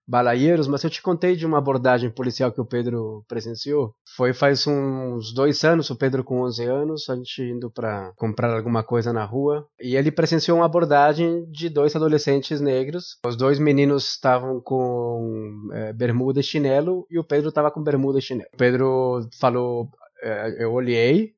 balaieiros, 0.08 0.68
mas 0.68 0.84
eu 0.84 0.90
te 0.90 1.02
contei 1.02 1.36
de 1.36 1.46
uma 1.46 1.58
abordagem 1.58 2.10
policial 2.10 2.52
que 2.52 2.62
o 2.62 2.66
Pedro 2.66 3.24
presenciou. 3.28 3.94
Foi 4.16 4.34
faz 4.34 4.66
uns 4.68 5.34
dois 5.34 5.64
anos, 5.64 5.90
o 5.90 5.96
Pedro 5.96 6.24
com 6.24 6.42
11 6.42 6.64
anos, 6.66 7.10
a 7.10 7.16
gente 7.16 7.42
indo 7.42 7.72
para 7.72 8.12
comprar 8.16 8.54
alguma 8.54 8.84
coisa 8.84 9.14
na 9.14 9.24
rua, 9.26 9.68
e 9.80 9.96
ele 9.96 10.12
presenciou 10.12 10.58
uma 10.58 10.66
abordagem 10.66 11.46
de 11.50 11.70
dois 11.70 11.96
adolescentes 11.96 12.60
negros. 12.60 13.18
Os 13.26 13.36
dois 13.36 13.60
meninos 13.60 14.10
estavam 14.10 14.60
com 14.60 15.70
é, 15.74 15.94
bermuda 15.94 16.40
e 16.40 16.44
chinelo, 16.44 17.06
e 17.10 17.18
o 17.20 17.24
Pedro 17.24 17.50
estava 17.50 17.72
com 17.72 17.84
bermuda 17.84 18.20
e 18.20 18.22
chinelo. 18.22 18.50
O 18.54 18.58
Pedro 18.58 19.30
falou, 19.40 19.90
é, 20.22 20.64
eu 20.64 20.72
olhei, 20.72 21.34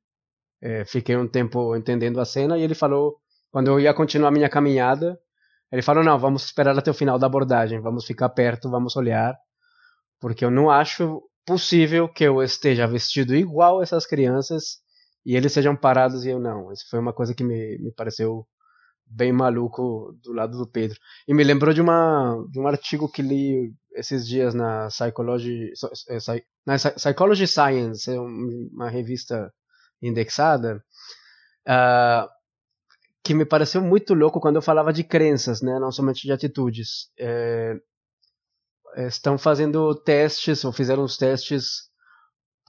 é, 0.62 0.86
fiquei 0.86 1.16
um 1.16 1.28
tempo 1.28 1.76
entendendo 1.76 2.20
a 2.20 2.26
cena 2.26 2.58
e 2.58 2.64
ele 2.64 2.74
falou, 2.74 3.18
quando 3.52 3.68
eu 3.68 3.80
ia 3.80 3.94
continuar 3.94 4.32
minha 4.32 4.50
caminhada, 4.50 5.20
ele 5.74 5.82
falou: 5.82 6.04
não, 6.04 6.20
vamos 6.20 6.46
esperar 6.46 6.78
até 6.78 6.92
o 6.92 6.94
final 6.94 7.18
da 7.18 7.26
abordagem, 7.26 7.82
vamos 7.82 8.06
ficar 8.06 8.30
perto, 8.30 8.70
vamos 8.70 8.96
olhar, 8.96 9.36
porque 10.20 10.46
eu 10.46 10.52
não 10.52 10.70
acho 10.70 11.20
possível 11.44 12.08
que 12.08 12.24
eu 12.24 12.44
esteja 12.44 12.86
vestido 12.86 13.36
igual 13.36 13.82
essas 13.82 14.06
crianças 14.06 14.78
e 15.26 15.36
eles 15.36 15.52
sejam 15.52 15.76
parados 15.76 16.26
e 16.26 16.30
eu 16.30 16.40
não. 16.40 16.72
Isso 16.72 16.86
foi 16.92 17.00
uma 17.00 17.12
coisa 17.12 17.34
que 17.34 17.44
me, 17.44 17.80
me 17.80 17.92
pareceu 17.92 18.46
bem 19.04 19.34
maluco 19.34 20.16
do 20.24 20.32
lado 20.32 20.60
do 20.60 20.68
Pedro. 20.68 21.00
E 21.28 21.34
me 21.34 21.44
lembrou 21.44 21.74
de, 21.74 21.82
uma, 21.82 22.38
de 22.52 22.60
um 22.60 22.68
artigo 22.68 23.12
que 23.12 23.24
li 23.24 23.74
esses 23.96 24.28
dias 24.28 24.54
na 24.54 24.90
Psychology, 24.90 25.72
é, 26.10 26.18
na 26.68 26.76
Psychology 26.76 27.48
Science, 27.48 28.12
é 28.12 28.20
uma 28.20 28.90
revista 28.90 29.52
indexada, 30.02 30.84
uh, 31.68 32.30
que 33.24 33.34
me 33.34 33.46
pareceu 33.46 33.82
muito 33.82 34.14
louco 34.14 34.40
quando 34.40 34.58
eu 34.58 34.62
falava 34.62 34.92
de 34.92 35.04
crenças, 35.04 35.62
né, 35.62 35.80
não 35.80 35.92
somente 35.92 36.24
de 36.24 36.32
atitudes. 36.32 37.10
É, 37.18 37.76
estão 39.08 39.38
fazendo 39.38 39.96
testes, 39.96 40.64
ou 40.64 40.72
fizeram 40.72 41.04
os 41.04 41.18
testes 41.18 41.90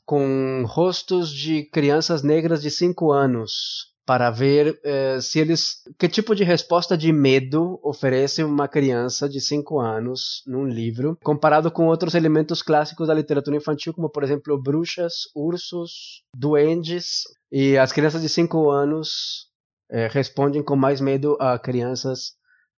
com 0.05 0.65
rostos 0.67 1.31
de 1.31 1.65
crianças 1.71 2.23
negras 2.23 2.63
de 2.63 2.71
5 2.71 3.11
anos 3.11 3.93
para 4.07 4.31
ver 4.31 4.79
eh, 4.85 5.19
se 5.21 5.39
eles 5.39 5.83
que 5.99 6.07
tipo 6.09 6.35
de 6.35 6.45
resposta 6.45 6.95
de 6.95 7.11
medo 7.11 7.81
oferece 7.83 8.45
uma 8.45 8.69
criança 8.69 9.27
de 9.27 9.41
5 9.41 9.81
anos 9.81 10.43
num 10.47 10.67
livro 10.67 11.17
comparado 11.25 11.71
com 11.71 11.87
outros 11.87 12.15
elementos 12.15 12.61
clássicos 12.61 13.09
da 13.09 13.15
literatura 13.15 13.57
infantil 13.57 13.95
como 13.95 14.11
por 14.11 14.23
exemplo 14.23 14.61
bruxas, 14.61 15.15
ursos, 15.35 16.23
duendes 16.37 17.23
e 17.51 17.79
as 17.79 17.93
crianças 17.93 18.21
de 18.21 18.29
5 18.29 18.71
anos 18.71 19.49
eh, 19.91 20.09
respondem 20.09 20.63
com 20.63 20.77
mais 20.77 21.01
medo 21.01 21.37
a 21.41 21.59
crianças 21.59 22.33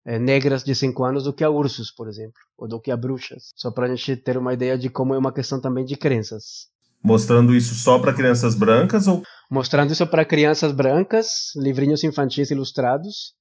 eh, 0.04 0.18
negras 0.18 0.62
de 0.62 0.74
5 0.74 1.04
anos 1.04 1.24
do 1.24 1.32
que 1.32 1.44
a 1.44 1.50
ursos, 1.50 1.90
por 1.90 2.08
exemplo, 2.08 2.40
ou 2.56 2.68
do 2.68 2.80
que 2.80 2.90
a 2.90 2.96
bruxas. 2.96 3.52
Só 3.54 3.70
para 3.70 3.86
a 3.86 3.88
gente 3.94 4.16
ter 4.16 4.36
uma 4.36 4.54
ideia 4.54 4.78
de 4.78 4.88
como 4.88 5.14
é 5.14 5.18
uma 5.18 5.32
questão 5.32 5.60
também 5.60 5.84
de 5.84 5.96
crenças. 5.96 6.68
Mostrando 7.02 7.54
isso 7.54 7.74
só 7.74 7.98
para 7.98 8.12
crianças 8.12 8.54
brancas 8.54 9.06
ou 9.06 9.22
mostrando 9.50 9.92
isso 9.92 10.06
para 10.06 10.24
crianças 10.24 10.72
brancas, 10.72 11.54
livrinhos 11.56 12.02
infantis 12.04 12.50
ilustrados. 12.50 13.34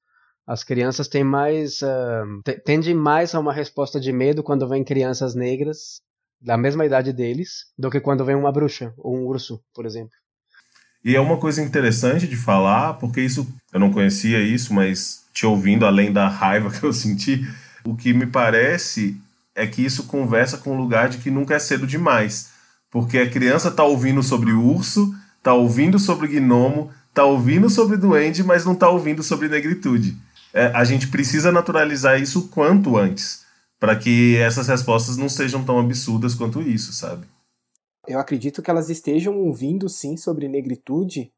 As 0.47 0.63
crianças 0.63 1.07
têm 1.07 1.23
mais 1.23 1.81
uh, 1.81 2.41
tendem 2.63 2.93
mais 2.93 3.33
a 3.33 3.39
uma 3.39 3.51
resposta 3.51 3.99
de 3.99 4.11
medo 4.11 4.43
quando 4.43 4.67
vêm 4.67 4.83
crianças 4.83 5.33
negras 5.33 6.01
da 6.39 6.57
mesma 6.57 6.85
idade 6.85 7.11
deles 7.11 7.65
do 7.77 7.89
que 7.89 7.99
quando 7.99 8.23
vem 8.23 8.35
uma 8.35 8.51
bruxa 8.51 8.93
ou 8.97 9.15
um 9.15 9.25
urso, 9.25 9.59
por 9.73 9.85
exemplo. 9.85 10.13
E 11.05 11.15
é 11.15 11.21
uma 11.21 11.37
coisa 11.37 11.61
interessante 11.61 12.27
de 12.27 12.35
falar, 12.35 12.95
porque 12.95 13.21
isso 13.21 13.47
eu 13.71 13.79
não 13.79 13.93
conhecia 13.93 14.41
isso, 14.41 14.73
mas 14.73 15.23
te 15.31 15.45
ouvindo 15.45 15.85
além 15.85 16.11
da 16.11 16.27
raiva 16.27 16.71
que 16.73 16.83
eu 16.83 16.91
senti, 16.91 17.47
o 17.83 17.95
que 17.95 18.11
me 18.11 18.25
parece 18.25 19.15
é 19.53 19.67
que 19.67 19.85
isso 19.85 20.05
conversa 20.05 20.57
com 20.57 20.71
o 20.71 20.77
lugar 20.77 21.07
de 21.07 21.19
que 21.19 21.29
nunca 21.29 21.53
é 21.53 21.59
cedo 21.59 21.85
demais. 21.85 22.49
Porque 22.89 23.19
a 23.19 23.29
criança 23.29 23.67
está 23.67 23.83
ouvindo 23.83 24.23
sobre 24.23 24.51
urso, 24.51 25.13
está 25.37 25.53
ouvindo 25.53 25.99
sobre 25.99 26.27
gnomo, 26.27 26.89
está 27.09 27.23
ouvindo 27.23 27.69
sobre 27.69 27.97
duende, 27.97 28.43
mas 28.43 28.65
não 28.65 28.73
está 28.73 28.89
ouvindo 28.89 29.21
sobre 29.21 29.47
negritude. 29.47 30.17
É, 30.51 30.71
a 30.73 30.83
gente 30.83 31.09
precisa 31.09 31.51
naturalizar 31.51 32.19
isso 32.19 32.47
quanto 32.47 32.97
antes, 32.97 33.43
para 33.79 33.95
que 33.95 34.37
essas 34.37 34.67
respostas 34.67 35.17
não 35.17 35.29
sejam 35.29 35.63
tão 35.63 35.79
absurdas 35.79 36.33
quanto 36.33 36.63
isso, 36.63 36.93
sabe? 36.93 37.27
Eu 38.07 38.19
acredito 38.19 38.61
que 38.61 38.69
elas 38.69 38.89
estejam 38.89 39.37
ouvindo 39.37 39.87
sim 39.89 40.17
sobre 40.17 40.47
negritude, 40.47 41.31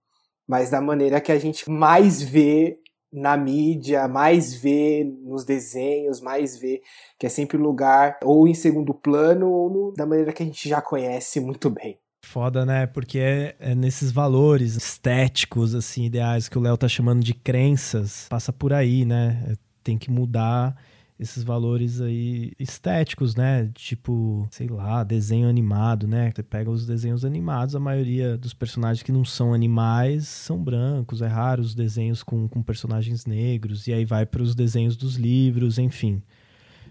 mas 0.48 0.70
da 0.70 0.82
maneira 0.82 1.22
que 1.22 1.32
a 1.32 1.40
gente 1.40 1.70
mais 1.70 2.22
vê 2.22 2.80
na 3.12 3.38
mídia, 3.38 4.08
mais 4.08 4.54
vê 4.54 5.04
nos 5.24 5.46
desenhos, 5.46 6.20
mais 6.20 6.58
vê 6.58 6.82
que 7.18 7.26
é 7.26 7.30
sempre 7.30 7.58
lugar 7.58 8.18
ou 8.24 8.48
em 8.48 8.54
segundo 8.54 8.94
plano 8.94 9.50
ou 9.50 9.70
no, 9.70 9.94
da 9.94 10.06
maneira 10.06 10.34
que 10.34 10.44
a 10.44 10.46
gente 10.46 10.68
já 10.68 10.82
conhece 10.82 11.40
muito 11.40 11.70
bem. 11.70 11.98
Foda, 12.24 12.66
né? 12.66 12.86
Porque 12.88 13.20
é, 13.20 13.56
é, 13.60 13.76
nesses 13.76 14.12
valores 14.12 14.76
estéticos, 14.76 15.74
assim, 15.74 16.06
ideais 16.06 16.50
que 16.50 16.58
o 16.58 16.62
Léo 16.62 16.78
tá 16.78 16.88
chamando 16.88 17.24
de 17.24 17.34
crenças, 17.34 18.28
passa 18.30 18.52
por 18.52 18.74
aí, 18.74 19.06
né? 19.06 19.42
É, 19.50 19.56
tem 19.82 19.98
que 19.98 20.12
mudar 20.12 20.76
esses 21.20 21.44
valores 21.44 22.00
aí 22.00 22.54
estéticos, 22.60 23.36
né? 23.36 23.70
Tipo, 23.74 24.48
sei 24.52 24.68
lá, 24.68 25.04
desenho 25.04 25.50
animado, 25.50 26.08
né? 26.08 26.32
Você 26.34 26.44
pega 26.44 26.70
os 26.70 26.86
desenhos 26.86 27.26
animados, 27.26 27.76
a 27.76 27.80
maioria 27.80 28.38
dos 28.38 28.54
personagens 28.54 29.04
que 29.04 29.12
não 29.12 29.26
são 29.26 29.54
animais 29.54 30.28
são 30.28 30.64
brancos, 30.64 31.22
é 31.22 31.28
raro 31.28 31.62
os 31.62 31.74
desenhos 31.74 32.22
com, 32.22 32.48
com 32.48 32.62
personagens 32.62 33.26
negros, 33.26 33.88
e 33.88 33.94
aí 33.94 34.06
vai 34.06 34.26
para 34.26 34.44
os 34.44 34.54
desenhos 34.54 34.96
dos 34.96 35.16
livros, 35.16 35.78
enfim. 35.80 36.22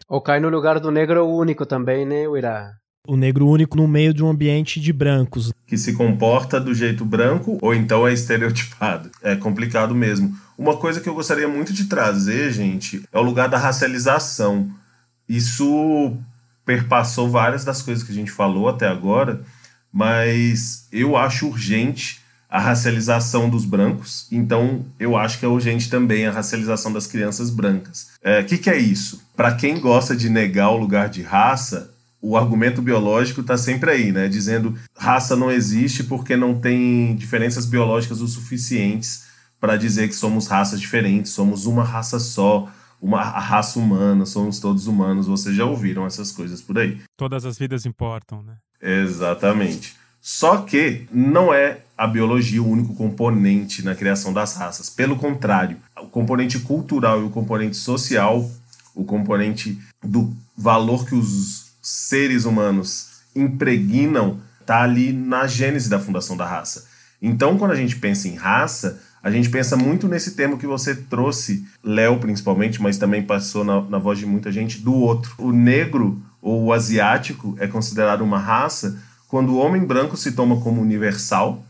Ou 0.08 0.20
cai 0.20 0.40
no 0.40 0.48
lugar 0.48 0.80
do 0.80 0.90
negro 0.90 1.26
único 1.26 1.64
também, 1.64 2.04
né, 2.04 2.28
Uira? 2.28 2.76
O 3.06 3.16
negro 3.16 3.48
único 3.48 3.76
no 3.76 3.86
meio 3.86 4.12
de 4.12 4.22
um 4.22 4.28
ambiente 4.28 4.80
de 4.80 4.92
brancos. 4.92 5.52
Que 5.66 5.76
se 5.76 5.92
comporta 5.92 6.60
do 6.60 6.74
jeito 6.74 7.04
branco 7.04 7.58
ou 7.60 7.74
então 7.74 8.06
é 8.06 8.12
estereotipado. 8.12 9.10
É 9.22 9.36
complicado 9.36 9.94
mesmo. 9.94 10.36
Uma 10.56 10.76
coisa 10.76 11.00
que 11.00 11.08
eu 11.08 11.14
gostaria 11.14 11.48
muito 11.48 11.72
de 11.72 11.84
trazer, 11.84 12.52
gente, 12.52 13.02
é 13.12 13.18
o 13.18 13.22
lugar 13.22 13.48
da 13.48 13.58
racialização. 13.58 14.70
Isso 15.28 16.16
perpassou 16.64 17.28
várias 17.30 17.64
das 17.64 17.82
coisas 17.82 18.02
que 18.02 18.12
a 18.12 18.14
gente 18.14 18.30
falou 18.30 18.68
até 18.68 18.88
agora, 18.88 19.40
mas 19.92 20.88
eu 20.92 21.16
acho 21.16 21.46
urgente 21.46 22.20
a 22.48 22.60
racialização 22.60 23.50
dos 23.50 23.64
brancos, 23.64 24.26
então 24.30 24.84
eu 24.98 25.16
acho 25.16 25.38
que 25.38 25.44
é 25.44 25.48
urgente 25.48 25.90
também 25.90 26.26
a 26.26 26.30
racialização 26.30 26.92
das 26.92 27.06
crianças 27.06 27.50
brancas. 27.50 28.08
O 28.24 28.28
é, 28.28 28.42
que, 28.42 28.56
que 28.56 28.70
é 28.70 28.78
isso? 28.78 29.22
Para 29.36 29.54
quem 29.54 29.80
gosta 29.80 30.16
de 30.16 30.28
negar 30.28 30.70
o 30.70 30.76
lugar 30.76 31.08
de 31.08 31.22
raça, 31.22 31.90
o 32.28 32.36
argumento 32.36 32.82
biológico 32.82 33.40
está 33.40 33.56
sempre 33.56 33.88
aí, 33.88 34.10
né? 34.10 34.26
Dizendo 34.26 34.74
raça 34.96 35.36
não 35.36 35.48
existe 35.48 36.02
porque 36.02 36.36
não 36.36 36.58
tem 36.58 37.14
diferenças 37.14 37.66
biológicas 37.66 38.20
o 38.20 38.26
suficientes 38.26 39.26
para 39.60 39.76
dizer 39.76 40.08
que 40.08 40.14
somos 40.14 40.48
raças 40.48 40.80
diferentes, 40.80 41.30
somos 41.30 41.66
uma 41.66 41.84
raça 41.84 42.18
só, 42.18 42.68
uma 43.00 43.22
raça 43.22 43.78
humana, 43.78 44.26
somos 44.26 44.58
todos 44.58 44.88
humanos. 44.88 45.28
Vocês 45.28 45.54
já 45.54 45.64
ouviram 45.64 46.04
essas 46.04 46.32
coisas 46.32 46.60
por 46.60 46.76
aí? 46.78 47.00
Todas 47.16 47.44
as 47.44 47.58
vidas 47.58 47.86
importam, 47.86 48.42
né? 48.42 48.56
Exatamente. 48.82 49.94
Só 50.20 50.58
que 50.58 51.06
não 51.12 51.54
é 51.54 51.78
a 51.96 52.08
biologia 52.08 52.60
o 52.60 52.68
único 52.68 52.92
componente 52.96 53.84
na 53.84 53.94
criação 53.94 54.32
das 54.32 54.56
raças. 54.56 54.90
Pelo 54.90 55.14
contrário, 55.14 55.76
o 55.96 56.08
componente 56.08 56.58
cultural 56.58 57.20
e 57.20 57.24
o 57.24 57.30
componente 57.30 57.76
social, 57.76 58.50
o 58.96 59.04
componente 59.04 59.78
do 60.02 60.34
valor 60.56 61.06
que 61.06 61.14
os 61.14 61.65
seres 61.86 62.44
humanos 62.44 63.20
impregnam 63.34 64.40
está 64.60 64.82
ali 64.82 65.12
na 65.12 65.46
gênese 65.46 65.88
da 65.88 66.00
fundação 66.00 66.36
da 66.36 66.44
raça. 66.44 66.88
Então, 67.22 67.56
quando 67.56 67.70
a 67.70 67.76
gente 67.76 67.94
pensa 67.94 68.26
em 68.26 68.34
raça, 68.34 69.00
a 69.22 69.30
gente 69.30 69.48
pensa 69.48 69.76
muito 69.76 70.08
nesse 70.08 70.32
termo 70.32 70.58
que 70.58 70.66
você 70.66 70.96
trouxe, 70.96 71.64
Léo 71.84 72.18
principalmente, 72.18 72.82
mas 72.82 72.98
também 72.98 73.22
passou 73.22 73.64
na, 73.64 73.80
na 73.82 73.98
voz 73.98 74.18
de 74.18 74.26
muita 74.26 74.50
gente, 74.50 74.80
do 74.80 74.94
outro. 74.94 75.32
O 75.38 75.52
negro 75.52 76.20
ou 76.42 76.64
o 76.64 76.72
asiático 76.72 77.56
é 77.60 77.68
considerado 77.68 78.22
uma 78.22 78.38
raça 78.38 79.00
quando 79.28 79.50
o 79.50 79.58
homem 79.58 79.84
branco 79.84 80.16
se 80.16 80.32
toma 80.32 80.60
como 80.60 80.82
universal 80.82 81.64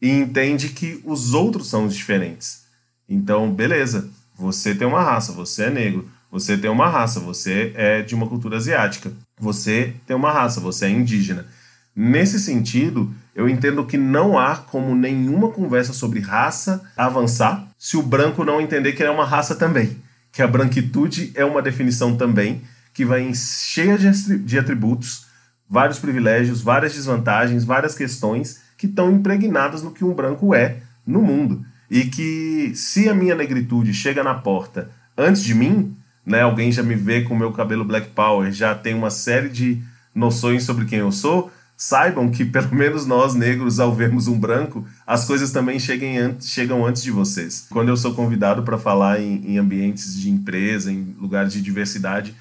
e 0.00 0.10
entende 0.10 0.68
que 0.68 1.00
os 1.04 1.32
outros 1.32 1.70
são 1.70 1.86
os 1.86 1.94
diferentes. 1.94 2.64
Então, 3.08 3.50
beleza, 3.50 4.10
você 4.36 4.74
tem 4.74 4.86
uma 4.86 5.02
raça, 5.02 5.32
você 5.32 5.64
é 5.64 5.70
negro. 5.70 6.06
Você 6.30 6.58
tem 6.58 6.68
uma 6.68 6.88
raça, 6.88 7.20
você 7.20 7.72
é 7.76 8.02
de 8.02 8.14
uma 8.14 8.26
cultura 8.26 8.56
asiática. 8.56 9.12
Você 9.38 9.94
tem 10.06 10.16
uma 10.16 10.32
raça, 10.32 10.60
você 10.60 10.86
é 10.86 10.90
indígena. 10.90 11.46
Nesse 11.94 12.40
sentido, 12.40 13.12
eu 13.34 13.48
entendo 13.48 13.84
que 13.84 13.96
não 13.96 14.38
há 14.38 14.56
como 14.56 14.94
nenhuma 14.94 15.50
conversa 15.50 15.92
sobre 15.92 16.20
raça 16.20 16.82
avançar 16.96 17.68
se 17.78 17.96
o 17.96 18.02
branco 18.02 18.44
não 18.44 18.60
entender 18.60 18.92
que 18.92 19.02
ele 19.02 19.10
é 19.10 19.12
uma 19.12 19.24
raça 19.24 19.54
também. 19.54 19.96
Que 20.32 20.42
a 20.42 20.46
branquitude 20.46 21.32
é 21.34 21.44
uma 21.44 21.62
definição 21.62 22.16
também 22.16 22.62
que 22.92 23.04
vai 23.04 23.32
cheia 23.34 23.98
de 23.98 24.58
atributos, 24.58 25.26
vários 25.68 25.98
privilégios, 25.98 26.60
várias 26.60 26.94
desvantagens, 26.94 27.64
várias 27.64 27.94
questões 27.94 28.60
que 28.78 28.86
estão 28.86 29.10
impregnadas 29.10 29.82
no 29.82 29.90
que 29.90 30.04
um 30.04 30.14
branco 30.14 30.54
é 30.54 30.78
no 31.06 31.20
mundo. 31.20 31.64
E 31.90 32.04
que 32.04 32.72
se 32.74 33.08
a 33.08 33.14
minha 33.14 33.34
negritude 33.34 33.92
chega 33.92 34.22
na 34.22 34.34
porta 34.34 34.90
antes 35.16 35.42
de 35.42 35.54
mim, 35.54 35.96
né, 36.24 36.42
alguém 36.42 36.72
já 36.72 36.82
me 36.82 36.94
vê 36.94 37.22
com 37.22 37.36
meu 37.36 37.52
cabelo 37.52 37.84
black 37.84 38.08
power, 38.10 38.50
já 38.50 38.74
tem 38.74 38.94
uma 38.94 39.10
série 39.10 39.48
de 39.48 39.82
noções 40.14 40.62
sobre 40.64 40.84
quem 40.84 41.00
eu 41.00 41.12
sou, 41.12 41.52
saibam 41.76 42.30
que, 42.30 42.44
pelo 42.46 42.74
menos 42.74 43.06
nós 43.06 43.34
negros, 43.34 43.80
ao 43.80 43.94
vermos 43.94 44.28
um 44.28 44.38
branco, 44.38 44.86
as 45.06 45.24
coisas 45.24 45.50
também 45.50 45.78
cheguem 45.78 46.36
chegam 46.40 46.86
antes 46.86 47.02
de 47.02 47.10
vocês. 47.10 47.66
Quando 47.70 47.88
eu 47.88 47.96
sou 47.96 48.14
convidado 48.14 48.62
para 48.62 48.78
falar 48.78 49.20
em, 49.20 49.52
em, 49.52 49.58
ambientes 49.58 50.18
de 50.18 50.30
empresa, 50.30 50.90
em 50.90 51.14
lugares 51.20 51.52
de 51.52 51.60
diversidade, 51.60 52.34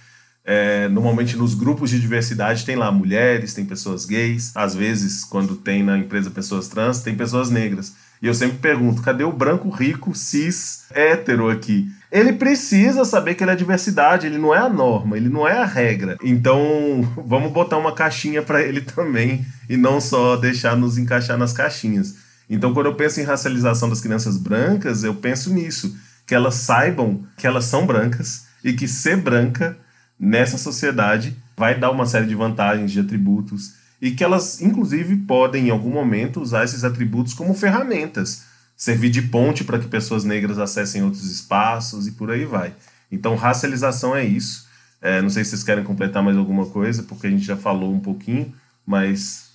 é, 0.46 0.90
normalmente 0.90 1.38
nos 1.38 1.56
grupos 1.56 1.90
de 1.90 2.00
diversidade 2.00 2.66
tem 2.66 2.76
lá 2.76 2.92
mulheres, 2.92 3.54
tem 3.54 3.66
pessoas 3.66 4.06
gays, 4.06 4.52
às 4.56 4.76
vezes, 4.76 5.24
quando 5.24 5.56
tem 5.56 5.82
na 5.82 5.98
empresa 5.98 6.30
pessoas 6.30 6.68
trans, 6.68 7.02
tem 7.02 7.16
pessoas 7.16 7.50
negras. 7.50 7.94
E 8.22 8.28
eu 8.28 8.34
sempre 8.34 8.58
pergunto: 8.58 9.02
cadê 9.02 9.26
o 9.26 9.32
branco 9.32 9.70
rico, 9.70 10.16
cis, 10.16 10.86
hétero 10.92 11.50
aqui? 11.50 11.90
Ele 12.14 12.32
precisa 12.32 13.04
saber 13.06 13.34
que 13.34 13.44
ele 13.44 13.50
é 13.50 13.56
diversidade, 13.56 14.28
ele 14.28 14.38
não 14.38 14.54
é 14.54 14.60
a 14.60 14.70
norma, 14.70 15.18
ele 15.18 15.30
não 15.30 15.48
é 15.48 15.58
a 15.58 15.66
regra. 15.66 16.16
Então, 16.22 17.02
vamos 17.26 17.52
botar 17.52 17.80
uma 17.80 17.92
caixinha 17.92 18.44
para 18.44 18.62
ele 18.62 18.82
também 18.82 19.44
e 19.68 19.76
não 19.76 20.00
só 20.00 20.36
deixar 20.36 20.78
nos 20.78 21.00
encaixar 21.00 21.40
nas 21.40 21.54
caixinhas. 21.54 22.18
Então, 22.48 22.72
quando 22.72 22.86
eu 22.86 22.94
penso 22.94 23.20
em 23.20 23.24
racialização 23.24 23.90
das 23.90 24.00
crianças 24.00 24.38
brancas, 24.38 25.04
eu 25.04 25.16
penso 25.16 25.52
nisso, 25.52 25.98
que 26.28 26.36
elas 26.36 26.54
saibam 26.54 27.26
que 27.36 27.48
elas 27.48 27.66
são 27.66 27.88
brancas 27.88 28.46
e 28.64 28.74
que 28.74 28.88
ser 28.88 29.18
branca 29.18 29.76
nessa 30.20 30.60
sociedade 30.60 31.36
vai 31.58 31.80
dar 31.80 31.90
uma 31.90 32.06
série 32.06 32.28
de 32.28 32.36
vantagens, 32.36 32.92
de 32.92 33.00
atributos 33.00 33.74
e 34.00 34.12
que 34.12 34.24
elas, 34.24 34.62
inclusive, 34.62 35.16
podem, 35.16 35.70
em 35.70 35.72
algum 35.72 35.90
momento, 35.90 36.40
usar 36.40 36.64
esses 36.64 36.84
atributos 36.84 37.34
como 37.34 37.56
ferramentas, 37.56 38.44
servir 38.76 39.10
de 39.10 39.22
ponte 39.22 39.64
para 39.64 39.80
que 39.80 39.88
pessoas 39.88 40.24
negras 40.24 40.60
acessem 40.60 41.04
outros 41.04 41.30
espaços 41.30 42.08
e 42.08 42.12
por 42.12 42.32
aí 42.32 42.46
vai. 42.46 42.74
Então, 43.12 43.36
racialização 43.36 44.16
é 44.16 44.24
isso. 44.24 44.68
É, 45.02 45.22
não 45.22 45.30
sei 45.30 45.44
se 45.44 45.52
vocês 45.52 45.64
querem 45.64 45.84
completar 45.84 46.24
mais 46.24 46.38
alguma 46.38 46.70
coisa, 46.70 47.04
porque 47.04 47.28
a 47.28 47.30
gente 47.30 47.44
já 47.44 47.58
falou 47.58 47.94
um 47.94 48.00
pouquinho, 48.00 48.54
mas 48.86 49.52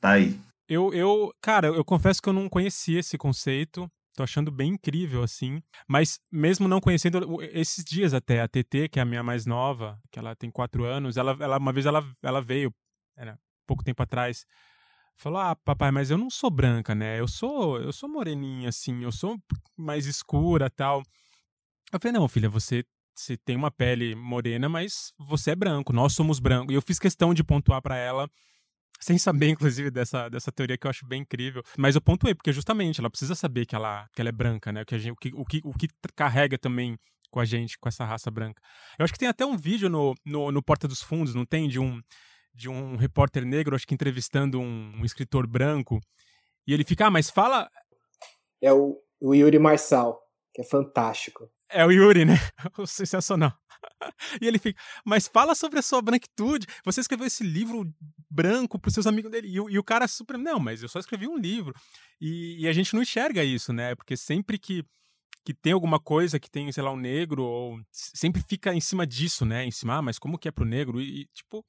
tá 0.00 0.12
aí. 0.12 0.38
Eu, 0.68 0.94
eu, 0.94 1.30
cara, 1.42 1.66
eu 1.66 1.84
confesso 1.84 2.22
que 2.22 2.28
eu 2.28 2.32
não 2.32 2.48
conhecia 2.48 3.00
esse 3.00 3.18
conceito. 3.18 3.90
Tô 4.14 4.22
achando 4.22 4.50
bem 4.50 4.74
incrível, 4.74 5.22
assim. 5.22 5.60
Mas 5.88 6.18
mesmo 6.30 6.68
não 6.68 6.80
conhecendo, 6.80 7.42
esses 7.42 7.84
dias 7.84 8.14
até, 8.14 8.40
a 8.40 8.48
TT, 8.48 8.88
que 8.88 8.98
é 8.98 9.02
a 9.02 9.04
minha 9.04 9.22
mais 9.22 9.44
nova, 9.44 9.98
que 10.10 10.18
ela 10.18 10.36
tem 10.36 10.50
quatro 10.50 10.84
anos, 10.84 11.16
ela, 11.16 11.36
ela 11.40 11.58
uma 11.58 11.72
vez 11.72 11.84
ela, 11.84 12.04
ela 12.22 12.40
veio, 12.40 12.72
era 13.16 13.38
pouco 13.66 13.82
tempo 13.82 14.02
atrás, 14.02 14.44
falou: 15.16 15.38
"Ah, 15.38 15.56
papai, 15.56 15.90
mas 15.90 16.10
eu 16.10 16.18
não 16.18 16.30
sou 16.30 16.50
branca, 16.50 16.94
né? 16.94 17.18
Eu 17.20 17.28
sou, 17.28 17.78
eu 17.80 17.92
sou 17.92 18.08
moreninha 18.08 18.68
assim, 18.68 19.02
eu 19.02 19.12
sou 19.12 19.38
mais 19.76 20.06
escura, 20.06 20.70
tal". 20.70 21.02
Eu 21.92 22.00
falei: 22.00 22.18
"Não, 22.18 22.28
filha, 22.28 22.48
você 22.48 22.84
você 23.14 23.36
tem 23.36 23.56
uma 23.56 23.70
pele 23.70 24.14
morena, 24.14 24.70
mas 24.70 25.12
você 25.18 25.50
é 25.50 25.54
branco, 25.56 25.92
nós 25.92 26.14
somos 26.14 26.40
brancos". 26.40 26.72
E 26.72 26.76
eu 26.76 26.82
fiz 26.82 26.98
questão 26.98 27.34
de 27.34 27.44
pontuar 27.44 27.82
para 27.82 27.96
ela 27.96 28.28
sem 29.02 29.18
saber, 29.18 29.48
inclusive, 29.50 29.90
dessa, 29.90 30.28
dessa 30.28 30.52
teoria 30.52 30.78
que 30.78 30.86
eu 30.86 30.90
acho 30.90 31.06
bem 31.06 31.22
incrível. 31.22 31.62
Mas 31.76 31.94
eu 31.94 32.00
pontuei, 32.00 32.34
porque 32.34 32.52
justamente 32.52 33.00
ela 33.00 33.10
precisa 33.10 33.34
saber 33.34 33.66
que 33.66 33.74
ela, 33.74 34.06
que 34.14 34.20
ela 34.20 34.28
é 34.28 34.32
branca, 34.32 34.72
né? 34.72 34.84
Que 34.84 34.98
gente, 34.98 35.12
o, 35.12 35.16
que, 35.16 35.30
o, 35.34 35.44
que, 35.44 35.60
o 35.64 35.72
que 35.72 35.88
carrega 36.14 36.56
também 36.56 36.96
com 37.30 37.40
a 37.40 37.44
gente, 37.44 37.78
com 37.78 37.88
essa 37.88 38.04
raça 38.04 38.30
branca. 38.30 38.62
Eu 38.98 39.04
acho 39.04 39.12
que 39.12 39.18
tem 39.18 39.28
até 39.28 39.44
um 39.44 39.56
vídeo 39.56 39.88
no, 39.88 40.14
no, 40.24 40.52
no 40.52 40.62
Porta 40.62 40.86
dos 40.86 41.02
Fundos, 41.02 41.34
não 41.34 41.46
tem? 41.46 41.66
De 41.66 41.80
um, 41.80 42.00
de 42.54 42.68
um 42.68 42.96
repórter 42.96 43.44
negro, 43.44 43.74
acho 43.74 43.86
que 43.86 43.94
entrevistando 43.94 44.60
um, 44.60 44.92
um 45.00 45.04
escritor 45.04 45.46
branco, 45.46 46.00
e 46.66 46.72
ele 46.72 46.84
fica, 46.84 47.06
ah, 47.06 47.10
mas 47.10 47.30
fala. 47.30 47.68
É 48.60 48.72
o, 48.72 49.00
o 49.20 49.34
Yuri 49.34 49.58
Marçal, 49.58 50.20
que 50.54 50.62
é 50.62 50.64
fantástico. 50.64 51.50
É 51.68 51.84
o 51.84 51.90
Yuri, 51.90 52.24
né? 52.24 52.34
Sensacional. 52.86 53.52
E 54.40 54.46
ele 54.46 54.58
fica, 54.58 54.80
mas 55.04 55.26
fala 55.26 55.54
sobre 55.54 55.78
a 55.78 55.82
sua 55.82 56.00
branquitude. 56.00 56.66
Você 56.84 57.00
escreveu 57.00 57.26
esse 57.26 57.42
livro 57.42 57.92
branco 58.30 58.78
para 58.78 58.88
os 58.88 58.94
seus 58.94 59.06
amigos 59.06 59.30
dele. 59.30 59.48
E, 59.48 59.54
e, 59.54 59.78
o 59.78 59.84
cara 59.84 60.06
super, 60.06 60.38
não, 60.38 60.60
mas 60.60 60.82
eu 60.82 60.88
só 60.88 60.98
escrevi 60.98 61.26
um 61.26 61.36
livro. 61.36 61.74
E, 62.20 62.62
e, 62.62 62.68
a 62.68 62.72
gente 62.72 62.94
não 62.94 63.02
enxerga 63.02 63.42
isso, 63.42 63.72
né? 63.72 63.94
Porque 63.94 64.16
sempre 64.16 64.58
que, 64.58 64.84
que 65.44 65.52
tem 65.52 65.72
alguma 65.72 65.98
coisa 65.98 66.38
que 66.38 66.50
tem, 66.50 66.70
sei 66.70 66.82
lá, 66.82 66.92
um 66.92 66.96
negro, 66.96 67.42
ou 67.42 67.80
sempre 67.90 68.42
fica 68.48 68.72
em 68.72 68.80
cima 68.80 69.06
disso, 69.06 69.44
né? 69.44 69.64
Em 69.64 69.70
cima, 69.70 69.96
ah, 69.96 70.02
mas 70.02 70.18
como 70.18 70.38
que 70.38 70.48
é 70.48 70.52
pro 70.52 70.64
negro? 70.64 71.00
E, 71.00 71.26
tipo, 71.34 71.64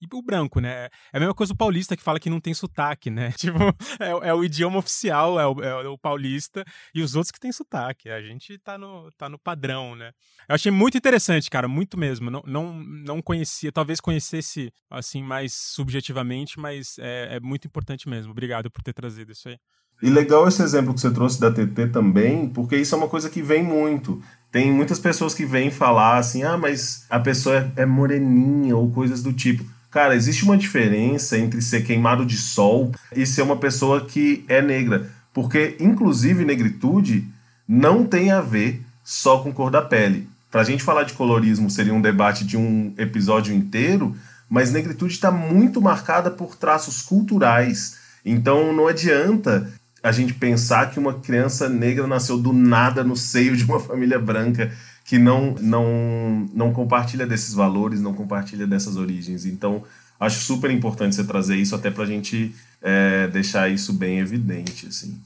e 0.00 0.06
o 0.12 0.22
branco, 0.22 0.60
né? 0.60 0.88
É 1.12 1.16
a 1.16 1.20
mesma 1.20 1.34
coisa 1.34 1.52
o 1.52 1.56
paulista 1.56 1.96
que 1.96 2.02
fala 2.02 2.20
que 2.20 2.30
não 2.30 2.40
tem 2.40 2.54
sotaque, 2.54 3.10
né? 3.10 3.32
Tipo, 3.38 3.58
é, 4.00 4.28
é 4.28 4.34
o 4.34 4.44
idioma 4.44 4.78
oficial, 4.78 5.38
é 5.38 5.46
o, 5.46 5.62
é 5.62 5.88
o, 5.88 5.98
paulista, 5.98 6.64
e 6.94 7.02
os 7.02 7.14
outros 7.14 7.30
que 7.30 7.40
tem 7.40 7.52
sotaque. 7.52 8.08
A 8.10 8.20
gente 8.20 8.58
tá 8.58 8.78
no, 8.78 9.10
tá 9.16 9.28
no 9.28 9.38
padrão, 9.38 9.94
né? 9.96 10.12
Eu 10.48 10.54
achei 10.54 10.70
muito 10.70 10.96
interessante, 10.96 11.50
cara, 11.50 11.68
muito 11.68 11.98
mesmo. 11.98 12.30
Não, 12.30 12.42
não, 12.46 12.74
não 12.74 13.22
conhecia, 13.22 13.72
talvez 13.72 14.00
conhecesse, 14.00 14.72
assim, 14.90 15.22
mais 15.22 15.54
subjetivamente, 15.54 16.58
mas 16.58 16.96
é, 16.98 17.36
é 17.36 17.40
muito 17.40 17.66
importante 17.66 18.08
mesmo. 18.08 18.32
Obrigado 18.32 18.70
por 18.70 18.82
ter 18.82 18.92
trazido 18.92 19.32
isso 19.32 19.48
aí. 19.48 19.58
E 20.00 20.08
legal 20.08 20.46
esse 20.46 20.62
exemplo 20.62 20.94
que 20.94 21.00
você 21.00 21.10
trouxe 21.10 21.40
da 21.40 21.50
TT 21.50 21.88
também, 21.88 22.48
porque 22.48 22.76
isso 22.76 22.94
é 22.94 22.98
uma 22.98 23.08
coisa 23.08 23.28
que 23.28 23.42
vem 23.42 23.64
muito. 23.64 24.22
Tem 24.50 24.72
muitas 24.72 24.98
pessoas 24.98 25.34
que 25.34 25.44
vêm 25.44 25.70
falar 25.70 26.18
assim, 26.18 26.44
ah, 26.44 26.56
mas 26.56 27.04
a 27.10 27.18
pessoa 27.18 27.70
é 27.74 27.84
moreninha 27.84 28.76
ou 28.76 28.90
coisas 28.90 29.22
do 29.22 29.32
tipo. 29.32 29.64
Cara, 29.98 30.14
existe 30.14 30.44
uma 30.44 30.56
diferença 30.56 31.36
entre 31.36 31.60
ser 31.60 31.82
queimado 31.82 32.24
de 32.24 32.36
sol 32.36 32.92
e 33.16 33.26
ser 33.26 33.42
uma 33.42 33.56
pessoa 33.56 34.06
que 34.06 34.44
é 34.46 34.62
negra. 34.62 35.10
Porque, 35.34 35.76
inclusive, 35.80 36.44
negritude 36.44 37.26
não 37.66 38.06
tem 38.06 38.30
a 38.30 38.40
ver 38.40 38.80
só 39.02 39.38
com 39.38 39.52
cor 39.52 39.72
da 39.72 39.82
pele. 39.82 40.28
Para 40.52 40.60
a 40.60 40.64
gente 40.64 40.84
falar 40.84 41.02
de 41.02 41.14
colorismo 41.14 41.68
seria 41.68 41.92
um 41.92 42.00
debate 42.00 42.44
de 42.44 42.56
um 42.56 42.94
episódio 42.96 43.52
inteiro, 43.52 44.14
mas 44.48 44.70
negritude 44.70 45.14
está 45.14 45.32
muito 45.32 45.82
marcada 45.82 46.30
por 46.30 46.54
traços 46.54 47.02
culturais. 47.02 47.96
Então 48.24 48.72
não 48.72 48.86
adianta 48.86 49.68
a 50.00 50.12
gente 50.12 50.32
pensar 50.32 50.92
que 50.92 51.00
uma 51.00 51.14
criança 51.14 51.68
negra 51.68 52.06
nasceu 52.06 52.38
do 52.38 52.52
nada 52.52 53.02
no 53.02 53.16
seio 53.16 53.56
de 53.56 53.64
uma 53.64 53.80
família 53.82 54.20
branca 54.20 54.72
que 55.08 55.18
não, 55.18 55.54
não, 55.54 56.46
não 56.52 56.70
compartilha 56.70 57.26
desses 57.26 57.54
valores, 57.54 57.98
não 57.98 58.12
compartilha 58.12 58.66
dessas 58.66 58.94
origens. 58.94 59.46
Então, 59.46 59.82
acho 60.20 60.40
super 60.40 60.70
importante 60.70 61.14
você 61.14 61.24
trazer 61.24 61.56
isso 61.56 61.74
até 61.74 61.90
para 61.90 62.04
a 62.04 62.06
gente 62.06 62.54
é, 62.82 63.26
deixar 63.28 63.70
isso 63.70 63.94
bem 63.94 64.18
evidente, 64.18 64.86
assim. 64.86 65.18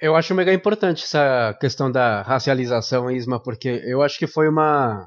Eu 0.00 0.16
acho 0.16 0.34
mega 0.34 0.52
importante 0.52 1.04
essa 1.04 1.56
questão 1.60 1.88
da 1.88 2.22
racialização, 2.22 3.08
Isma, 3.08 3.40
porque 3.40 3.68
eu 3.84 4.02
acho 4.02 4.18
que 4.18 4.26
foi 4.26 4.48
uma 4.48 5.06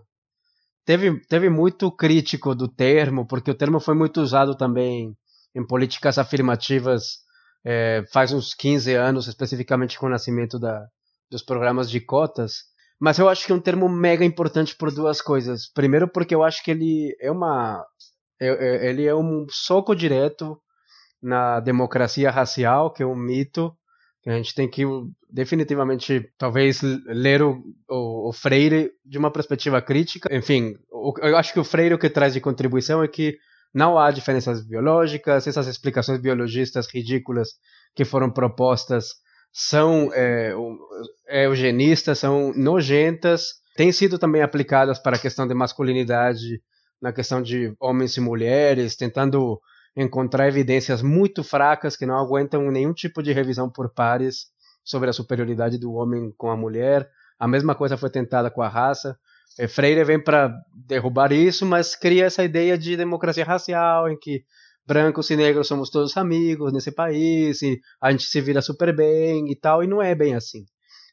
teve 0.85 1.19
teve 1.27 1.49
muito 1.49 1.91
crítico 1.91 2.55
do 2.55 2.69
termo, 2.69 3.27
porque 3.27 3.51
o 3.51 3.55
termo 3.55 3.81
foi 3.81 3.95
muito 3.95 4.21
usado 4.21 4.55
também 4.55 5.13
em 5.53 5.67
políticas 5.67 6.17
afirmativas 6.17 7.17
é, 7.65 8.05
faz 8.13 8.31
uns 8.31 8.53
15 8.53 8.93
anos, 8.93 9.27
especificamente 9.27 9.99
com 9.99 10.05
o 10.05 10.09
nascimento 10.09 10.57
da, 10.57 10.87
dos 11.29 11.43
programas 11.43 11.89
de 11.89 11.99
cotas. 11.99 12.70
Mas 13.01 13.17
eu 13.17 13.27
acho 13.27 13.45
que 13.45 13.51
é 13.51 13.55
um 13.55 13.59
termo 13.59 13.89
mega 13.89 14.23
importante 14.23 14.75
por 14.75 14.93
duas 14.93 15.21
coisas. 15.21 15.67
Primeiro, 15.73 16.07
porque 16.07 16.35
eu 16.35 16.43
acho 16.43 16.63
que 16.63 16.71
ele 16.71 17.15
é 17.19 17.31
uma. 17.31 17.83
É, 18.39 18.47
é, 18.47 18.89
ele 18.89 19.05
é 19.05 19.15
um 19.15 19.47
soco 19.49 19.95
direto 19.95 20.57
na 21.21 21.59
democracia 21.59 22.29
racial, 22.29 22.93
que 22.93 23.01
é 23.01 23.05
um 23.05 23.15
mito 23.15 23.75
a 24.29 24.33
gente 24.33 24.53
tem 24.53 24.69
que 24.69 24.83
definitivamente 25.29 26.31
talvez 26.37 26.81
ler 27.07 27.41
o, 27.41 27.63
o, 27.89 28.29
o, 28.29 28.33
Freire 28.33 28.91
de 29.03 29.17
uma 29.17 29.31
perspectiva 29.31 29.81
crítica. 29.81 30.33
Enfim, 30.33 30.75
o, 30.91 31.13
eu 31.21 31.35
acho 31.35 31.51
que 31.51 31.59
o 31.59 31.63
Freire 31.63 31.95
o 31.95 31.97
que 31.97 32.09
traz 32.09 32.33
de 32.33 32.41
contribuição 32.41 33.03
é 33.03 33.07
que 33.07 33.37
não 33.73 33.97
há 33.97 34.11
diferenças 34.11 34.63
biológicas, 34.63 35.47
essas 35.47 35.65
explicações 35.67 36.21
biologistas 36.21 36.87
ridículas 36.87 37.49
que 37.95 38.05
foram 38.05 38.29
propostas 38.29 39.07
são 39.51 40.09
é, 40.13 40.53
eugenistas, 41.45 42.19
são 42.19 42.53
nojentas, 42.53 43.61
têm 43.75 43.91
sido 43.91 44.17
também 44.17 44.41
aplicadas 44.41 44.99
para 44.99 45.17
a 45.17 45.19
questão 45.19 45.47
de 45.47 45.53
masculinidade, 45.53 46.61
na 47.01 47.11
questão 47.11 47.41
de 47.41 47.73
homens 47.79 48.15
e 48.15 48.21
mulheres, 48.21 48.95
tentando 48.95 49.59
encontrar 49.95 50.47
evidências 50.47 51.01
muito 51.01 51.43
fracas 51.43 51.97
que 51.97 52.05
não 52.05 52.15
aguentam 52.15 52.71
nenhum 52.71 52.93
tipo 52.93 53.21
de 53.21 53.33
revisão 53.33 53.69
por 53.69 53.93
pares 53.93 54.47
sobre 54.83 55.09
a 55.09 55.13
superioridade 55.13 55.77
do 55.77 55.93
homem 55.93 56.33
com 56.37 56.49
a 56.49 56.55
mulher. 56.55 57.09
A 57.37 57.47
mesma 57.47 57.75
coisa 57.75 57.97
foi 57.97 58.09
tentada 58.09 58.49
com 58.49 58.61
a 58.61 58.69
raça. 58.69 59.17
É, 59.59 59.67
Freire 59.67 60.03
vem 60.03 60.23
para 60.23 60.53
derrubar 60.87 61.31
isso, 61.31 61.65
mas 61.65 61.95
cria 61.95 62.25
essa 62.25 62.43
ideia 62.43 62.77
de 62.77 62.95
democracia 62.95 63.43
racial, 63.43 64.09
em 64.09 64.17
que 64.17 64.43
brancos 64.85 65.29
e 65.29 65.35
negros 65.35 65.67
somos 65.67 65.89
todos 65.89 66.17
amigos 66.17 66.73
nesse 66.73 66.91
país, 66.91 67.61
e 67.61 67.79
a 68.01 68.11
gente 68.11 68.23
se 68.23 68.41
vira 68.41 68.61
super 68.61 68.95
bem 68.95 69.51
e 69.51 69.55
tal, 69.55 69.83
e 69.83 69.87
não 69.87 70.01
é 70.01 70.13
bem 70.15 70.35
assim. 70.35 70.65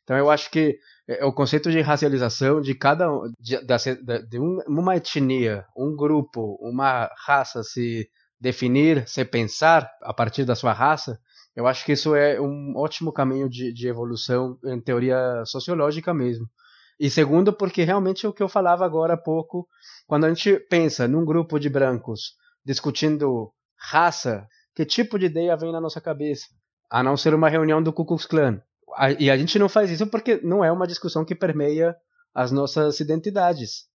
Então 0.02 0.16
eu 0.16 0.30
acho 0.30 0.50
que 0.50 0.78
é, 1.06 1.24
o 1.24 1.32
conceito 1.32 1.70
de 1.70 1.80
racialização 1.80 2.60
de 2.60 2.74
cada 2.74 3.06
de, 3.38 3.58
de, 3.62 4.26
de 4.26 4.38
uma 4.38 4.96
etnia, 4.96 5.66
um 5.76 5.94
grupo, 5.94 6.58
uma 6.60 7.10
raça 7.26 7.62
se 7.62 8.08
definir, 8.40 9.06
se 9.06 9.24
pensar 9.24 9.90
a 10.02 10.14
partir 10.14 10.44
da 10.44 10.54
sua 10.54 10.72
raça, 10.72 11.18
eu 11.54 11.66
acho 11.66 11.84
que 11.84 11.92
isso 11.92 12.14
é 12.14 12.40
um 12.40 12.72
ótimo 12.76 13.12
caminho 13.12 13.48
de, 13.50 13.72
de 13.72 13.88
evolução 13.88 14.56
em 14.64 14.80
teoria 14.80 15.44
sociológica 15.44 16.14
mesmo. 16.14 16.46
E 16.98 17.10
segundo, 17.10 17.52
porque 17.52 17.84
realmente 17.84 18.24
é 18.24 18.28
o 18.28 18.32
que 18.32 18.42
eu 18.42 18.48
falava 18.48 18.84
agora 18.84 19.14
há 19.14 19.16
pouco, 19.16 19.68
quando 20.06 20.24
a 20.24 20.28
gente 20.28 20.58
pensa 20.70 21.06
num 21.06 21.24
grupo 21.24 21.58
de 21.58 21.68
brancos 21.68 22.34
discutindo 22.64 23.52
raça, 23.78 24.46
que 24.74 24.84
tipo 24.84 25.18
de 25.18 25.26
ideia 25.26 25.56
vem 25.56 25.72
na 25.72 25.80
nossa 25.80 26.00
cabeça? 26.00 26.46
A 26.90 27.02
não 27.02 27.16
ser 27.16 27.34
uma 27.34 27.48
reunião 27.48 27.82
do 27.82 27.92
Ku 27.92 28.04
Klux 28.04 28.26
Klan. 28.26 28.60
E 29.18 29.30
a 29.30 29.36
gente 29.36 29.58
não 29.58 29.68
faz 29.68 29.90
isso 29.90 30.06
porque 30.06 30.40
não 30.42 30.64
é 30.64 30.72
uma 30.72 30.86
discussão 30.86 31.24
que 31.24 31.34
permeia 31.34 31.94
as 32.34 32.50
nossas 32.50 33.00
identidades. 33.00 33.86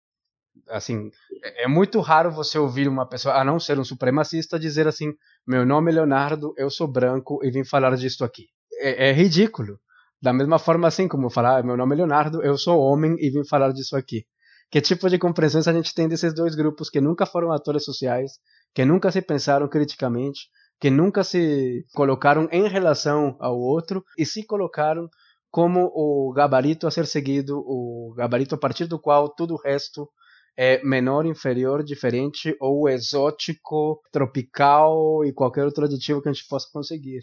Assim, 0.69 1.09
é, 1.43 1.63
é 1.63 1.67
muito 1.67 1.99
raro 1.99 2.31
você 2.31 2.57
ouvir 2.59 2.87
uma 2.87 3.07
pessoa, 3.07 3.35
a 3.35 3.43
não 3.43 3.59
ser 3.59 3.79
um 3.79 3.83
supremacista, 3.83 4.59
dizer 4.59 4.87
assim: 4.87 5.13
meu 5.47 5.65
nome 5.65 5.91
é 5.91 5.95
Leonardo, 5.95 6.53
eu 6.57 6.69
sou 6.69 6.87
branco 6.87 7.39
e 7.43 7.49
vim 7.49 7.63
falar 7.63 7.95
disto 7.95 8.23
aqui. 8.23 8.47
É, 8.79 9.09
é 9.09 9.11
ridículo. 9.11 9.79
Da 10.21 10.31
mesma 10.31 10.57
forma 10.57 10.87
assim 10.87 11.07
como 11.07 11.29
falar, 11.29 11.63
meu 11.63 11.75
nome 11.75 11.95
é 11.95 11.97
Leonardo, 11.97 12.41
eu 12.43 12.57
sou 12.57 12.79
homem 12.79 13.15
e 13.19 13.29
vim 13.29 13.45
falar 13.45 13.73
disso 13.73 13.95
aqui. 13.97 14.25
Que 14.71 14.79
tipo 14.79 15.09
de 15.09 15.19
compreensões 15.19 15.67
a 15.67 15.73
gente 15.73 15.93
tem 15.93 16.07
desses 16.07 16.33
dois 16.33 16.55
grupos 16.55 16.89
que 16.89 17.01
nunca 17.01 17.25
foram 17.25 17.51
atores 17.51 17.83
sociais, 17.83 18.33
que 18.73 18.85
nunca 18.85 19.11
se 19.11 19.21
pensaram 19.21 19.67
criticamente, 19.67 20.47
que 20.79 20.89
nunca 20.89 21.23
se 21.23 21.85
colocaram 21.93 22.47
em 22.51 22.67
relação 22.67 23.35
ao 23.39 23.57
outro 23.57 24.03
e 24.17 24.25
se 24.25 24.45
colocaram 24.45 25.07
como 25.51 25.91
o 25.93 26.33
gabarito 26.33 26.87
a 26.87 26.91
ser 26.91 27.05
seguido, 27.05 27.59
o 27.59 28.13
gabarito 28.17 28.55
a 28.55 28.57
partir 28.57 28.87
do 28.87 28.99
qual 28.99 29.29
todo 29.29 29.53
o 29.53 29.61
resto 29.61 30.09
é 30.57 30.83
menor, 30.83 31.25
inferior, 31.25 31.83
diferente 31.83 32.55
ou 32.59 32.89
exótico, 32.89 34.01
tropical 34.11 35.23
e 35.23 35.31
qualquer 35.31 35.65
outro 35.65 35.85
aditivo 35.85 36.21
que 36.21 36.29
a 36.29 36.33
gente 36.33 36.47
possa 36.47 36.67
conseguir. 36.71 37.21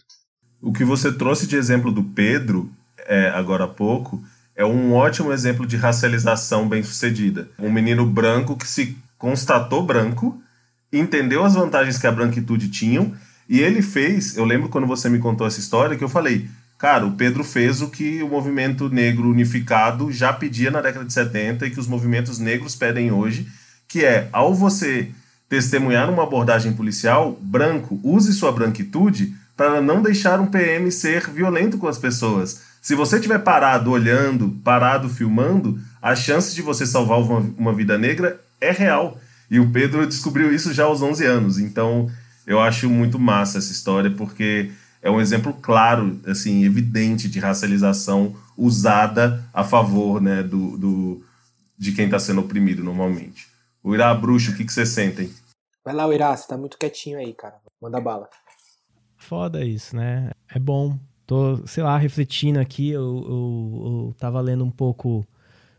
O 0.61 0.73
que 0.73 0.85
você 0.85 1.13
trouxe 1.13 1.47
de 1.47 1.57
exemplo 1.57 1.91
do 1.91 2.03
Pedro 2.03 2.71
é, 2.99 3.29
agora 3.31 3.65
há 3.65 3.69
pouco, 3.69 4.23
é 4.55 4.65
um 4.65 4.95
ótimo 4.95 5.33
exemplo 5.33 5.67
de 5.67 5.77
racialização 5.77 6.69
bem 6.69 6.83
sucedida. 6.83 7.49
Um 7.59 7.73
menino 7.73 8.05
branco 8.05 8.57
que 8.57 8.67
se 8.67 8.97
constatou 9.17 9.83
branco, 9.83 10.41
entendeu 10.93 11.45
as 11.45 11.55
vantagens 11.55 11.99
que 11.99 12.07
a 12.07 12.12
branquitude 12.12 12.68
tinham, 12.68 13.12
e 13.49 13.61
ele 13.61 13.82
fez. 13.82 14.36
Eu 14.36 14.45
lembro 14.45 14.68
quando 14.68 14.86
você 14.86 15.09
me 15.09 15.18
contou 15.18 15.47
essa 15.47 15.61
história 15.61 15.97
que 15.97 16.05
eu 16.05 16.09
falei. 16.09 16.49
Cara, 16.78 17.05
o 17.05 17.12
Pedro 17.12 17.45
fez 17.45 17.82
o 17.82 17.91
que 17.91 18.22
o 18.22 18.28
movimento 18.28 18.88
negro 18.88 19.28
unificado 19.28 20.11
já 20.11 20.32
pedia 20.32 20.70
na 20.70 20.80
década 20.80 21.05
de 21.05 21.12
70 21.12 21.66
e 21.66 21.70
que 21.70 21.80
os 21.80 21.86
movimentos 21.86 22.38
negros 22.38 22.74
pedem 22.74 23.12
hoje, 23.12 23.47
que 23.86 24.05
é, 24.05 24.28
ao 24.32 24.55
você 24.55 25.11
testemunhar 25.49 26.09
uma 26.09 26.22
abordagem 26.22 26.72
policial, 26.72 27.36
branco, 27.43 28.01
use 28.03 28.32
sua 28.32 28.53
branquitude 28.53 29.34
para 29.57 29.82
não 29.82 30.01
deixar 30.01 30.41
um 30.41 30.47
PM 30.47 30.91
ser 30.91 31.28
violento 31.28 31.76
com 31.76 31.86
as 31.86 31.99
pessoas. 31.99 32.62
Se 32.80 32.95
você 32.95 33.16
estiver 33.16 33.41
parado 33.41 33.91
olhando, 33.91 34.49
parado 34.64 35.09
filmando, 35.09 35.78
a 36.01 36.16
chance 36.16 36.55
de 36.55 36.62
você 36.62 36.86
salvar 36.86 37.18
uma, 37.20 37.74
vida 37.74 37.99
negra 37.99 38.41
é 38.59 38.70
real. 38.70 39.20
E 39.51 39.59
o 39.59 39.71
Pedro 39.71 40.07
descobriu 40.07 40.55
isso 40.55 40.73
já 40.73 40.85
aos 40.85 41.03
11 41.03 41.25
anos. 41.27 41.59
Então, 41.59 42.11
eu 42.47 42.61
acho 42.61 42.89
muito 42.89 43.19
massa 43.19 43.59
essa 43.59 43.73
história, 43.73 44.11
porque 44.11 44.71
é 45.03 45.11
um 45.11 45.21
exemplo 45.21 45.53
claro, 45.55 46.21
assim, 46.27 46.65
evidente 46.65 47.29
de 47.29 47.41
racialização 47.41 48.37
usada 48.57 49.45
a 49.53 49.65
favor 49.65 50.21
né, 50.21 50.43
do, 50.43 50.77
do 50.77 51.25
de 51.77 51.93
quem 51.93 52.05
está 52.05 52.19
sendo 52.19 52.43
oprimido 52.43 52.85
normalmente. 52.85 53.49
O 53.83 53.95
Irá 53.95 54.15
Bruxo, 54.15 54.53
o 54.53 54.57
que, 54.57 54.65
que 54.65 54.73
você 54.73 54.85
sentem? 54.85 55.33
Vai 55.85 55.95
lá, 55.95 56.15
Irá, 56.15 56.37
você 56.37 56.47
tá 56.47 56.57
muito 56.57 56.79
quietinho 56.79 57.19
aí, 57.19 57.33
cara. 57.33 57.57
Manda 57.81 58.01
bala. 58.01 58.29
Foda 59.17 59.65
isso, 59.65 59.97
né? 59.97 60.31
É 60.49 60.59
bom 60.59 60.99
tô, 61.31 61.65
sei 61.65 61.85
lá, 61.85 61.97
refletindo 61.97 62.59
aqui, 62.59 62.91
eu, 62.91 63.03
eu, 63.05 63.83
eu 64.09 64.15
tava 64.19 64.41
lendo 64.41 64.65
um 64.65 64.71
pouco 64.71 65.25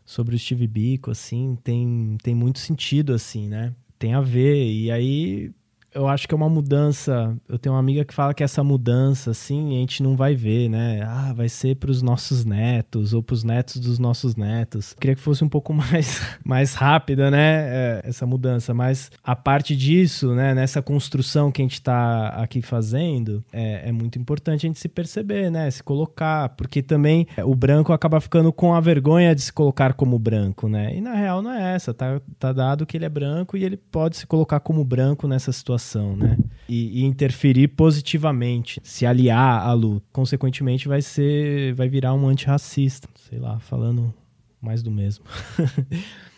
sobre 0.04 0.34
o 0.34 0.38
Steve 0.38 0.66
Biko, 0.66 1.10
assim, 1.10 1.56
tem, 1.62 2.16
tem 2.22 2.34
muito 2.34 2.58
sentido, 2.58 3.12
assim, 3.14 3.48
né? 3.48 3.74
Tem 3.98 4.14
a 4.14 4.20
ver, 4.20 4.64
e 4.70 4.90
aí 4.90 5.52
eu 5.94 6.08
acho 6.08 6.26
que 6.26 6.34
é 6.34 6.36
uma 6.36 6.48
mudança. 6.48 7.36
Eu 7.48 7.58
tenho 7.58 7.74
uma 7.74 7.80
amiga 7.80 8.04
que 8.04 8.14
fala 8.14 8.32
que 8.32 8.42
essa 8.42 8.64
mudança, 8.64 9.30
assim, 9.30 9.76
a 9.76 9.80
gente 9.80 10.02
não 10.02 10.16
vai 10.16 10.34
ver, 10.34 10.68
né? 10.68 11.02
Ah, 11.02 11.32
vai 11.34 11.48
ser 11.48 11.76
para 11.76 11.90
os 11.90 12.00
nossos 12.00 12.44
netos 12.44 13.12
ou 13.12 13.22
para 13.22 13.34
os 13.34 13.44
netos 13.44 13.76
dos 13.76 13.98
nossos 13.98 14.34
netos. 14.34 14.92
Eu 14.92 14.98
queria 14.98 15.16
que 15.16 15.20
fosse 15.20 15.44
um 15.44 15.48
pouco 15.48 15.72
mais, 15.74 16.20
mais 16.44 16.74
rápida, 16.74 17.30
né? 17.30 17.40
É, 17.40 18.02
essa 18.04 18.26
mudança. 18.26 18.72
Mas 18.72 19.10
a 19.22 19.36
parte 19.36 19.76
disso, 19.76 20.34
né? 20.34 20.54
Nessa 20.54 20.80
construção 20.80 21.52
que 21.52 21.60
a 21.60 21.64
gente 21.64 21.74
está 21.74 22.28
aqui 22.28 22.62
fazendo, 22.62 23.44
é, 23.52 23.88
é, 23.88 23.92
muito 23.92 24.18
importante 24.18 24.66
a 24.66 24.68
gente 24.68 24.78
se 24.78 24.88
perceber, 24.88 25.50
né? 25.50 25.70
Se 25.70 25.82
colocar. 25.82 26.50
Porque 26.50 26.82
também 26.82 27.26
o 27.44 27.54
branco 27.54 27.92
acaba 27.92 28.20
ficando 28.20 28.52
com 28.52 28.74
a 28.74 28.80
vergonha 28.80 29.34
de 29.34 29.42
se 29.42 29.52
colocar 29.52 29.92
como 29.92 30.18
branco, 30.18 30.68
né? 30.68 30.96
E 30.96 31.00
na 31.00 31.14
real 31.14 31.42
não 31.42 31.52
é 31.52 31.74
essa. 31.74 31.92
Tá, 31.92 32.20
tá 32.38 32.52
dado 32.52 32.86
que 32.86 32.96
ele 32.96 33.04
é 33.04 33.10
branco 33.10 33.56
e 33.56 33.64
ele 33.64 33.76
pode 33.76 34.16
se 34.16 34.26
colocar 34.26 34.60
como 34.60 34.84
branco 34.84 35.28
nessa 35.28 35.52
situação 35.52 35.81
né? 36.16 36.38
E, 36.68 37.00
e, 37.00 37.04
interferir 37.04 37.68
positivamente, 37.68 38.80
se 38.82 39.04
aliar 39.04 39.66
à 39.66 39.72
luta. 39.72 40.06
Consequentemente, 40.12 40.88
vai 40.88 41.02
ser, 41.02 41.74
vai 41.74 41.88
virar 41.88 42.14
um 42.14 42.28
antirracista, 42.28 43.08
sei 43.28 43.38
lá, 43.38 43.58
falando 43.60 44.12
mais 44.60 44.82
do 44.82 44.90
mesmo. 44.90 45.24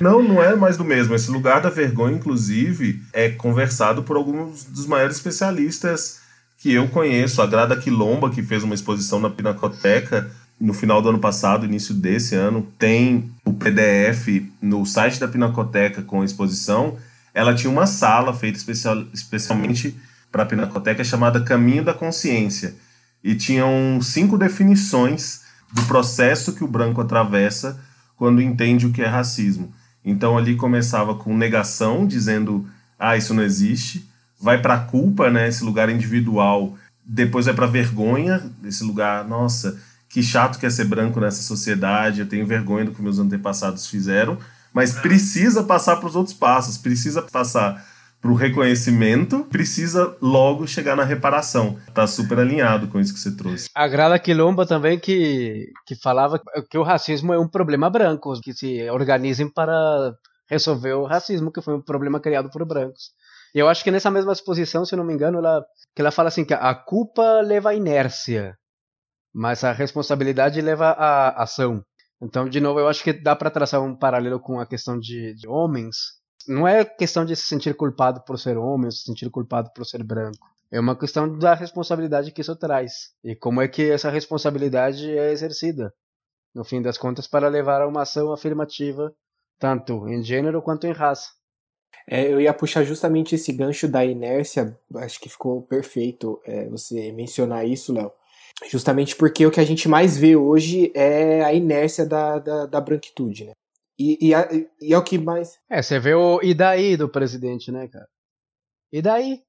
Não, 0.00 0.22
não 0.22 0.42
é 0.42 0.56
mais 0.56 0.78
do 0.78 0.84
mesmo. 0.84 1.14
Esse 1.14 1.30
lugar 1.30 1.60
da 1.60 1.68
vergonha, 1.68 2.16
inclusive, 2.16 3.02
é 3.12 3.28
conversado 3.28 4.02
por 4.02 4.16
alguns 4.16 4.64
dos 4.64 4.86
maiores 4.86 5.16
especialistas 5.16 6.20
que 6.56 6.72
eu 6.72 6.88
conheço. 6.88 7.42
A 7.42 7.46
Grada 7.46 7.76
Quilomba, 7.76 8.30
que 8.30 8.42
fez 8.42 8.62
uma 8.62 8.74
exposição 8.74 9.20
na 9.20 9.28
Pinacoteca 9.28 10.30
no 10.60 10.74
final 10.74 11.00
do 11.00 11.10
ano 11.10 11.18
passado, 11.18 11.66
início 11.66 11.94
desse 11.94 12.34
ano, 12.34 12.66
tem 12.78 13.30
o 13.44 13.52
PDF 13.52 14.42
no 14.60 14.84
site 14.84 15.20
da 15.20 15.28
Pinacoteca 15.28 16.02
com 16.02 16.20
a 16.20 16.24
exposição 16.24 16.96
ela 17.38 17.54
tinha 17.54 17.70
uma 17.70 17.86
sala 17.86 18.34
feita 18.34 18.58
especial, 18.58 19.04
especialmente 19.14 19.96
para 20.30 20.42
a 20.42 20.46
Pinacoteca 20.46 21.04
chamada 21.04 21.40
Caminho 21.40 21.84
da 21.84 21.94
Consciência. 21.94 22.74
E 23.22 23.36
tinham 23.36 24.00
cinco 24.02 24.36
definições 24.36 25.42
do 25.72 25.84
processo 25.84 26.52
que 26.52 26.64
o 26.64 26.68
branco 26.68 27.00
atravessa 27.00 27.80
quando 28.16 28.42
entende 28.42 28.86
o 28.86 28.92
que 28.92 29.02
é 29.02 29.06
racismo. 29.06 29.72
Então 30.04 30.36
ali 30.36 30.56
começava 30.56 31.14
com 31.14 31.36
negação, 31.36 32.08
dizendo: 32.08 32.68
"Ah, 32.98 33.16
isso 33.16 33.32
não 33.32 33.44
existe". 33.44 34.10
Vai 34.40 34.60
para 34.60 34.74
a 34.74 34.80
culpa, 34.80 35.30
né, 35.30 35.46
esse 35.46 35.62
lugar 35.62 35.88
individual. 35.88 36.76
Depois 37.04 37.46
vai 37.46 37.54
para 37.54 37.66
vergonha, 37.68 38.50
esse 38.64 38.82
lugar, 38.82 39.24
nossa, 39.28 39.80
que 40.08 40.24
chato 40.24 40.58
que 40.58 40.66
é 40.66 40.70
ser 40.70 40.86
branco 40.86 41.20
nessa 41.20 41.42
sociedade, 41.42 42.18
eu 42.18 42.26
tenho 42.26 42.44
vergonha 42.44 42.84
do 42.84 42.92
que 42.92 43.00
meus 43.00 43.20
antepassados 43.20 43.86
fizeram 43.86 44.38
mas 44.72 44.92
precisa 44.92 45.62
passar 45.62 45.96
para 45.96 46.08
os 46.08 46.16
outros 46.16 46.34
passos, 46.34 46.78
precisa 46.78 47.22
passar 47.22 47.84
para 48.20 48.30
o 48.30 48.34
reconhecimento, 48.34 49.44
precisa 49.44 50.16
logo 50.20 50.66
chegar 50.66 50.96
na 50.96 51.04
reparação. 51.04 51.78
Tá 51.94 52.06
super 52.06 52.38
alinhado 52.38 52.88
com 52.88 52.98
isso 52.98 53.14
que 53.14 53.20
você 53.20 53.34
trouxe. 53.36 53.68
A 53.74 53.86
Grada 53.86 54.18
Quilomba 54.18 54.66
também 54.66 54.98
que, 54.98 55.66
que 55.86 55.94
falava 55.94 56.40
que 56.68 56.76
o 56.76 56.82
racismo 56.82 57.32
é 57.32 57.38
um 57.38 57.48
problema 57.48 57.88
branco, 57.88 58.32
que 58.42 58.52
se 58.52 58.90
organizem 58.90 59.48
para 59.48 60.12
resolver 60.50 60.94
o 60.94 61.04
racismo, 61.04 61.52
que 61.52 61.62
foi 61.62 61.74
um 61.74 61.82
problema 61.82 62.18
criado 62.20 62.50
por 62.50 62.64
brancos. 62.66 63.12
E 63.54 63.58
eu 63.58 63.68
acho 63.68 63.84
que 63.84 63.90
nessa 63.90 64.10
mesma 64.10 64.32
exposição, 64.32 64.84
se 64.84 64.96
não 64.96 65.04
me 65.04 65.14
engano, 65.14 65.38
ela, 65.38 65.64
que 65.94 66.02
ela 66.02 66.10
fala 66.10 66.28
assim 66.28 66.44
que 66.44 66.54
a 66.54 66.74
culpa 66.74 67.40
leva 67.40 67.70
à 67.70 67.74
inércia, 67.74 68.56
mas 69.32 69.62
a 69.62 69.72
responsabilidade 69.72 70.60
leva 70.60 70.88
à 70.90 71.42
ação. 71.42 71.82
Então, 72.20 72.48
de 72.48 72.60
novo, 72.60 72.80
eu 72.80 72.88
acho 72.88 73.02
que 73.04 73.12
dá 73.12 73.36
para 73.36 73.50
traçar 73.50 73.82
um 73.82 73.94
paralelo 73.94 74.40
com 74.40 74.58
a 74.58 74.66
questão 74.66 74.98
de, 74.98 75.34
de 75.34 75.46
homens, 75.48 76.18
Não 76.48 76.66
é 76.66 76.84
questão 76.84 77.24
de 77.24 77.36
se 77.36 77.42
sentir 77.46 77.74
culpado 77.76 78.22
por 78.24 78.38
ser 78.38 78.56
homem 78.56 78.86
ou 78.86 78.92
se 78.92 79.02
sentir 79.04 79.30
culpado 79.30 79.70
por 79.74 79.84
ser 79.84 80.02
branco. 80.02 80.46
É 80.70 80.80
uma 80.80 80.96
questão 80.98 81.38
da 81.38 81.54
responsabilidade 81.54 82.32
que 82.32 82.40
isso 82.40 82.56
traz. 82.56 83.12
E 83.24 83.34
como 83.36 83.60
é 83.60 83.68
que 83.68 83.90
essa 83.90 84.10
responsabilidade 84.10 85.10
é 85.10 85.30
exercida, 85.32 85.92
no 86.54 86.64
fim 86.64 86.82
das 86.82 86.98
contas, 86.98 87.26
para 87.26 87.48
levar 87.48 87.82
a 87.82 87.88
uma 87.88 88.02
ação 88.02 88.32
afirmativa, 88.32 89.14
tanto 89.58 90.08
em 90.08 90.22
gênero 90.22 90.62
quanto 90.62 90.86
em 90.86 90.92
raça. 90.92 91.28
É, 92.10 92.32
eu 92.32 92.40
ia 92.40 92.54
puxar 92.54 92.84
justamente 92.84 93.34
esse 93.34 93.52
gancho 93.52 93.86
da 93.88 94.04
inércia, 94.04 94.78
acho 94.96 95.20
que 95.20 95.28
ficou 95.28 95.62
perfeito 95.62 96.40
é, 96.44 96.68
você 96.68 97.12
mencionar 97.12 97.66
isso, 97.66 97.92
Léo. 97.92 98.10
Justamente 98.66 99.14
porque 99.14 99.46
o 99.46 99.50
que 99.50 99.60
a 99.60 99.64
gente 99.64 99.88
mais 99.88 100.16
vê 100.16 100.34
hoje 100.34 100.90
é 100.94 101.44
a 101.44 101.52
inércia 101.52 102.04
da, 102.04 102.38
da, 102.38 102.66
da 102.66 102.80
branquitude, 102.80 103.44
né? 103.44 103.52
E, 103.98 104.28
e, 104.28 104.34
a, 104.34 104.48
e, 104.80 104.92
é 104.92 104.98
o 104.98 105.02
que 105.02 105.18
mais. 105.18 105.58
É, 105.68 105.82
você 105.82 105.98
vê 105.98 106.14
o 106.14 106.40
e 106.42 106.54
daí 106.54 106.96
do 106.96 107.08
presidente, 107.08 107.72
né, 107.72 107.88
cara? 107.88 108.08
E 108.92 109.02
daí? 109.02 109.42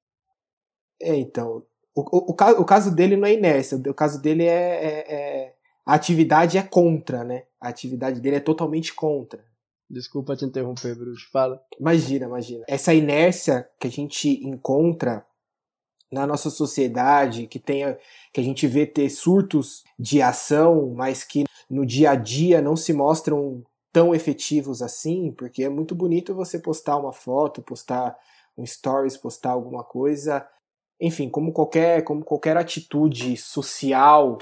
É, 1.01 1.15
então. 1.15 1.63
O, 1.95 2.01
o, 2.01 2.31
o, 2.31 2.61
o 2.61 2.65
caso 2.65 2.93
dele 2.93 3.15
não 3.15 3.27
é 3.27 3.33
inércia, 3.33 3.77
o 3.77 3.93
caso 3.93 4.21
dele 4.21 4.45
é, 4.45 4.85
é, 4.85 5.13
é. 5.13 5.55
A 5.85 5.93
atividade 5.95 6.57
é 6.57 6.63
contra, 6.63 7.23
né? 7.23 7.43
A 7.59 7.69
atividade 7.69 8.19
dele 8.19 8.37
é 8.37 8.39
totalmente 8.39 8.93
contra. 8.93 9.43
Desculpa 9.89 10.35
te 10.35 10.45
interromper, 10.45 10.95
Bruce. 10.95 11.25
Fala. 11.31 11.59
Imagina, 11.79 12.27
imagina. 12.27 12.63
Essa 12.67 12.93
inércia 12.93 13.67
que 13.79 13.87
a 13.87 13.91
gente 13.91 14.29
encontra 14.45 15.25
na 16.11 16.25
nossa 16.25 16.49
sociedade, 16.49 17.47
que 17.47 17.59
tenha, 17.59 17.97
que 18.33 18.41
a 18.41 18.43
gente 18.43 18.65
vê 18.67 18.85
ter 18.85 19.09
surtos 19.09 19.83
de 19.97 20.21
ação, 20.21 20.93
mas 20.95 21.23
que 21.23 21.43
no 21.69 21.85
dia 21.85 22.11
a 22.11 22.15
dia 22.15 22.61
não 22.61 22.75
se 22.75 22.93
mostram 22.93 23.63
tão 23.91 24.13
efetivos 24.13 24.81
assim, 24.81 25.31
porque 25.31 25.63
é 25.63 25.69
muito 25.69 25.93
bonito 25.95 26.33
você 26.33 26.59
postar 26.59 26.97
uma 26.97 27.13
foto, 27.13 27.61
postar 27.61 28.17
um 28.57 28.65
stories, 28.65 29.17
postar 29.17 29.51
alguma 29.51 29.83
coisa, 29.83 30.47
enfim, 30.99 31.29
como 31.29 31.53
qualquer, 31.53 32.03
como 32.03 32.23
qualquer 32.23 32.57
atitude 32.57 33.37
social 33.37 34.37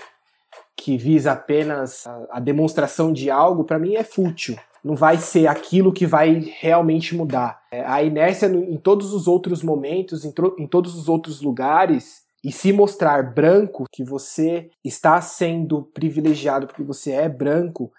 que 0.76 0.98
visa 0.98 1.32
apenas 1.32 2.06
a, 2.08 2.28
a 2.32 2.40
demonstração 2.40 3.12
de 3.12 3.30
algo, 3.30 3.64
para 3.64 3.80
mim 3.80 3.96
é 3.96 4.04
fútil. 4.04 4.58
Não 4.84 4.96
vai 4.96 5.18
ser 5.18 5.48
aquilo 5.48 5.94
que 5.94 6.06
vai 6.06 6.54
realmente 6.60 7.16
mudar. 7.16 7.62
É, 7.72 7.84
a 7.86 8.04
inércia 8.04 8.48
em 8.48 8.78
todos 8.78 9.14
os 9.14 9.28
outros 9.28 9.64
momentos, 9.64 10.24
em 10.26 10.68
todos 10.68 10.96
os 10.96 11.10
outros 11.10 11.42
lugares, 11.42 12.26
e 12.44 12.52
se 12.52 12.72
mostrar 12.72 13.34
branco, 13.34 13.86
que 13.92 14.04
você 14.04 14.70
está 14.84 15.20
sendo 15.20 15.84
privilegiado 15.94 16.68
porque 16.68 16.84
você 16.84 17.12
é 17.12 17.28
branco, 17.28 17.92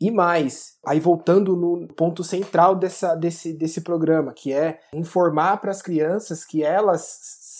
e 0.00 0.10
mais, 0.10 0.78
aí 0.84 0.98
voltando 0.98 1.54
no 1.54 1.86
ponto 1.94 2.24
central 2.24 2.74
dessa, 2.74 3.14
desse, 3.14 3.52
desse 3.52 3.82
programa, 3.82 4.32
que 4.32 4.52
é 4.52 4.80
informar 4.92 5.58
para 5.58 5.70
as 5.70 5.80
crianças 5.80 6.44
que 6.44 6.64
elas 6.64 7.06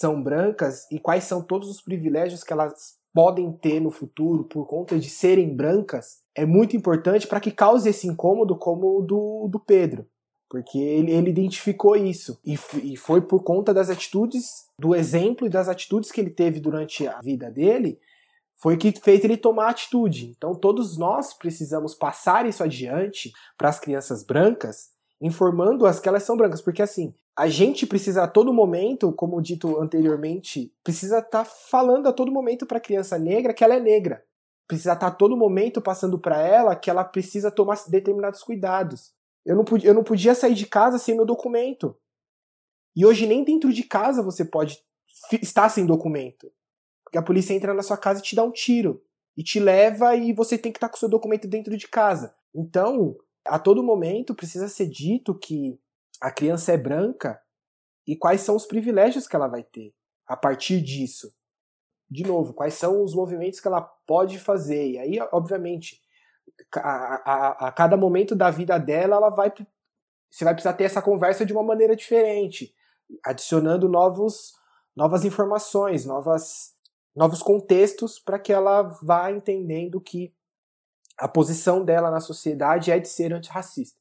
são 0.00 0.20
brancas 0.20 0.90
e 0.90 0.98
quais 0.98 1.22
são 1.22 1.40
todos 1.40 1.70
os 1.70 1.80
privilégios 1.80 2.42
que 2.42 2.52
elas 2.52 2.96
podem 3.14 3.52
ter 3.52 3.78
no 3.78 3.92
futuro 3.92 4.42
por 4.42 4.66
conta 4.66 4.98
de 4.98 5.08
serem 5.08 5.54
brancas, 5.54 6.21
é 6.34 6.46
muito 6.46 6.76
importante 6.76 7.26
para 7.26 7.40
que 7.40 7.50
cause 7.50 7.88
esse 7.88 8.06
incômodo 8.06 8.56
como 8.56 8.98
o 8.98 9.02
do, 9.02 9.48
do 9.48 9.60
Pedro. 9.60 10.06
Porque 10.48 10.78
ele, 10.78 11.12
ele 11.12 11.30
identificou 11.30 11.96
isso. 11.96 12.38
E, 12.44 12.58
e 12.82 12.96
foi 12.96 13.22
por 13.22 13.42
conta 13.42 13.72
das 13.72 13.88
atitudes, 13.88 14.66
do 14.78 14.94
exemplo 14.94 15.46
e 15.46 15.50
das 15.50 15.68
atitudes 15.68 16.10
que 16.10 16.20
ele 16.20 16.30
teve 16.30 16.60
durante 16.60 17.06
a 17.06 17.20
vida 17.20 17.50
dele, 17.50 17.98
foi 18.56 18.76
que 18.76 18.92
fez 18.92 19.24
ele 19.24 19.36
tomar 19.36 19.70
atitude. 19.70 20.32
Então 20.36 20.54
todos 20.54 20.96
nós 20.96 21.34
precisamos 21.34 21.94
passar 21.94 22.46
isso 22.46 22.62
adiante 22.62 23.32
para 23.58 23.68
as 23.68 23.80
crianças 23.80 24.22
brancas, 24.22 24.90
informando-as 25.20 25.98
que 25.98 26.08
elas 26.08 26.22
são 26.22 26.36
brancas, 26.36 26.60
porque 26.60 26.82
assim, 26.82 27.14
a 27.36 27.48
gente 27.48 27.86
precisa 27.86 28.24
a 28.24 28.28
todo 28.28 28.52
momento, 28.52 29.12
como 29.12 29.40
dito 29.40 29.80
anteriormente, 29.80 30.72
precisa 30.84 31.18
estar 31.18 31.44
tá 31.44 31.44
falando 31.44 32.08
a 32.08 32.12
todo 32.12 32.30
momento 32.30 32.66
para 32.66 32.78
a 32.78 32.80
criança 32.80 33.18
negra 33.18 33.54
que 33.54 33.64
ela 33.64 33.74
é 33.74 33.80
negra. 33.80 34.22
Precisa 34.72 34.94
estar 34.94 35.10
tá 35.10 35.12
a 35.12 35.14
todo 35.14 35.36
momento 35.36 35.82
passando 35.82 36.18
para 36.18 36.40
ela 36.40 36.74
que 36.74 36.88
ela 36.88 37.04
precisa 37.04 37.50
tomar 37.50 37.78
determinados 37.88 38.42
cuidados. 38.42 39.12
Eu 39.44 39.54
não, 39.54 39.66
podia, 39.66 39.90
eu 39.90 39.92
não 39.92 40.02
podia 40.02 40.34
sair 40.34 40.54
de 40.54 40.64
casa 40.64 40.96
sem 40.96 41.14
meu 41.14 41.26
documento. 41.26 41.94
E 42.96 43.04
hoje 43.04 43.26
nem 43.26 43.44
dentro 43.44 43.70
de 43.70 43.82
casa 43.82 44.22
você 44.22 44.46
pode 44.46 44.82
estar 45.42 45.68
sem 45.68 45.84
documento. 45.84 46.50
Porque 47.04 47.18
a 47.18 47.22
polícia 47.22 47.52
entra 47.52 47.74
na 47.74 47.82
sua 47.82 47.98
casa 47.98 48.20
e 48.20 48.22
te 48.22 48.34
dá 48.34 48.42
um 48.42 48.50
tiro. 48.50 49.04
E 49.36 49.42
te 49.42 49.60
leva 49.60 50.16
e 50.16 50.32
você 50.32 50.56
tem 50.56 50.72
que 50.72 50.78
estar 50.78 50.88
com 50.88 50.96
o 50.96 50.98
seu 50.98 51.08
documento 51.10 51.46
dentro 51.46 51.76
de 51.76 51.86
casa. 51.86 52.34
Então, 52.54 53.14
a 53.44 53.58
todo 53.58 53.82
momento 53.82 54.34
precisa 54.34 54.68
ser 54.68 54.86
dito 54.86 55.38
que 55.38 55.78
a 56.18 56.30
criança 56.30 56.72
é 56.72 56.78
branca 56.78 57.38
e 58.06 58.16
quais 58.16 58.40
são 58.40 58.56
os 58.56 58.64
privilégios 58.64 59.28
que 59.28 59.36
ela 59.36 59.48
vai 59.48 59.64
ter 59.64 59.92
a 60.26 60.34
partir 60.34 60.80
disso. 60.80 61.30
De 62.12 62.24
novo, 62.24 62.52
quais 62.52 62.74
são 62.74 63.02
os 63.02 63.14
movimentos 63.14 63.58
que 63.58 63.66
ela 63.66 63.80
pode 63.80 64.38
fazer. 64.38 64.90
E 64.90 64.98
aí, 64.98 65.18
obviamente, 65.32 66.00
a, 66.76 67.14
a, 67.24 67.68
a 67.68 67.72
cada 67.72 67.96
momento 67.96 68.36
da 68.36 68.50
vida 68.50 68.78
dela, 68.78 69.16
ela 69.16 69.30
vai. 69.30 69.50
Você 70.30 70.44
vai 70.44 70.52
precisar 70.52 70.74
ter 70.74 70.84
essa 70.84 71.00
conversa 71.00 71.46
de 71.46 71.52
uma 71.52 71.62
maneira 71.62 71.96
diferente, 71.96 72.74
adicionando 73.24 73.88
novos, 73.88 74.52
novas 74.94 75.24
informações, 75.24 76.04
novas 76.04 76.72
novos 77.14 77.42
contextos 77.42 78.18
para 78.18 78.38
que 78.38 78.52
ela 78.52 78.82
vá 79.02 79.30
entendendo 79.30 80.00
que 80.00 80.32
a 81.18 81.28
posição 81.28 81.84
dela 81.84 82.10
na 82.10 82.20
sociedade 82.20 82.90
é 82.90 82.98
de 82.98 83.08
ser 83.08 83.32
antirracista. 83.32 84.00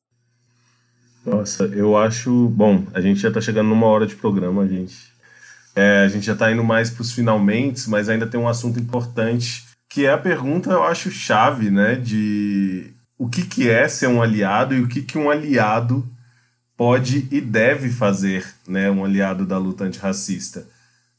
Nossa, 1.25 1.65
eu 1.65 1.95
acho. 1.97 2.49
Bom, 2.49 2.85
a 2.93 3.01
gente 3.01 3.19
já 3.19 3.27
está 3.27 3.39
chegando 3.39 3.69
numa 3.69 3.85
hora 3.85 4.07
de 4.07 4.15
programa, 4.15 4.67
gente. 4.67 5.10
É, 5.75 6.03
a 6.03 6.07
gente 6.07 6.25
já 6.25 6.33
está 6.33 6.51
indo 6.51 6.63
mais 6.63 6.89
para 6.89 7.01
os 7.01 7.13
finalmente, 7.13 7.89
mas 7.89 8.09
ainda 8.09 8.27
tem 8.27 8.39
um 8.39 8.47
assunto 8.47 8.79
importante, 8.79 9.65
que 9.89 10.05
é 10.05 10.11
a 10.11 10.17
pergunta, 10.17 10.69
eu 10.71 10.83
acho, 10.83 11.11
chave, 11.11 11.69
né? 11.69 11.95
De 11.95 12.93
o 13.17 13.29
que, 13.29 13.43
que 13.43 13.69
é 13.69 13.87
ser 13.87 14.07
um 14.07 14.21
aliado 14.21 14.73
e 14.73 14.81
o 14.81 14.87
que, 14.87 15.01
que 15.01 15.17
um 15.17 15.29
aliado 15.29 16.07
pode 16.75 17.27
e 17.31 17.39
deve 17.39 17.89
fazer, 17.89 18.45
né? 18.67 18.89
Um 18.89 19.05
aliado 19.05 19.45
da 19.45 19.57
luta 19.57 19.83
antirracista. 19.83 20.67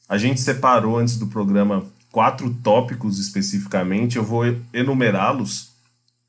A 0.09 0.19
gente 0.19 0.41
separou 0.41 0.99
antes 0.99 1.17
do 1.17 1.27
programa 1.29 1.87
quatro 2.11 2.53
tópicos 2.63 3.19
especificamente, 3.19 4.17
eu 4.17 4.25
vou 4.25 4.45
enumerá-los, 4.73 5.71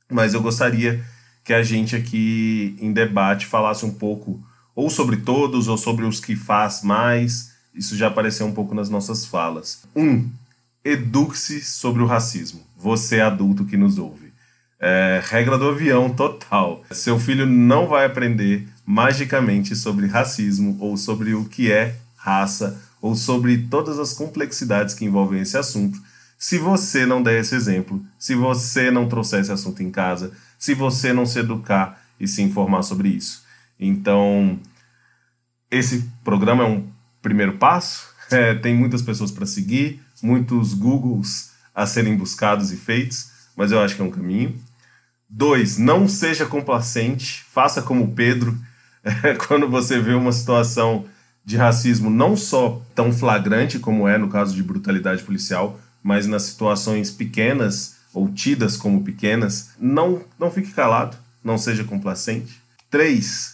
mas 0.10 0.34
eu 0.34 0.42
gostaria 0.42 1.04
que 1.44 1.54
a 1.54 1.62
gente 1.62 1.96
aqui 1.96 2.78
em 2.80 2.94
debate 2.94 3.46
falasse 3.46 3.86
um 3.86 3.94
pouco 3.94 4.42
ou 4.76 4.90
sobre 4.90 5.18
todos 5.18 5.68
ou 5.68 5.78
sobre 5.78 6.06
os 6.06 6.20
que 6.20 6.36
faz 6.36 6.82
mais. 6.84 7.53
Isso 7.74 7.96
já 7.96 8.08
apareceu 8.08 8.46
um 8.46 8.52
pouco 8.52 8.76
nas 8.76 8.90
nossas 8.90 9.26
falas. 9.26 9.84
Um, 9.96 10.30
eduque-se 10.84 11.62
sobre 11.62 12.02
o 12.02 12.06
racismo. 12.06 12.62
Você 12.78 13.20
adulto 13.20 13.66
que 13.66 13.78
nos 13.78 13.98
ouve. 13.98 14.32
É, 14.80 15.22
regra 15.24 15.58
do 15.58 15.70
avião 15.70 16.10
total. 16.10 16.84
Seu 16.92 17.18
filho 17.18 17.46
não 17.46 17.88
vai 17.88 18.06
aprender 18.06 18.68
magicamente 18.86 19.76
sobre 19.76 20.08
racismo 20.08 20.78
ou 20.80 20.98
sobre 20.98 21.34
o 21.34 21.46
que 21.46 21.72
é 21.72 21.96
raça 22.16 22.82
ou 23.02 23.16
sobre 23.16 23.58
todas 23.58 24.00
as 24.00 24.14
complexidades 24.14 24.96
que 24.96 25.04
envolvem 25.04 25.42
esse 25.42 25.58
assunto, 25.58 26.02
se 26.40 26.58
você 26.58 27.06
não 27.06 27.22
der 27.22 27.42
esse 27.42 27.54
exemplo, 27.54 28.04
se 28.18 28.34
você 28.34 28.90
não 28.90 29.10
trouxer 29.10 29.42
esse 29.42 29.52
assunto 29.52 29.84
em 29.84 29.92
casa, 29.92 30.32
se 30.58 30.74
você 30.74 31.12
não 31.12 31.26
se 31.26 31.40
educar 31.40 32.02
e 32.18 32.28
se 32.28 32.42
informar 32.42 32.82
sobre 32.84 33.10
isso. 33.10 33.44
Então, 33.78 34.58
esse 35.70 36.10
programa 36.24 36.64
é 36.64 36.68
um 36.68 36.88
primeiro 37.24 37.54
passo, 37.54 38.08
é, 38.30 38.54
tem 38.54 38.76
muitas 38.76 39.02
pessoas 39.02 39.32
para 39.32 39.48
seguir, 39.48 40.00
muitos 40.22 40.76
Googles 40.76 41.52
a 41.74 41.88
serem 41.88 42.16
buscados 42.16 42.72
e 42.72 42.78
feitos, 42.78 43.32
mas 43.56 43.72
eu 43.72 43.80
acho 43.80 43.96
que 43.96 44.02
é 44.02 44.06
um 44.06 44.12
caminho. 44.12 44.56
Dois, 45.28 45.80
não 45.80 46.08
seja 46.08 46.46
complacente, 46.46 47.44
faça 47.52 47.82
como 47.82 48.14
Pedro, 48.14 48.56
quando 49.48 49.68
você 49.68 50.00
vê 50.00 50.14
uma 50.14 50.32
situação 50.32 51.06
de 51.44 51.58
racismo 51.58 52.10
não 52.10 52.38
só 52.38 52.82
tão 52.94 53.12
flagrante 53.12 53.80
como 53.80 54.08
é 54.08 54.18
no 54.18 54.30
caso 54.30 54.54
de 54.54 54.64
brutalidade 54.64 55.24
policial, 55.24 55.80
mas 56.02 56.28
nas 56.28 56.44
situações 56.44 57.10
pequenas 57.10 57.96
ou 58.14 58.30
tidas 58.30 58.78
como 58.78 59.04
pequenas, 59.04 59.72
não, 59.80 60.24
não 60.40 60.52
fique 60.52 60.72
calado, 60.72 61.18
não 61.44 61.58
seja 61.58 61.84
complacente. 61.84 62.62
Três, 62.90 63.53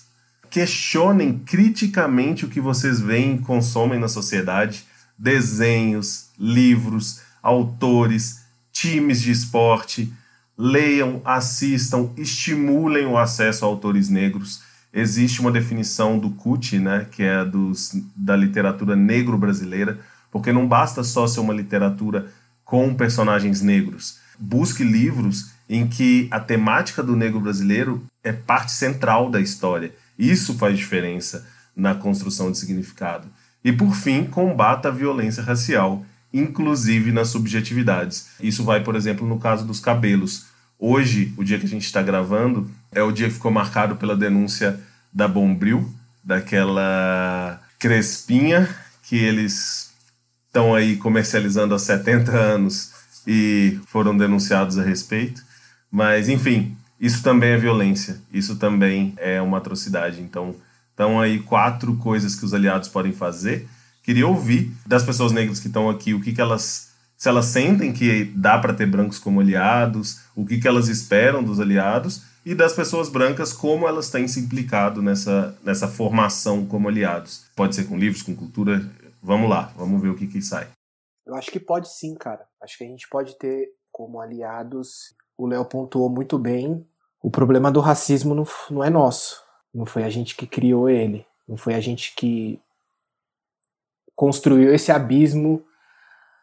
questionem 0.50 1.40
criticamente 1.40 2.46
o 2.46 2.50
que 2.50 2.60
vocês 2.60 3.00
veem 3.00 3.36
e 3.36 3.40
consomem 3.40 4.00
na 4.00 4.08
sociedade, 4.08 4.86
desenhos, 5.18 6.30
livros, 6.38 7.22
autores, 7.42 8.42
times 8.72 9.22
de 9.22 9.32
esporte, 9.32 10.12
leiam, 10.58 11.22
assistam, 11.24 12.10
estimulem 12.18 13.06
o 13.06 13.18
acesso 13.18 13.64
a 13.64 13.68
autores 13.68 14.10
negros. 14.10 14.62
Existe 14.94 15.40
uma 15.40 15.52
definição 15.52 16.18
do 16.18 16.32
CUT, 16.32 16.80
né, 16.80 17.06
que 17.12 17.24
é 17.24 17.46
dos, 17.46 17.96
da 18.16 18.36
literatura 18.36 18.96
negro 18.96 19.38
brasileira, 19.38 20.00
porque 20.32 20.52
não 20.52 20.68
basta 20.68 21.04
só 21.04 21.28
ser 21.28 21.40
uma 21.40 21.54
literatura 21.54 22.32
com 22.66 22.94
personagens 22.94 23.62
negros. 23.62 24.20
Busque 24.38 24.84
livros 24.84 25.52
em 25.68 25.88
que 25.88 26.28
a 26.32 26.40
temática 26.40 27.04
do 27.04 27.16
negro 27.16 27.40
brasileiro 27.40 28.04
é 28.24 28.32
parte 28.32 28.72
central 28.72 29.30
da 29.30 29.40
história 29.40 29.94
Isso 30.20 30.54
faz 30.56 30.78
diferença 30.78 31.48
na 31.74 31.96
construção 31.96 32.52
de 32.52 32.58
significado. 32.58 33.30
E 33.64 33.72
por 33.72 33.96
fim, 33.96 34.26
combata 34.26 34.90
a 34.90 34.92
violência 34.92 35.42
racial, 35.42 36.06
inclusive 36.34 37.12
nas 37.14 37.30
subjetividades. 37.30 38.32
Isso 38.42 38.64
vai, 38.66 38.84
por 38.84 38.98
exemplo, 38.98 39.26
no 39.26 39.40
caso 39.40 39.66
dos 39.66 39.80
cabelos. 39.80 40.48
Hoje, 40.78 41.34
o 41.38 41.44
dia 41.44 41.58
que 41.58 41.66
a 41.66 41.70
gente 41.70 41.86
está 41.86 42.02
gravando, 42.02 42.70
é 42.92 43.02
o 43.02 43.12
dia 43.12 43.28
que 43.28 43.34
ficou 43.34 43.52
marcado 43.52 43.96
pela 43.96 44.16
denúncia 44.16 44.80
da 45.12 45.28
Bombril, 45.28 45.90
daquela 46.24 47.62
crespinha 47.80 48.70
que 49.04 49.16
eles 49.16 49.94
estão 50.48 50.76
aí 50.76 50.98
comercializando 50.98 51.74
há 51.74 51.80
70 51.80 52.32
anos 52.32 52.92
e 53.26 53.80
foram 53.88 54.16
denunciados 54.18 54.78
a 54.78 54.84
respeito. 54.84 55.42
Mas, 55.92 56.30
enfim, 56.30 56.78
isso 57.00 57.24
também 57.24 57.52
é 57.52 57.58
violência, 57.58 58.20
isso 58.32 58.58
também 58.58 59.14
é 59.18 59.42
uma 59.42 59.58
atrocidade. 59.58 60.22
Então, 60.22 60.56
estão 60.92 61.20
aí 61.20 61.40
quatro 61.40 61.96
coisas 61.98 62.36
que 62.36 62.44
os 62.44 62.54
aliados 62.54 62.90
podem 62.90 63.14
fazer. 63.14 63.68
Queria 64.04 64.28
ouvir 64.28 64.74
das 64.86 65.04
pessoas 65.04 65.32
negras 65.32 65.60
que 65.60 65.68
estão 65.68 65.90
aqui 65.90 66.14
o 66.14 66.22
que, 66.22 66.34
que 66.34 66.42
elas. 66.42 66.90
Se 67.16 67.28
elas 67.28 67.46
sentem 67.46 67.92
que 67.92 68.26
dá 68.36 68.58
para 68.58 68.74
ter 68.74 68.86
brancos 68.86 69.20
como 69.20 69.42
aliados, 69.42 70.22
o 70.36 70.46
que, 70.46 70.58
que 70.58 70.68
elas 70.68 70.88
esperam 70.88 71.44
dos 71.44 71.60
aliados, 71.60 72.24
e 72.46 72.56
das 72.56 72.74
pessoas 72.74 73.10
brancas, 73.10 73.54
como 73.54 73.88
elas 73.88 74.10
têm 74.10 74.28
se 74.28 74.40
implicado 74.40 75.02
nessa, 75.02 75.58
nessa 75.64 75.88
formação 75.88 76.66
como 76.66 76.88
aliados. 76.88 77.46
Pode 77.56 77.76
ser 77.76 77.86
com 77.88 77.98
livros, 77.98 78.22
com 78.22 78.36
cultura. 78.36 78.82
Vamos 79.22 79.50
lá, 79.50 79.74
vamos 79.76 80.02
ver 80.02 80.10
o 80.10 80.16
que, 80.16 80.28
que 80.28 80.42
sai. 80.42 80.68
Eu 81.26 81.36
acho 81.36 81.52
que 81.52 81.60
pode 81.60 81.94
sim, 81.94 82.16
cara. 82.16 82.48
Acho 82.64 82.78
que 82.78 82.84
a 82.84 82.88
gente 82.88 83.08
pode 83.10 83.38
ter 83.38 83.70
como 83.92 84.20
aliados. 84.20 85.14
O 85.38 85.46
Léo 85.46 85.66
pontuou 85.66 86.10
muito 86.10 86.40
bem. 86.40 86.84
O 87.22 87.30
problema 87.30 87.72
do 87.72 87.80
racismo 87.80 88.34
não, 88.34 88.46
não 88.70 88.84
é 88.84 88.90
nosso. 88.90 89.44
Não 89.74 89.86
foi 89.86 90.04
a 90.04 90.10
gente 90.10 90.36
que 90.36 90.48
criou 90.48 90.90
ele. 90.90 91.26
Não 91.48 91.58
foi 91.58 91.74
a 91.74 91.80
gente 91.80 92.16
que 92.16 92.60
construiu 94.16 94.74
esse 94.74 94.92
abismo 94.92 95.64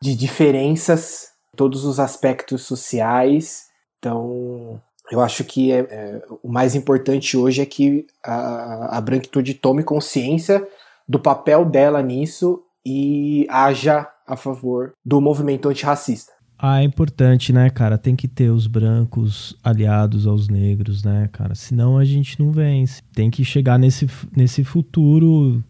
de 0.02 0.14
diferenças, 0.14 1.30
todos 1.56 1.84
os 1.84 1.98
aspectos 1.98 2.62
sociais. 2.62 3.66
Então, 3.98 4.80
eu 5.10 5.20
acho 5.20 5.44
que 5.44 5.72
é, 5.72 5.78
é, 5.78 6.22
o 6.42 6.48
mais 6.48 6.74
importante 6.74 7.36
hoje 7.36 7.62
é 7.62 7.66
que 7.66 8.06
a, 8.22 8.98
a 8.98 9.00
branquitude 9.00 9.54
tome 9.54 9.82
consciência 9.82 10.66
do 11.08 11.18
papel 11.18 11.64
dela 11.64 12.02
nisso 12.02 12.62
e 12.84 13.46
haja 13.48 14.10
a 14.26 14.36
favor 14.36 14.92
do 15.04 15.20
movimento 15.20 15.68
antirracista. 15.68 16.32
Ah, 16.58 16.80
é 16.80 16.84
importante, 16.84 17.52
né, 17.52 17.68
cara? 17.68 17.98
Tem 17.98 18.16
que 18.16 18.26
ter 18.26 18.50
os 18.50 18.66
brancos 18.66 19.54
aliados 19.62 20.26
aos 20.26 20.48
negros, 20.48 21.04
né, 21.04 21.28
cara? 21.30 21.54
Senão 21.54 21.98
a 21.98 22.04
gente 22.04 22.40
não 22.40 22.50
vence. 22.50 23.02
Tem 23.12 23.30
que 23.30 23.44
chegar 23.44 23.78
nesse, 23.78 24.08
nesse 24.34 24.64
futuro 24.64 25.62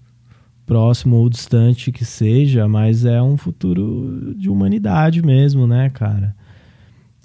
próximo 0.64 1.16
ou 1.16 1.28
distante 1.28 1.90
que 1.90 2.04
seja, 2.04 2.68
mas 2.68 3.04
é 3.04 3.20
um 3.20 3.36
futuro 3.36 4.34
de 4.36 4.48
humanidade 4.48 5.22
mesmo, 5.22 5.66
né, 5.66 5.90
cara? 5.90 6.34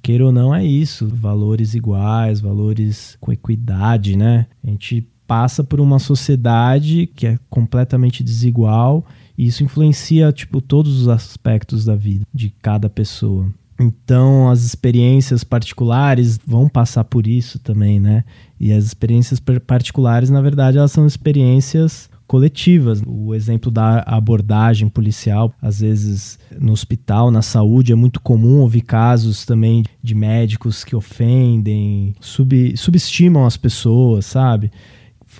Queira 0.02 0.26
ou 0.26 0.32
não, 0.32 0.54
é 0.54 0.66
isso. 0.66 1.08
Valores 1.08 1.76
iguais, 1.76 2.42
valores 2.42 3.16
com 3.22 3.32
equidade, 3.32 4.16
né? 4.18 4.48
A 4.64 4.70
gente 4.72 5.08
passa 5.28 5.64
por 5.64 5.80
uma 5.80 6.00
sociedade 6.00 7.08
que 7.16 7.28
é 7.28 7.40
completamente 7.50 8.24
desigual 8.24 9.06
e 9.42 9.48
isso 9.48 9.64
influencia, 9.64 10.32
tipo, 10.32 10.62
todos 10.62 11.02
os 11.02 11.08
aspectos 11.08 11.84
da 11.84 11.96
vida 11.96 12.24
de 12.32 12.54
cada 12.62 12.88
pessoa. 12.88 13.52
Então, 13.80 14.52
as 14.52 14.64
experiências 14.64 15.44
particulares 15.44 16.40
vão 16.46 16.70
passar 16.70 17.06
por 17.06 17.26
isso 17.26 17.58
também, 17.58 18.00
né? 18.00 18.24
E 18.60 18.72
as 18.72 18.86
experiências 18.86 19.42
particulares, 19.66 20.30
na 20.30 20.44
verdade, 20.44 20.78
elas 20.78 20.92
são 20.92 21.08
experiências 21.08 22.08
coletivas. 22.28 23.02
O 23.04 23.34
exemplo 23.34 23.72
da 23.72 24.04
abordagem 24.06 24.88
policial, 24.88 25.52
às 25.60 25.80
vezes 25.80 26.38
no 26.60 26.72
hospital, 26.72 27.32
na 27.32 27.42
saúde, 27.42 27.92
é 27.92 27.96
muito 27.96 28.22
comum 28.22 28.60
ouvir 28.60 28.82
casos 28.82 29.44
também 29.44 29.84
de 30.04 30.14
médicos 30.14 30.84
que 30.84 30.96
ofendem, 30.96 32.14
sub, 32.22 32.78
subestimam 32.78 33.48
as 33.48 33.58
pessoas, 33.58 34.28
sabe? 34.28 34.72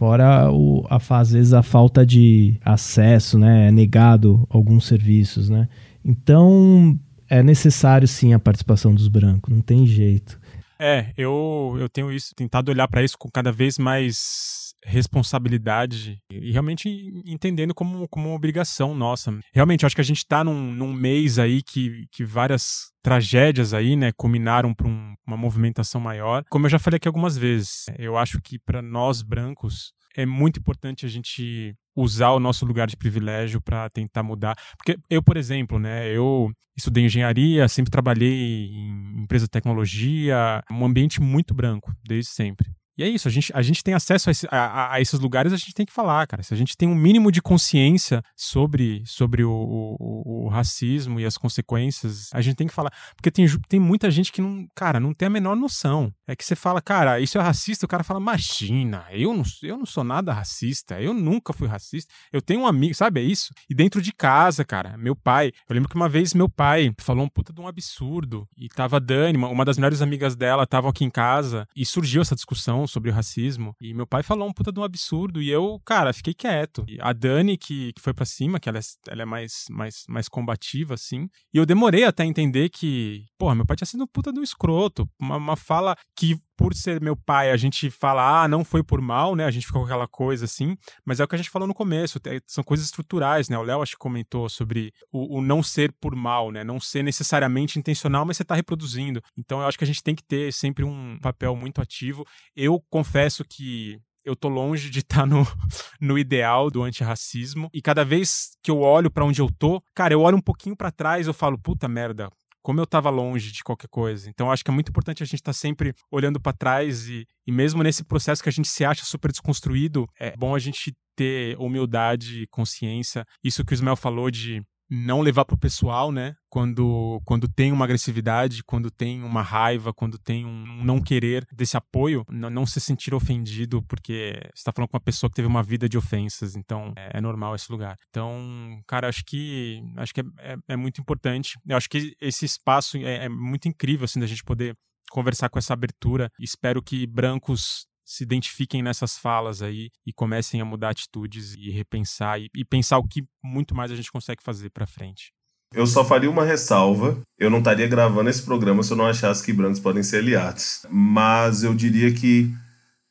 Fora 0.02 0.52
o, 0.52 0.84
a, 0.90 0.98
às 1.20 1.32
vezes 1.32 1.54
a 1.54 1.62
falta 1.62 2.04
de 2.04 2.60
acesso, 2.66 3.38
né? 3.38 3.68
É 3.68 3.72
negado 3.72 4.48
alguns 4.50 4.88
serviços, 4.88 5.48
né? 5.48 5.70
Então 6.04 7.00
é 7.30 7.44
necessário 7.44 8.08
sim 8.08 8.34
a 8.34 8.40
participação 8.40 8.96
dos 8.96 9.08
brancos, 9.08 9.54
não 9.54 9.62
tem 9.62 9.86
jeito. 9.86 10.42
É, 10.80 11.14
eu, 11.16 11.78
eu 11.80 11.88
tenho 11.88 12.12
isso, 12.12 12.34
tentado 12.34 12.72
olhar 12.72 12.88
para 12.88 13.04
isso 13.04 13.16
com 13.16 13.30
cada 13.30 13.52
vez 13.52 13.78
mais 13.78 14.61
responsabilidade 14.84 16.18
e 16.30 16.52
realmente 16.52 16.90
entendendo 17.26 17.74
como, 17.74 18.08
como 18.08 18.30
uma 18.30 18.36
obrigação 18.36 18.96
nossa. 18.96 19.38
Realmente, 19.54 19.86
acho 19.86 19.96
que 19.96 20.02
a 20.02 20.06
gente 20.06 20.18
está 20.18 20.44
num, 20.44 20.72
num 20.74 20.94
mês 20.94 21.40
aí 21.40 21.62
que, 21.62 22.06
que 22.12 22.24
várias 22.24 22.92
tragédias 23.04 23.74
aí, 23.74 23.96
né, 23.96 24.12
culminaram 24.12 24.74
para 24.74 24.88
um, 24.88 25.14
uma 25.26 25.38
movimentação 25.38 26.00
maior. 26.00 26.44
Como 26.50 26.66
eu 26.66 26.70
já 26.70 26.80
falei 26.80 26.98
aqui 26.98 27.08
algumas 27.08 27.38
vezes, 27.38 27.86
eu 27.98 28.18
acho 28.18 28.42
que 28.42 28.60
para 28.60 28.82
nós 28.82 29.22
brancos 29.22 29.94
é 30.16 30.26
muito 30.26 30.60
importante 30.60 31.06
a 31.06 31.10
gente 31.10 31.74
usar 31.96 32.32
o 32.32 32.40
nosso 32.40 32.66
lugar 32.66 32.88
de 32.88 32.98
privilégio 32.98 33.62
para 33.62 33.90
tentar 33.90 34.24
mudar. 34.24 34.56
Porque 34.78 35.00
eu, 35.10 35.22
por 35.22 35.38
exemplo, 35.38 35.80
né, 35.80 36.10
eu 36.10 36.52
estudei 36.76 37.06
engenharia, 37.06 37.68
sempre 37.68 37.92
trabalhei 37.92 38.70
em 38.72 39.22
empresa 39.22 39.46
de 39.46 39.52
tecnologia, 39.52 40.64
um 40.72 40.86
ambiente 40.86 41.22
muito 41.22 41.54
branco 41.54 41.94
desde 42.04 42.32
sempre. 42.32 42.70
E 42.98 43.04
é 43.04 43.08
isso, 43.08 43.28
a 43.28 43.32
gente, 43.32 43.52
a 43.56 43.62
gente 43.62 43.84
tem 43.84 43.94
acesso 43.94 44.30
a, 44.30 44.32
esse, 44.32 44.48
a, 44.52 44.94
a, 44.94 45.02
esses 45.02 45.20
lugares, 45.20 45.54
a 45.54 45.58
gente 45.58 45.74
tem 45.74 45.86
que 45.86 45.94
falar, 45.94 46.28
cara. 46.28 46.44
Se 46.44 46.54
a 46.54 46.58
gente 46.58 46.76
tem 46.76 46.88
um 46.88 46.96
mínimo 46.96 47.32
de 47.32 47.42
consciência 47.42 48.22
sobre, 48.36 49.04
sobre 49.06 49.44
o, 49.44 49.52
o, 49.52 50.46
o, 50.46 50.48
racismo 50.50 51.20
e 51.20 51.26
as 51.26 51.38
consequências, 51.38 52.30
a 52.34 52.42
gente 52.42 52.56
tem 52.56 52.68
que 52.68 52.74
falar. 52.74 52.92
Porque 53.16 53.32
tem, 53.32 53.46
tem 53.68 53.80
muita 53.80 54.12
gente 54.12 54.32
que 54.32 54.42
não, 54.42 54.68
cara, 54.76 55.00
não 55.00 55.14
tem 55.14 55.28
a 55.28 55.30
menor 55.30 55.56
noção. 55.56 56.14
É 56.28 56.36
que 56.36 56.44
você 56.44 56.56
fala, 56.56 56.82
cara, 56.82 57.20
isso 57.20 57.38
é 57.38 57.42
racista, 57.42 57.86
o 57.86 57.90
cara 57.90 58.04
fala, 58.04 58.20
imagina, 58.20 59.06
eu 59.12 59.34
não, 59.34 59.44
eu 59.64 59.78
não 59.78 59.86
sou 59.86 60.04
nada 60.04 60.34
racista, 60.34 61.02
eu 61.02 61.14
nunca 61.14 61.54
fui 61.54 61.68
racista. 61.68 62.14
Eu 62.32 62.42
tenho 62.42 62.62
um 62.62 62.68
amigo, 62.68 62.94
sabe, 62.94 63.22
é 63.22 63.24
isso? 63.24 63.54
E 63.70 63.74
dentro 63.74 64.02
de 64.02 64.12
casa, 64.12 64.66
cara, 64.66 64.98
meu 64.98 65.16
pai, 65.16 65.52
eu 65.68 65.74
lembro 65.74 65.90
que 65.90 65.96
uma 65.96 66.10
vez 66.10 66.34
meu 66.34 66.50
pai 66.50 66.94
falou 67.00 67.26
um 67.26 67.30
puta 67.30 67.54
de 67.54 67.62
um 67.62 67.68
absurdo, 67.68 68.48
e 68.58 68.68
tava 68.68 69.00
Dani, 69.00 69.38
uma, 69.38 69.48
uma 69.48 69.66
das 69.66 69.78
melhores 69.78 70.02
amigas 70.02 70.36
dela, 70.36 70.64
estavam 70.64 70.90
aqui 70.90 71.04
em 71.06 71.10
casa, 71.10 71.68
e 71.76 71.86
surgiu 71.86 72.22
essa 72.22 72.36
discussão 72.36 72.86
sobre 72.92 73.10
o 73.10 73.14
racismo. 73.14 73.76
E 73.80 73.94
meu 73.94 74.06
pai 74.06 74.24
falou 74.24 74.48
um 74.48 74.54
puta 74.54 74.72
de 74.72 74.80
um 74.80 74.84
absurdo. 74.84 75.42
E 75.42 75.50
eu, 75.50 75.80
cara, 75.86 76.14
fiquei 76.14 76.34
quieto. 76.34 76.84
E 76.88 76.98
a 77.02 77.14
Dani, 77.14 77.58
que, 77.58 77.94
que 77.94 78.02
foi 78.02 78.14
para 78.14 78.26
cima, 78.26 78.60
que 78.60 78.70
ela 78.70 78.80
é, 78.80 78.82
ela 79.08 79.22
é 79.22 79.26
mais, 79.26 79.66
mais, 79.70 80.04
mais 80.08 80.28
combativa, 80.28 80.94
assim. 80.94 81.28
E 81.54 81.58
eu 81.58 81.66
demorei 81.66 82.04
até 82.04 82.26
entender 82.26 82.70
que, 82.70 83.26
porra, 83.38 83.56
meu 83.56 83.66
pai 83.66 83.76
tinha 83.76 83.88
sido 83.88 84.04
um 84.04 84.08
puta 84.08 84.32
de 84.32 84.40
um 84.40 84.44
escroto. 84.44 85.10
Uma, 85.20 85.38
uma 85.38 85.56
fala 85.56 85.96
que 86.16 86.38
por 86.62 86.76
ser 86.76 87.02
meu 87.02 87.16
pai, 87.16 87.50
a 87.50 87.58
gente 87.58 87.90
fala, 87.90 88.44
ah, 88.44 88.48
não 88.48 88.64
foi 88.64 88.84
por 88.84 89.02
mal, 89.02 89.36
né? 89.36 89.46
A 89.46 89.52
gente 89.52 89.66
ficou 89.66 89.82
com 89.82 89.88
aquela 89.88 90.08
coisa 90.08 90.46
assim, 90.46 90.78
mas 91.04 91.20
é 91.20 91.24
o 91.24 91.28
que 91.28 91.34
a 91.34 91.38
gente 91.38 91.50
falou 91.50 91.68
no 91.68 91.74
começo, 91.74 92.20
são 92.46 92.64
coisas 92.64 92.86
estruturais, 92.86 93.50
né? 93.50 93.58
O 93.58 93.64
Léo 93.64 93.82
acho 93.82 93.94
que 93.94 93.98
comentou 93.98 94.48
sobre 94.48 94.94
o, 95.12 95.40
o, 95.40 95.42
não 95.42 95.64
ser 95.64 95.92
por 96.00 96.16
mal, 96.16 96.52
né? 96.52 96.64
Não 96.64 96.80
ser 96.80 97.04
necessariamente 97.04 97.80
intencional, 97.80 98.26
mas 98.26 98.38
você 98.38 98.44
está 98.44 98.54
reproduzindo. 98.54 99.24
Então 99.36 99.60
eu 99.60 99.68
acho 99.68 99.76
que 99.78 99.84
a 99.84 99.88
gente 99.88 100.04
tem 100.04 100.14
que 100.14 100.24
ter 100.24 100.54
sempre 100.54 100.86
um 100.86 101.18
papel 101.20 101.56
muito 101.56 101.82
ativo. 101.82 102.24
Eu 102.56 102.80
confesso 102.92 103.44
que 103.44 104.00
eu 104.24 104.36
tô 104.36 104.48
longe 104.48 104.92
de 104.92 105.00
estar 105.00 105.22
tá 105.22 105.26
no, 105.26 105.44
no 106.00 106.18
ideal 106.18 106.70
do 106.70 106.84
antirracismo. 106.84 107.70
E 107.74 107.82
cada 107.82 108.06
vez 108.06 108.52
que 108.64 108.70
eu 108.70 108.82
olho 108.82 109.10
para 109.10 109.26
onde 109.26 109.42
eu 109.42 109.50
tô, 109.52 109.82
cara, 109.96 110.14
eu 110.14 110.22
olho 110.22 110.38
um 110.38 110.42
pouquinho 110.42 110.76
para 110.76 110.92
trás, 110.92 111.26
eu 111.26 111.34
falo, 111.34 111.58
puta 111.58 111.88
merda, 111.88 112.30
como 112.62 112.80
eu 112.80 112.84
estava 112.84 113.10
longe 113.10 113.52
de 113.52 113.64
qualquer 113.64 113.88
coisa. 113.88 114.30
Então, 114.30 114.52
acho 114.52 114.64
que 114.64 114.72
é 114.72 114.74
muito 114.74 114.90
importante 114.90 115.24
a 115.24 115.26
gente 115.26 115.36
estar 115.36 115.50
tá 115.50 115.58
sempre 115.58 115.94
olhando 116.12 116.40
para 116.40 116.54
trás 116.54 117.08
e, 117.08 117.26
e 117.46 117.52
mesmo 117.52 117.84
nesse 117.84 118.04
processo 118.04 118.42
que 118.42 118.50
a 118.50 118.52
gente 118.52 118.68
se 118.68 118.86
acha 118.86 119.04
super 119.04 119.32
desconstruído, 119.32 120.08
é 120.20 120.36
bom 120.38 120.56
a 120.56 120.60
gente 120.60 120.94
ter 121.16 121.58
humildade, 121.60 122.48
consciência. 122.50 123.26
Isso 123.44 123.64
que 123.66 123.74
o 123.74 123.76
Ismael 123.76 123.96
falou 123.96 124.32
de 124.32 124.62
não 124.92 125.22
levar 125.22 125.46
pro 125.46 125.58
pessoal, 125.58 126.12
né? 126.12 126.36
Quando, 126.50 127.22
quando 127.24 127.48
tem 127.48 127.72
uma 127.72 127.86
agressividade, 127.86 128.62
quando 128.62 128.92
tem 128.92 129.24
uma 129.24 129.42
raiva, 129.42 129.94
quando 129.94 130.20
tem 130.20 130.46
um 130.46 130.84
não 130.84 131.02
querer 131.02 131.48
desse 131.54 131.78
apoio, 131.78 132.26
não, 132.30 132.50
não 132.50 132.66
se 132.66 132.82
sentir 132.82 133.14
ofendido 133.14 133.82
porque 133.84 134.38
você 134.54 134.66
tá 134.66 134.74
falando 134.74 134.90
com 134.90 134.98
uma 134.98 135.04
pessoa 135.04 135.30
que 135.30 135.36
teve 135.36 135.48
uma 135.48 135.64
vida 135.64 135.88
de 135.88 135.98
ofensas, 135.98 136.58
então 136.58 136.94
é, 136.98 137.20
é 137.20 137.22
normal 137.22 137.56
esse 137.56 137.72
lugar. 137.72 137.96
Então, 138.10 138.82
cara, 138.86 139.08
acho 139.08 139.24
que 139.26 139.82
acho 139.96 140.14
que 140.14 140.20
é, 140.20 140.24
é, 140.40 140.58
é 140.70 140.76
muito 140.76 141.00
importante. 141.00 141.58
Eu 141.66 141.78
acho 141.78 141.90
que 141.90 142.14
esse 142.20 142.44
espaço 142.44 142.98
é, 142.98 143.26
é 143.26 143.30
muito 143.30 143.70
incrível, 143.70 144.04
assim, 144.04 144.20
da 144.20 144.28
gente 144.28 144.44
poder 144.44 144.76
conversar 145.10 145.50
com 145.50 145.60
essa 145.60 145.74
abertura. 145.74 146.30
Espero 146.40 146.82
que 146.82 147.06
brancos 147.08 147.86
se 148.12 148.26
identifiquem 148.26 148.84
nessas 148.84 149.18
falas 149.18 149.62
aí 149.62 149.90
e 150.06 150.12
comecem 150.12 150.60
a 150.60 150.66
mudar 150.66 150.90
atitudes 150.90 151.56
e 151.56 151.72
repensar 151.72 152.42
e, 152.42 152.50
e 152.54 152.66
pensar 152.66 152.98
o 152.98 153.08
que 153.08 153.24
muito 153.42 153.74
mais 153.74 153.90
a 153.90 153.96
gente 153.96 154.12
consegue 154.12 154.44
fazer 154.44 154.70
para 154.70 154.86
frente. 154.86 155.32
Eu 155.74 155.88
só 155.88 156.04
faria 156.04 156.30
uma 156.30 156.44
ressalva. 156.44 157.22
Eu 157.40 157.50
não 157.50 157.60
estaria 157.60 157.88
gravando 157.88 158.30
esse 158.30 158.44
programa 158.44 158.84
se 158.84 158.92
eu 158.92 158.98
não 158.98 159.08
achasse 159.08 159.42
que 159.42 159.54
brancos 159.54 159.80
podem 159.80 160.04
ser 160.04 160.18
aliados. 160.18 160.86
Mas 160.90 161.64
eu 161.64 161.74
diria 161.74 162.14
que, 162.14 162.54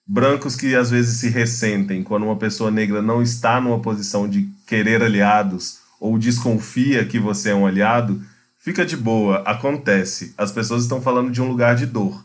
brancos 0.07 0.55
que 0.55 0.75
às 0.75 0.91
vezes 0.91 1.19
se 1.19 1.31
ressentem 1.31 2.03
quando 2.03 2.25
uma 2.25 2.37
pessoa 2.37 2.71
negra 2.71 3.01
não 3.01 3.23
está 3.23 3.59
numa 3.59 3.81
posição 3.81 4.29
de 4.29 4.51
querer 4.67 5.03
aliados 5.03 5.79
ou 5.99 6.19
desconfia 6.19 7.07
que 7.07 7.19
você 7.19 7.51
é 7.51 7.55
um 7.55 7.67
aliado, 7.67 8.23
fica 8.59 8.85
de 8.85 8.99
boa, 8.99 9.39
acontece. 9.47 10.35
As 10.37 10.53
pessoas 10.53 10.83
estão 10.83 11.01
falando 11.01 11.31
de 11.31 11.41
um 11.41 11.49
lugar 11.49 11.75
de 11.75 11.87
dor. 11.87 12.23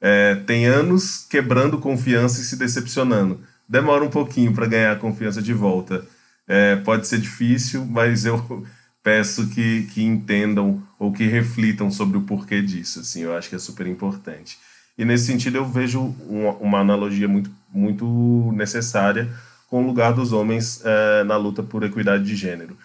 É, 0.00 0.36
tem 0.46 0.66
anos 0.66 1.26
quebrando 1.28 1.78
confiança 1.78 2.40
e 2.40 2.44
se 2.44 2.56
decepcionando. 2.56 3.40
Demora 3.68 4.04
um 4.04 4.10
pouquinho 4.10 4.52
para 4.54 4.66
ganhar 4.66 4.92
a 4.92 4.96
confiança 4.96 5.42
de 5.42 5.52
volta. 5.52 6.04
É, 6.46 6.76
pode 6.76 7.06
ser 7.06 7.18
difícil, 7.18 7.84
mas 7.84 8.24
eu 8.24 8.66
peço 9.02 9.48
que, 9.48 9.82
que 9.92 10.02
entendam 10.02 10.82
ou 10.98 11.12
que 11.12 11.26
reflitam 11.26 11.90
sobre 11.90 12.16
o 12.16 12.22
porquê 12.22 12.62
disso. 12.62 13.00
Assim, 13.00 13.22
eu 13.22 13.36
acho 13.36 13.48
que 13.48 13.56
é 13.56 13.58
super 13.58 13.86
importante. 13.86 14.58
E 14.96 15.04
nesse 15.04 15.26
sentido 15.26 15.56
eu 15.56 15.64
vejo 15.64 16.14
uma, 16.28 16.52
uma 16.54 16.80
analogia 16.80 17.28
muito, 17.28 17.50
muito 17.72 18.52
necessária 18.54 19.28
com 19.68 19.82
o 19.82 19.86
lugar 19.86 20.12
dos 20.12 20.32
homens 20.32 20.80
é, 20.84 21.24
na 21.24 21.36
luta 21.36 21.62
por 21.62 21.82
equidade 21.84 22.24
de 22.24 22.34
gênero. 22.34 22.76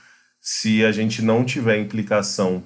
Se 0.42 0.84
a 0.86 0.92
gente 0.92 1.22
não 1.22 1.46
tiver 1.46 1.80
implicação 1.80 2.62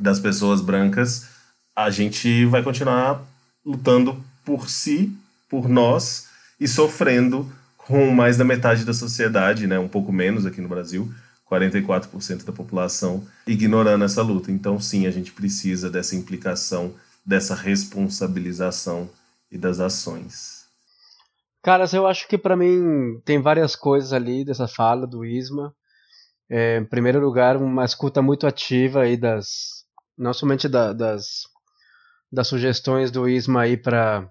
das 0.00 0.18
pessoas 0.18 0.60
brancas, 0.60 1.28
a 1.76 1.90
gente 1.90 2.46
vai 2.46 2.62
continuar 2.62 3.22
lutando 3.68 4.24
por 4.46 4.70
si, 4.70 5.14
por 5.46 5.68
nós 5.68 6.28
e 6.58 6.66
sofrendo 6.66 7.46
com 7.76 8.10
mais 8.10 8.38
da 8.38 8.44
metade 8.44 8.82
da 8.82 8.94
sociedade, 8.94 9.66
né, 9.66 9.78
um 9.78 9.88
pouco 9.88 10.10
menos 10.10 10.46
aqui 10.46 10.62
no 10.62 10.68
Brasil, 10.68 11.12
44% 11.50 12.44
da 12.44 12.52
população 12.52 13.26
ignorando 13.46 14.04
essa 14.04 14.22
luta. 14.22 14.50
Então, 14.50 14.80
sim, 14.80 15.06
a 15.06 15.10
gente 15.10 15.32
precisa 15.32 15.90
dessa 15.90 16.16
implicação, 16.16 16.94
dessa 17.24 17.54
responsabilização 17.54 19.10
e 19.52 19.58
das 19.58 19.80
ações. 19.80 20.66
Caras, 21.62 21.92
eu 21.92 22.06
acho 22.06 22.26
que 22.26 22.38
para 22.38 22.56
mim 22.56 23.20
tem 23.22 23.40
várias 23.40 23.76
coisas 23.76 24.14
ali 24.14 24.46
dessa 24.46 24.66
fala 24.66 25.06
do 25.06 25.26
Isma. 25.26 25.74
É, 26.48 26.78
em 26.78 26.84
primeiro 26.86 27.20
lugar, 27.20 27.58
uma 27.58 27.84
escuta 27.84 28.22
muito 28.22 28.46
ativa 28.46 29.02
aí 29.02 29.16
das, 29.16 29.84
não 30.16 30.32
somente 30.32 30.68
da, 30.68 30.94
das, 30.94 31.42
das 32.30 32.48
sugestões 32.48 33.10
do 33.10 33.28
Isma 33.28 33.62
aí 33.62 33.76
para 33.76 34.30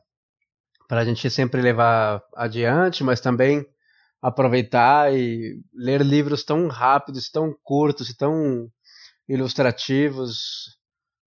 a 0.90 1.06
gente 1.06 1.30
sempre 1.30 1.62
levar 1.62 2.24
adiante, 2.36 3.04
mas 3.04 3.20
também 3.20 3.66
aproveitar 4.22 5.14
e 5.14 5.60
ler 5.74 6.02
livros 6.02 6.44
tão 6.44 6.68
rápidos, 6.68 7.30
tão 7.30 7.56
curtos, 7.64 8.16
tão 8.16 8.70
ilustrativos. 9.28 10.78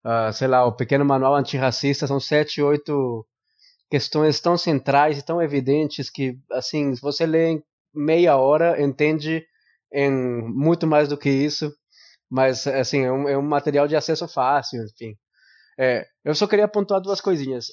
Uh, 0.04 0.32
sei 0.32 0.48
lá, 0.48 0.64
o 0.64 0.72
Pequeno 0.72 1.04
Manual 1.04 1.34
Antirracista 1.34 2.06
são 2.06 2.20
sete, 2.20 2.62
oito 2.62 3.26
questões 3.90 4.40
tão 4.40 4.56
centrais 4.56 5.18
e 5.18 5.22
tão 5.24 5.42
evidentes 5.42 6.10
que, 6.10 6.38
assim, 6.52 6.94
se 6.94 7.00
você 7.00 7.26
lê 7.26 7.52
em 7.52 7.62
meia 7.94 8.36
hora, 8.36 8.80
entende 8.82 9.44
em 9.92 10.10
muito 10.42 10.86
mais 10.86 11.08
do 11.08 11.16
que 11.16 11.30
isso. 11.30 11.72
Mas, 12.30 12.66
assim, 12.66 13.04
é 13.04 13.12
um, 13.12 13.28
é 13.28 13.38
um 13.38 13.42
material 13.42 13.88
de 13.88 13.96
acesso 13.96 14.28
fácil, 14.28 14.84
enfim. 14.84 15.16
É, 15.78 16.06
eu 16.24 16.34
só 16.34 16.46
queria 16.46 16.66
pontuar 16.66 17.00
duas 17.00 17.20
coisinhas. 17.20 17.66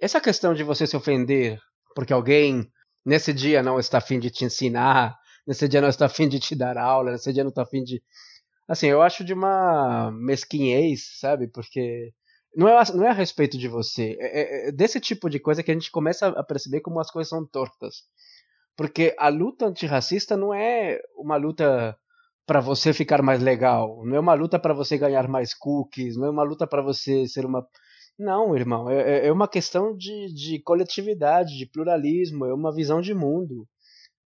Essa 0.00 0.20
questão 0.20 0.54
de 0.54 0.64
você 0.64 0.86
se 0.86 0.96
ofender 0.96 1.60
porque 1.94 2.12
alguém 2.12 2.70
nesse 3.04 3.32
dia 3.32 3.62
não 3.62 3.78
está 3.78 3.98
afim 3.98 4.18
de 4.18 4.30
te 4.30 4.44
ensinar, 4.44 5.16
nesse 5.46 5.68
dia 5.68 5.80
não 5.80 5.88
está 5.88 6.06
afim 6.06 6.28
de 6.28 6.38
te 6.38 6.54
dar 6.54 6.78
aula, 6.78 7.12
nesse 7.12 7.32
dia 7.32 7.44
não 7.44 7.50
está 7.50 7.62
afim 7.62 7.82
de. 7.82 8.02
Assim, 8.68 8.86
eu 8.86 9.02
acho 9.02 9.24
de 9.24 9.34
uma 9.34 10.10
mesquinhez, 10.12 11.18
sabe? 11.18 11.48
Porque 11.48 12.12
não 12.54 12.68
é, 12.68 12.82
não 12.94 13.04
é 13.04 13.10
a 13.10 13.14
respeito 13.14 13.58
de 13.58 13.68
você. 13.68 14.16
É, 14.20 14.40
é, 14.40 14.68
é 14.68 14.72
desse 14.72 15.00
tipo 15.00 15.28
de 15.28 15.40
coisa 15.40 15.62
que 15.62 15.70
a 15.70 15.74
gente 15.74 15.90
começa 15.90 16.28
a 16.28 16.44
perceber 16.44 16.80
como 16.80 17.00
as 17.00 17.10
coisas 17.10 17.28
são 17.28 17.46
tortas. 17.46 18.04
Porque 18.76 19.14
a 19.18 19.28
luta 19.28 19.66
antirracista 19.66 20.36
não 20.36 20.54
é 20.54 21.00
uma 21.16 21.36
luta 21.36 21.96
para 22.50 22.58
você 22.58 22.92
ficar 22.92 23.22
mais 23.22 23.40
legal, 23.40 24.04
não 24.04 24.16
é 24.16 24.18
uma 24.18 24.34
luta 24.34 24.58
para 24.58 24.74
você 24.74 24.98
ganhar 24.98 25.28
mais 25.28 25.54
cookies, 25.54 26.16
não 26.16 26.26
é 26.26 26.30
uma 26.30 26.42
luta 26.42 26.66
para 26.66 26.82
você 26.82 27.24
ser 27.28 27.46
uma 27.46 27.64
não, 28.18 28.56
irmão, 28.56 28.90
é, 28.90 29.18
é, 29.18 29.26
é 29.28 29.32
uma 29.32 29.46
questão 29.46 29.96
de, 29.96 30.34
de 30.34 30.60
coletividade, 30.60 31.56
de 31.56 31.64
pluralismo, 31.64 32.44
é 32.44 32.52
uma 32.52 32.74
visão 32.74 33.00
de 33.00 33.14
mundo. 33.14 33.68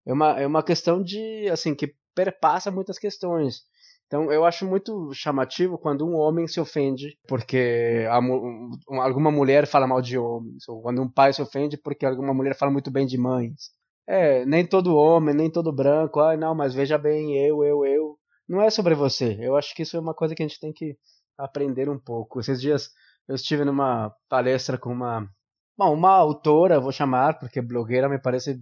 É 0.06 0.12
uma, 0.14 0.40
é 0.40 0.46
uma 0.46 0.62
questão 0.62 1.02
de, 1.02 1.50
assim, 1.50 1.74
que 1.74 1.94
perpassa 2.14 2.70
muitas 2.70 2.98
questões. 2.98 3.60
Então, 4.06 4.32
eu 4.32 4.46
acho 4.46 4.66
muito 4.66 5.12
chamativo 5.12 5.76
quando 5.76 6.06
um 6.06 6.14
homem 6.14 6.48
se 6.48 6.58
ofende 6.58 7.18
porque 7.28 8.06
a, 8.08 8.20
um, 8.20 8.70
alguma 9.02 9.30
mulher 9.30 9.66
fala 9.66 9.86
mal 9.86 10.00
de 10.00 10.16
homens, 10.16 10.66
ou 10.66 10.80
quando 10.80 11.02
um 11.02 11.10
pai 11.10 11.34
se 11.34 11.42
ofende 11.42 11.76
porque 11.76 12.06
alguma 12.06 12.32
mulher 12.32 12.56
fala 12.56 12.72
muito 12.72 12.90
bem 12.90 13.06
de 13.06 13.18
mães. 13.18 13.70
É, 14.06 14.44
nem 14.44 14.66
todo 14.66 14.96
homem, 14.96 15.34
nem 15.34 15.50
todo 15.50 15.72
branco, 15.72 16.20
ai 16.20 16.36
não, 16.36 16.54
mas 16.54 16.74
veja 16.74 16.98
bem, 16.98 17.36
eu, 17.38 17.64
eu, 17.64 17.84
eu. 17.86 18.18
Não 18.48 18.60
é 18.60 18.68
sobre 18.70 18.94
você. 18.94 19.38
Eu 19.40 19.56
acho 19.56 19.74
que 19.74 19.82
isso 19.82 19.96
é 19.96 20.00
uma 20.00 20.14
coisa 20.14 20.34
que 20.34 20.42
a 20.42 20.46
gente 20.46 20.60
tem 20.60 20.72
que 20.72 20.96
aprender 21.38 21.88
um 21.88 21.98
pouco. 21.98 22.40
Esses 22.40 22.60
dias 22.60 22.90
eu 23.26 23.34
estive 23.34 23.64
numa 23.64 24.14
palestra 24.28 24.76
com 24.76 24.92
uma, 24.92 25.26
bom, 25.76 25.94
uma 25.94 26.10
autora, 26.10 26.80
vou 26.80 26.92
chamar, 26.92 27.38
porque 27.38 27.62
blogueira 27.62 28.08
me 28.08 28.20
parece 28.20 28.60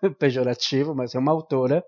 pejorativo, 0.18 0.94
mas 0.94 1.14
é 1.14 1.18
uma 1.18 1.32
autora 1.32 1.84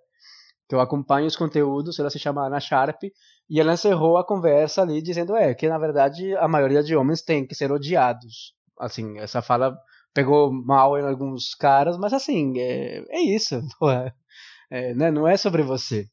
que 0.69 0.75
eu 0.75 0.81
acompanho 0.81 1.27
os 1.27 1.37
conteúdos, 1.37 1.99
ela 1.99 2.11
se 2.11 2.19
chama 2.19 2.47
Ana 2.47 2.61
Sharp, 2.61 3.03
e 3.49 3.61
ela 3.61 3.75
encerrou 3.75 4.17
a 4.17 4.27
conversa 4.27 4.83
ali 4.83 5.03
dizendo 5.03 5.37
é 5.37 5.55
que 5.55 5.69
na 5.69 5.79
verdade 5.79 6.35
a 6.37 6.49
maioria 6.49 6.83
de 6.83 6.97
homens 6.97 7.23
tem 7.23 7.47
que 7.47 7.55
ser 7.55 7.71
odiados. 7.71 8.55
Assim, 8.79 9.19
essa 9.19 9.43
fala 9.43 9.77
pegou 10.15 10.53
mal 10.53 10.97
em 10.97 11.03
alguns 11.03 11.55
caras, 11.55 11.99
mas 11.99 12.13
assim, 12.13 12.59
é, 12.59 13.05
é 13.11 13.21
isso, 13.21 13.61
é, 14.71 14.95
né? 14.95 15.11
não 15.11 15.27
é 15.27 15.37
sobre 15.37 15.63
você. 15.63 16.09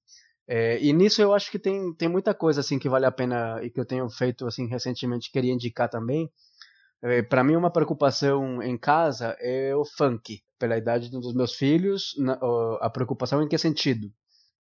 É, 0.48 0.84
e 0.84 0.92
nisso 0.92 1.22
eu 1.22 1.34
acho 1.34 1.50
que 1.52 1.60
tem, 1.60 1.94
tem 1.94 2.10
muita 2.10 2.34
coisa 2.34 2.60
assim 2.60 2.80
que 2.80 2.90
vale 2.90 3.06
a 3.06 3.12
pena 3.12 3.64
e 3.64 3.70
que 3.70 3.80
eu 3.80 3.86
tenho 3.86 4.10
feito 4.10 4.46
assim 4.46 4.68
recentemente 4.68 5.32
queria 5.32 5.54
indicar 5.54 5.88
também. 5.88 6.30
É, 7.04 7.22
para 7.22 7.44
mim 7.44 7.56
uma 7.56 7.72
preocupação 7.72 8.62
em 8.62 8.78
casa 8.78 9.36
é 9.40 9.74
o 9.76 9.86
funk. 9.86 10.42
Pela 10.60 10.78
idade 10.78 11.10
dos 11.10 11.34
meus 11.34 11.56
filhos, 11.56 12.14
na, 12.20 12.38
a 12.82 12.90
preocupação 12.90 13.42
em 13.42 13.48
que 13.48 13.58
sentido? 13.58 14.12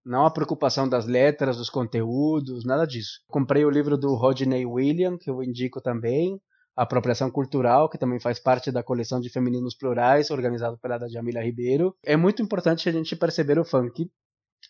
Não 0.04 0.24
a 0.24 0.30
preocupação 0.30 0.88
das 0.88 1.06
letras, 1.06 1.58
dos 1.58 1.68
conteúdos, 1.68 2.64
nada 2.64 2.86
disso. 2.86 3.20
Comprei 3.28 3.64
o 3.64 3.70
livro 3.70 3.98
do 3.98 4.14
Rodney 4.14 4.64
William, 4.64 5.18
que 5.18 5.28
eu 5.28 5.42
indico 5.42 5.80
também, 5.80 6.40
Apropriação 6.82 7.30
Cultural, 7.30 7.90
que 7.90 7.98
também 7.98 8.18
faz 8.18 8.38
parte 8.38 8.72
da 8.72 8.82
coleção 8.82 9.20
de 9.20 9.28
femininos 9.28 9.74
plurais, 9.74 10.30
organizado 10.30 10.78
pela 10.78 11.06
Jamila 11.10 11.42
Ribeiro. 11.42 11.94
É 12.02 12.16
muito 12.16 12.40
importante 12.40 12.88
a 12.88 12.92
gente 12.92 13.14
perceber 13.14 13.58
o 13.58 13.64
funk 13.64 14.10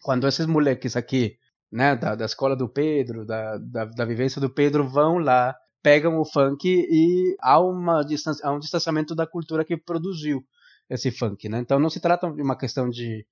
quando 0.02 0.26
esses 0.26 0.44
moleques 0.46 0.96
aqui, 0.96 1.36
né, 1.70 1.94
da, 1.94 2.16
da 2.16 2.24
escola 2.24 2.56
do 2.56 2.68
Pedro, 2.68 3.24
da, 3.24 3.58
da, 3.58 3.84
da 3.84 4.04
vivência 4.04 4.40
do 4.40 4.52
Pedro, 4.52 4.88
vão 4.88 5.18
lá, 5.18 5.54
pegam 5.84 6.18
o 6.18 6.24
funk 6.24 6.66
e 6.68 7.36
há, 7.40 7.60
uma 7.60 8.02
distância, 8.02 8.44
há 8.44 8.52
um 8.52 8.58
distanciamento 8.58 9.14
da 9.14 9.24
cultura 9.24 9.64
que 9.64 9.76
produziu 9.76 10.42
esse 10.88 11.12
funk, 11.12 11.48
né? 11.48 11.60
Então 11.60 11.78
não 11.78 11.88
se 11.88 12.00
trata 12.00 12.28
de 12.28 12.42
uma 12.42 12.58
questão 12.58 12.90
de, 12.90 13.24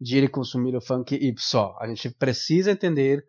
de 0.00 0.18
ir 0.18 0.30
consumir 0.30 0.74
o 0.74 0.80
funk 0.80 1.14
e 1.14 1.34
só. 1.38 1.76
A 1.78 1.86
gente 1.86 2.08
precisa 2.08 2.70
entender 2.70 3.22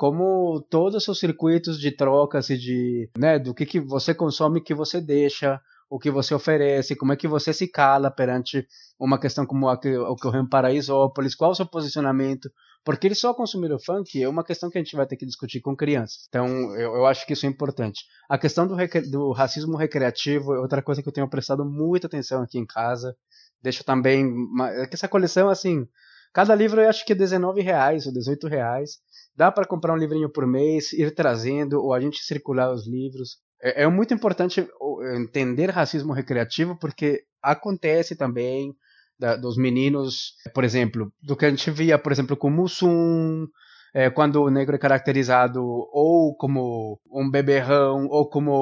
como 0.00 0.62
todos 0.70 1.06
os 1.06 1.18
circuitos 1.18 1.78
de 1.78 1.90
trocas 1.90 2.48
e 2.48 2.56
de, 2.56 3.10
né, 3.18 3.38
do 3.38 3.52
que, 3.52 3.66
que 3.66 3.78
você 3.78 4.14
consome 4.14 4.62
que 4.62 4.72
você 4.72 4.98
deixa, 4.98 5.60
o 5.90 5.98
que 5.98 6.10
você 6.10 6.32
oferece, 6.32 6.96
como 6.96 7.12
é 7.12 7.16
que 7.16 7.28
você 7.28 7.52
se 7.52 7.68
cala 7.68 8.10
perante 8.10 8.66
uma 8.98 9.20
questão 9.20 9.44
como 9.44 9.68
a 9.68 9.78
que 9.78 9.94
ocorreu 9.98 10.40
em 10.40 10.48
Paraisópolis, 10.48 11.34
qual 11.34 11.50
o 11.50 11.54
seu 11.54 11.66
posicionamento, 11.66 12.50
porque 12.82 13.08
eles 13.08 13.20
só 13.20 13.34
consumiram 13.34 13.78
funk 13.78 14.22
é 14.22 14.26
uma 14.26 14.42
questão 14.42 14.70
que 14.70 14.78
a 14.78 14.80
gente 14.82 14.96
vai 14.96 15.06
ter 15.06 15.18
que 15.18 15.26
discutir 15.26 15.60
com 15.60 15.76
crianças. 15.76 16.24
Então, 16.30 16.46
eu, 16.76 16.94
eu 16.94 17.04
acho 17.04 17.26
que 17.26 17.34
isso 17.34 17.44
é 17.44 17.48
importante. 17.50 18.06
A 18.26 18.38
questão 18.38 18.66
do, 18.66 18.74
do 19.10 19.32
racismo 19.32 19.76
recreativo 19.76 20.54
é 20.54 20.60
outra 20.60 20.80
coisa 20.80 21.02
que 21.02 21.08
eu 21.10 21.12
tenho 21.12 21.28
prestado 21.28 21.62
muita 21.62 22.06
atenção 22.06 22.40
aqui 22.40 22.58
em 22.58 22.64
casa. 22.64 23.14
Deixo 23.62 23.84
também. 23.84 24.24
Uma, 24.24 24.70
essa 24.90 25.06
coleção, 25.06 25.50
assim, 25.50 25.86
cada 26.32 26.54
livro 26.54 26.80
eu 26.80 26.88
acho 26.88 27.04
que 27.04 27.12
é 27.12 27.14
19 27.14 27.60
reais 27.60 28.06
ou 28.06 28.14
18 28.14 28.48
reais. 28.48 28.92
Dá 29.36 29.50
para 29.50 29.66
comprar 29.66 29.94
um 29.94 29.98
livrinho 29.98 30.28
por 30.28 30.46
mês, 30.46 30.92
ir 30.92 31.14
trazendo, 31.14 31.82
ou 31.82 31.94
a 31.94 32.00
gente 32.00 32.22
circular 32.22 32.72
os 32.72 32.86
livros. 32.86 33.38
É, 33.62 33.84
é 33.84 33.88
muito 33.88 34.12
importante 34.14 34.66
entender 35.14 35.70
racismo 35.70 36.12
recreativo 36.12 36.78
porque 36.78 37.22
acontece 37.42 38.16
também 38.16 38.74
da, 39.18 39.36
dos 39.36 39.56
meninos, 39.56 40.34
por 40.54 40.64
exemplo, 40.64 41.12
do 41.22 41.36
que 41.36 41.44
a 41.44 41.50
gente 41.50 41.70
via, 41.70 41.98
por 41.98 42.10
exemplo, 42.10 42.36
com 42.36 42.50
Mussum, 42.50 43.46
é, 43.92 44.08
quando 44.08 44.42
o 44.42 44.50
negro 44.50 44.74
é 44.74 44.78
caracterizado 44.78 45.62
ou 45.62 46.34
como 46.36 47.00
um 47.10 47.30
beberrão 47.30 48.06
ou 48.08 48.28
como 48.28 48.52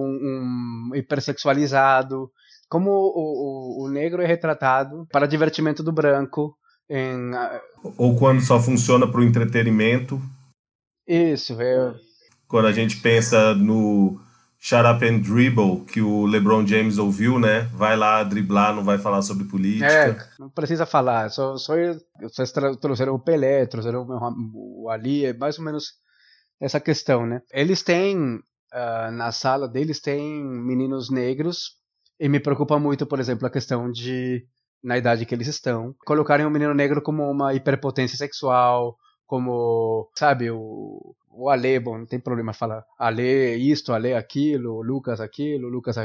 um, 0.00 0.90
um 0.90 0.94
hipersexualizado, 0.94 2.30
como 2.68 2.90
o, 2.90 3.84
o, 3.84 3.84
o, 3.86 3.88
negro 3.88 4.22
é 4.22 4.26
retratado 4.26 5.06
para 5.10 5.26
divertimento 5.26 5.82
do 5.82 5.92
branco. 5.92 6.56
Em, 6.88 7.32
ou 7.96 8.16
quando 8.16 8.40
só 8.40 8.60
funciona 8.60 9.06
para 9.10 9.20
o 9.20 9.24
entretenimento. 9.24 10.20
Isso, 11.06 11.60
é. 11.60 11.94
Quando 12.48 12.66
a 12.66 12.72
gente 12.72 12.96
pensa 12.98 13.54
no 13.54 14.20
Shut 14.58 14.84
Up 14.84 15.04
and 15.04 15.20
Dribble, 15.20 15.84
que 15.84 16.00
o 16.00 16.26
LeBron 16.26 16.66
James 16.66 16.98
ouviu, 16.98 17.38
né? 17.38 17.62
Vai 17.74 17.96
lá 17.96 18.22
driblar, 18.22 18.74
não 18.74 18.84
vai 18.84 18.98
falar 18.98 19.22
sobre 19.22 19.44
política. 19.44 19.86
É, 19.86 20.16
não 20.38 20.48
precisa 20.48 20.86
falar, 20.86 21.30
só, 21.30 21.56
só 21.56 21.74
vocês 22.20 22.52
trouxeram 22.80 23.14
o 23.14 23.18
Pelé, 23.18 23.66
trouxeram 23.66 24.06
o 24.54 24.88
Ali, 24.90 25.26
é 25.26 25.32
mais 25.32 25.58
ou 25.58 25.64
menos 25.64 25.94
essa 26.60 26.80
questão, 26.80 27.26
né? 27.26 27.42
Eles 27.52 27.82
têm, 27.82 28.16
uh, 28.16 29.10
na 29.12 29.30
sala 29.30 29.68
deles, 29.68 30.00
tem 30.00 30.44
meninos 30.44 31.10
negros, 31.10 31.76
e 32.18 32.28
me 32.28 32.40
preocupa 32.40 32.78
muito, 32.78 33.06
por 33.06 33.20
exemplo, 33.20 33.46
a 33.46 33.50
questão 33.50 33.90
de, 33.90 34.44
na 34.82 34.96
idade 34.96 35.26
que 35.26 35.34
eles 35.34 35.48
estão, 35.48 35.94
colocarem 36.04 36.46
um 36.46 36.50
menino 36.50 36.74
negro 36.74 37.02
como 37.02 37.28
uma 37.28 37.54
hiperpotência 37.54 38.16
sexual, 38.16 38.96
como, 39.26 40.08
sabe, 40.14 40.50
o, 40.50 41.14
o 41.32 41.50
Ale, 41.50 41.80
bom, 41.80 41.98
não 41.98 42.06
tem 42.06 42.20
problema 42.20 42.52
falar 42.52 42.84
Ale 42.98 43.56
isto, 43.56 43.92
Ale 43.92 44.14
aquilo, 44.14 44.82
Lucas 44.82 45.20
aquilo, 45.20 45.68
Lucas 45.68 45.96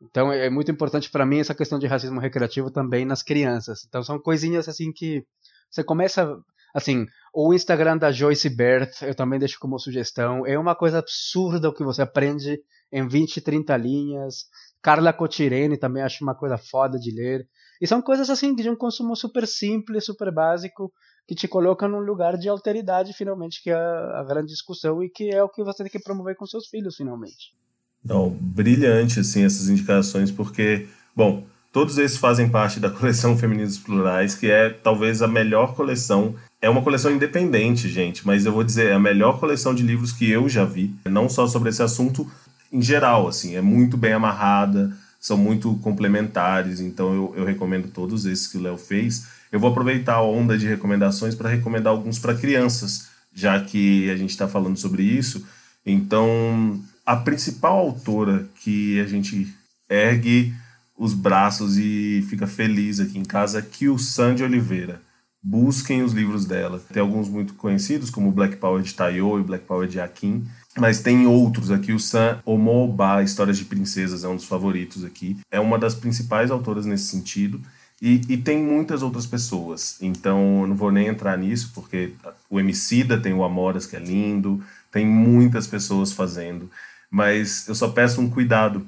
Então 0.00 0.32
é 0.32 0.50
muito 0.50 0.70
importante 0.70 1.10
para 1.10 1.26
mim 1.26 1.40
essa 1.40 1.54
questão 1.54 1.78
de 1.78 1.86
racismo 1.86 2.20
recreativo 2.20 2.70
também 2.70 3.04
nas 3.04 3.22
crianças. 3.22 3.84
Então 3.88 4.02
são 4.02 4.18
coisinhas 4.18 4.68
assim 4.68 4.92
que 4.92 5.24
você 5.70 5.82
começa 5.82 6.38
assim, 6.74 7.06
o 7.34 7.52
Instagram 7.54 7.96
da 7.96 8.12
Joyce 8.12 8.48
Bert, 8.48 9.02
eu 9.02 9.14
também 9.14 9.38
deixo 9.38 9.58
como 9.58 9.78
sugestão, 9.78 10.46
é 10.46 10.58
uma 10.58 10.74
coisa 10.74 10.98
absurda 10.98 11.68
o 11.68 11.72
que 11.72 11.82
você 11.82 12.02
aprende 12.02 12.60
em 12.92 13.06
20, 13.06 13.40
30 13.40 13.76
linhas. 13.76 14.44
Carla 14.82 15.12
Cotirene 15.12 15.76
também 15.76 16.02
acho 16.02 16.22
uma 16.22 16.34
coisa 16.34 16.56
foda 16.56 16.98
de 16.98 17.10
ler. 17.10 17.46
E 17.80 17.86
são 17.86 18.02
coisas 18.02 18.28
assim 18.28 18.54
de 18.54 18.68
um 18.68 18.76
consumo 18.76 19.14
super 19.14 19.46
simples, 19.46 20.04
super 20.04 20.32
básico, 20.32 20.92
que 21.26 21.34
te 21.34 21.46
coloca 21.46 21.86
num 21.86 22.00
lugar 22.00 22.38
de 22.38 22.48
alteridade, 22.48 23.12
finalmente, 23.12 23.62
que 23.62 23.70
é 23.70 23.74
a, 23.74 24.24
grande 24.26 24.48
discussão 24.48 25.02
e 25.02 25.10
que 25.10 25.28
é 25.28 25.42
o 25.42 25.48
que 25.48 25.62
você 25.62 25.82
tem 25.82 25.92
que 25.92 25.98
promover 25.98 26.34
com 26.34 26.46
seus 26.46 26.66
filhos, 26.68 26.96
finalmente. 26.96 27.54
Não, 28.02 28.30
brilhante, 28.30 29.20
assim, 29.20 29.44
essas 29.44 29.68
indicações, 29.68 30.30
porque, 30.30 30.88
bom, 31.14 31.44
todos 31.70 31.98
esses 31.98 32.16
fazem 32.16 32.48
parte 32.48 32.80
da 32.80 32.88
coleção 32.90 33.36
Femininos 33.36 33.78
Plurais, 33.78 34.34
que 34.34 34.50
é 34.50 34.70
talvez 34.70 35.20
a 35.20 35.28
melhor 35.28 35.74
coleção. 35.74 36.34
É 36.62 36.70
uma 36.70 36.82
coleção 36.82 37.12
independente, 37.12 37.88
gente, 37.88 38.26
mas 38.26 38.46
eu 38.46 38.52
vou 38.52 38.64
dizer, 38.64 38.86
é 38.86 38.94
a 38.94 38.98
melhor 38.98 39.38
coleção 39.38 39.74
de 39.74 39.82
livros 39.82 40.12
que 40.12 40.30
eu 40.30 40.48
já 40.48 40.64
vi, 40.64 40.94
não 41.04 41.28
só 41.28 41.46
sobre 41.46 41.68
esse 41.68 41.82
assunto, 41.82 42.26
em 42.72 42.80
geral, 42.80 43.28
assim, 43.28 43.54
é 43.54 43.60
muito 43.60 43.98
bem 43.98 44.14
amarrada, 44.14 44.96
são 45.18 45.36
muito 45.36 45.74
complementares, 45.76 46.80
então 46.80 47.14
eu, 47.14 47.34
eu 47.36 47.44
recomendo 47.44 47.88
todos 47.88 48.24
esses 48.24 48.46
que 48.46 48.56
o 48.56 48.62
Léo 48.62 48.78
fez. 48.78 49.26
Eu 49.50 49.58
vou 49.58 49.70
aproveitar 49.70 50.14
a 50.14 50.22
onda 50.22 50.56
de 50.56 50.66
recomendações 50.66 51.34
para 51.34 51.48
recomendar 51.48 51.92
alguns 51.92 52.18
para 52.18 52.34
crianças, 52.34 53.08
já 53.32 53.60
que 53.60 54.10
a 54.10 54.16
gente 54.16 54.30
está 54.30 54.46
falando 54.46 54.76
sobre 54.76 55.02
isso. 55.02 55.46
Então, 55.84 56.80
a 57.04 57.16
principal 57.16 57.78
autora 57.78 58.48
que 58.62 59.00
a 59.00 59.06
gente 59.06 59.52
ergue 59.88 60.54
os 60.96 61.14
braços 61.14 61.78
e 61.78 62.24
fica 62.28 62.46
feliz 62.46 63.00
aqui 63.00 63.18
em 63.18 63.24
casa 63.24 63.60
é 63.60 63.62
Kyo 63.62 63.98
Sandy 63.98 64.42
Oliveira. 64.42 65.00
Busquem 65.42 66.02
os 66.02 66.12
livros 66.12 66.44
dela. 66.44 66.82
Tem 66.92 67.00
alguns 67.00 67.28
muito 67.28 67.54
conhecidos, 67.54 68.10
como 68.10 68.32
Black 68.32 68.56
Power 68.56 68.82
de 68.82 68.92
Tayo 68.92 69.38
e 69.38 69.42
Black 69.44 69.64
Power 69.64 69.88
de 69.88 70.00
Akin, 70.00 70.46
mas 70.78 71.00
tem 71.00 71.26
outros 71.26 71.70
aqui. 71.70 71.92
O 71.92 71.98
San 71.98 72.40
Omoba, 72.44 73.22
Histórias 73.22 73.58
de 73.58 73.64
Princesas, 73.64 74.24
é 74.24 74.28
um 74.28 74.36
dos 74.36 74.44
favoritos 74.44 75.04
aqui. 75.04 75.36
É 75.50 75.60
uma 75.60 75.78
das 75.78 75.94
principais 75.94 76.50
autoras 76.50 76.86
nesse 76.86 77.04
sentido. 77.04 77.60
E, 78.00 78.20
e, 78.28 78.36
tem 78.36 78.62
muitas 78.62 79.02
outras 79.02 79.26
pessoas, 79.26 79.98
então 80.00 80.60
eu 80.60 80.68
não 80.68 80.76
vou 80.76 80.92
nem 80.92 81.08
entrar 81.08 81.36
nisso, 81.36 81.72
porque 81.74 82.12
o 82.48 82.60
Emicida 82.60 83.20
tem 83.20 83.34
o 83.34 83.42
Amoras, 83.42 83.86
que 83.86 83.96
é 83.96 83.98
lindo, 83.98 84.62
tem 84.92 85.04
muitas 85.04 85.66
pessoas 85.66 86.12
fazendo, 86.12 86.70
mas 87.10 87.66
eu 87.66 87.74
só 87.74 87.88
peço 87.88 88.20
um 88.20 88.30
cuidado. 88.30 88.86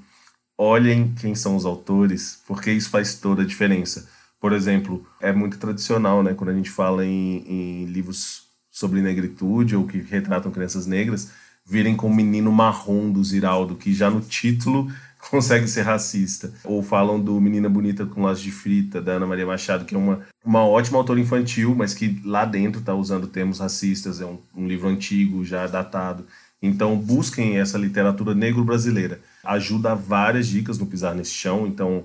Olhem 0.57 1.13
quem 1.21 1.35
são 1.35 1.57
os 1.57 1.65
autores, 1.65 2.41
porque 2.47 2.71
isso 2.71 2.89
faz 2.89 3.15
toda 3.15 3.43
a 3.43 3.47
diferença. 3.47 4.09
Por 4.39 4.53
exemplo, 4.53 5.05
é 5.21 5.33
muito 5.33 5.59
tradicional, 5.59 6.23
né, 6.23 6.33
quando 6.35 6.51
a 6.51 6.55
gente 6.55 6.71
fala 6.71 7.05
em, 7.05 7.45
em 7.49 7.85
livros 7.87 8.45
sobre 8.71 9.03
negritude 9.03 9.75
ou 9.75 9.87
que 9.89 9.99
retratam 9.99 10.53
crianças 10.53 10.87
negras, 10.87 11.33
virem 11.71 11.95
com 11.95 12.09
o 12.09 12.15
menino 12.15 12.51
marrom 12.51 13.13
do 13.13 13.23
Ziraldo, 13.23 13.77
que 13.77 13.95
já 13.95 14.11
no 14.11 14.21
título 14.21 14.91
consegue 15.31 15.69
ser 15.69 15.83
racista. 15.83 16.53
Ou 16.65 16.83
falam 16.83 17.21
do 17.21 17.41
Menina 17.41 17.69
Bonita 17.69 18.05
com 18.05 18.25
Laços 18.25 18.43
de 18.43 18.51
Frita, 18.51 19.01
da 19.01 19.13
Ana 19.13 19.27
Maria 19.27 19.47
Machado, 19.47 19.85
que 19.85 19.95
é 19.95 19.99
uma, 19.99 20.21
uma 20.45 20.67
ótima 20.67 20.99
autora 20.99 21.21
infantil, 21.21 21.73
mas 21.75 21.95
que 21.95 22.21
lá 22.25 22.45
dentro 22.45 22.81
está 22.81 22.93
usando 22.93 23.29
termos 23.29 23.61
racistas, 23.61 24.21
é 24.21 24.27
um, 24.27 24.39
um 24.57 24.67
livro 24.67 24.89
antigo, 24.89 25.45
já 25.45 25.65
datado. 25.69 26.27
Então 26.61 26.97
busquem 26.97 27.59
essa 27.59 27.79
literatura 27.79 28.35
negro-brasileira. 28.35 29.21
Ajuda 29.45 29.95
várias 29.95 30.49
dicas 30.49 30.77
no 30.77 30.87
Pisar 30.87 31.15
Nesse 31.15 31.33
Chão, 31.33 31.67
então 31.69 32.05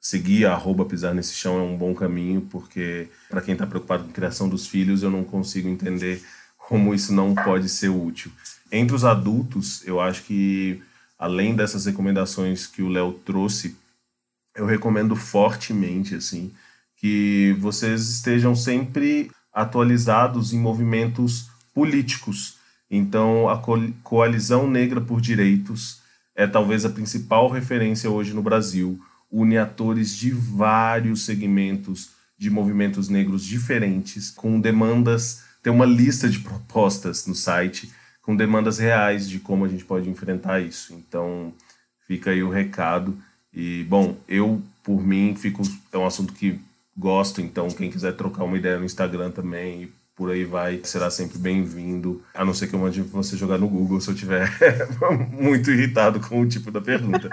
seguir 0.00 0.46
arroba 0.46 0.84
Pisar 0.84 1.14
Nesse 1.14 1.34
Chão 1.34 1.58
é 1.58 1.62
um 1.62 1.76
bom 1.76 1.92
caminho, 1.94 2.42
porque 2.42 3.08
para 3.28 3.40
quem 3.42 3.54
está 3.54 3.66
preocupado 3.66 4.04
com 4.04 4.10
a 4.10 4.12
criação 4.12 4.48
dos 4.48 4.68
filhos, 4.68 5.02
eu 5.02 5.10
não 5.10 5.24
consigo 5.24 5.68
entender 5.68 6.22
como 6.68 6.94
isso 6.94 7.12
não 7.12 7.34
pode 7.34 7.68
ser 7.68 7.88
útil. 7.88 8.30
Entre 8.70 8.94
os 8.94 9.04
adultos, 9.04 9.86
eu 9.86 10.00
acho 10.00 10.22
que 10.22 10.82
além 11.18 11.54
dessas 11.54 11.86
recomendações 11.86 12.66
que 12.66 12.82
o 12.82 12.88
Léo 12.88 13.12
trouxe, 13.12 13.76
eu 14.56 14.66
recomendo 14.66 15.16
fortemente 15.16 16.14
assim 16.14 16.52
que 16.96 17.54
vocês 17.58 18.08
estejam 18.08 18.54
sempre 18.54 19.30
atualizados 19.52 20.52
em 20.52 20.58
movimentos 20.58 21.48
políticos. 21.74 22.56
Então, 22.90 23.48
a 23.48 23.60
Coalizão 24.02 24.68
Negra 24.70 25.00
por 25.00 25.20
Direitos 25.20 26.00
é 26.34 26.46
talvez 26.46 26.84
a 26.84 26.90
principal 26.90 27.48
referência 27.48 28.10
hoje 28.10 28.32
no 28.32 28.42
Brasil. 28.42 28.98
Une 29.30 29.58
atores 29.58 30.16
de 30.16 30.30
vários 30.30 31.24
segmentos 31.24 32.10
de 32.38 32.50
movimentos 32.50 33.08
negros 33.08 33.44
diferentes, 33.44 34.30
com 34.30 34.60
demandas. 34.60 35.42
Tem 35.64 35.72
uma 35.72 35.86
lista 35.86 36.28
de 36.28 36.40
propostas 36.40 37.26
no 37.26 37.34
site 37.34 37.90
com 38.20 38.36
demandas 38.36 38.78
reais 38.78 39.26
de 39.26 39.38
como 39.40 39.64
a 39.64 39.68
gente 39.68 39.84
pode 39.84 40.10
enfrentar 40.10 40.60
isso. 40.60 40.92
Então, 40.92 41.54
fica 42.06 42.30
aí 42.30 42.42
o 42.42 42.50
recado. 42.50 43.16
E, 43.50 43.82
bom, 43.84 44.14
eu, 44.28 44.62
por 44.82 45.02
mim, 45.02 45.34
fico, 45.34 45.62
é 45.90 45.96
um 45.96 46.06
assunto 46.06 46.34
que 46.34 46.60
gosto, 46.94 47.40
então 47.40 47.68
quem 47.68 47.90
quiser 47.90 48.12
trocar 48.12 48.44
uma 48.44 48.58
ideia 48.58 48.78
no 48.78 48.84
Instagram 48.84 49.30
também 49.30 49.90
por 50.14 50.30
aí 50.30 50.44
vai, 50.44 50.80
será 50.84 51.10
sempre 51.10 51.38
bem-vindo. 51.38 52.22
A 52.34 52.44
não 52.44 52.54
ser 52.54 52.68
que 52.68 52.74
eu 52.74 52.78
mande 52.78 53.00
você 53.00 53.34
jogar 53.34 53.58
no 53.58 53.66
Google 53.66 54.00
se 54.00 54.10
eu 54.10 54.14
tiver 54.14 54.48
muito 55.32 55.70
irritado 55.70 56.20
com 56.20 56.40
o 56.40 56.48
tipo 56.48 56.70
da 56.70 56.80
pergunta. 56.80 57.28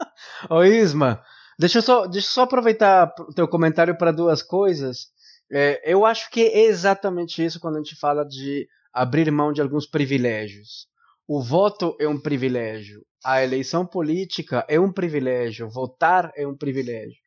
Ô 0.50 0.62
Isma, 0.62 1.22
deixa 1.58 1.78
eu 1.78 1.82
só, 1.82 2.06
deixa 2.06 2.28
eu 2.28 2.32
só 2.32 2.42
aproveitar 2.42 3.14
o 3.20 3.32
teu 3.32 3.48
comentário 3.48 3.96
para 3.96 4.12
duas 4.12 4.42
coisas. 4.42 5.06
É, 5.50 5.80
eu 5.90 6.04
acho 6.04 6.30
que 6.30 6.40
é 6.42 6.64
exatamente 6.64 7.44
isso 7.44 7.60
quando 7.60 7.76
a 7.76 7.78
gente 7.78 7.96
fala 7.96 8.24
de 8.24 8.66
abrir 8.92 9.30
mão 9.30 9.52
de 9.52 9.60
alguns 9.60 9.86
privilégios. 9.86 10.86
O 11.28 11.42
voto 11.42 11.96
é 12.00 12.08
um 12.08 12.20
privilégio, 12.20 13.04
a 13.24 13.42
eleição 13.42 13.84
política 13.84 14.64
é 14.68 14.78
um 14.78 14.92
privilégio, 14.92 15.68
votar 15.68 16.30
é 16.36 16.46
um 16.46 16.56
privilégio. 16.56 17.18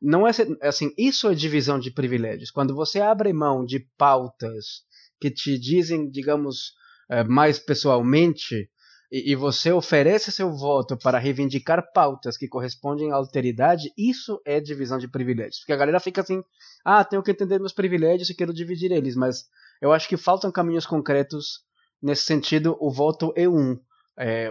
Não 0.00 0.26
é 0.26 0.30
assim, 0.62 0.92
isso 0.96 1.28
é 1.28 1.34
divisão 1.34 1.78
de 1.78 1.90
privilégios. 1.90 2.50
Quando 2.50 2.74
você 2.74 3.00
abre 3.00 3.32
mão 3.32 3.64
de 3.64 3.86
pautas 3.96 4.82
que 5.20 5.30
te 5.30 5.58
dizem, 5.58 6.08
digamos, 6.10 6.72
eh, 7.08 7.24
mais 7.24 7.58
pessoalmente, 7.58 8.68
e, 9.12 9.36
você 9.36 9.70
oferece 9.70 10.32
seu 10.32 10.50
voto 10.50 10.96
para 10.96 11.18
reivindicar 11.18 11.92
pautas 11.92 12.38
que 12.38 12.48
correspondem 12.48 13.12
à 13.12 13.16
alteridade, 13.16 13.92
isso 13.96 14.40
é 14.42 14.58
divisão 14.58 14.96
de 14.96 15.06
privilégios. 15.06 15.58
Porque 15.58 15.74
a 15.74 15.76
galera 15.76 16.00
fica 16.00 16.22
assim, 16.22 16.42
ah, 16.82 17.04
tenho 17.04 17.22
que 17.22 17.30
entender 17.30 17.58
meus 17.58 17.74
privilégios 17.74 18.30
e 18.30 18.34
quero 18.34 18.54
dividir 18.54 18.90
eles, 18.90 19.14
mas 19.14 19.44
eu 19.82 19.92
acho 19.92 20.08
que 20.08 20.16
faltam 20.16 20.50
caminhos 20.50 20.86
concretos 20.86 21.60
nesse 22.00 22.22
sentido. 22.22 22.74
O 22.80 22.90
voto 22.90 23.32
é 23.36 23.46
um. 23.46 23.78
É, 24.18 24.50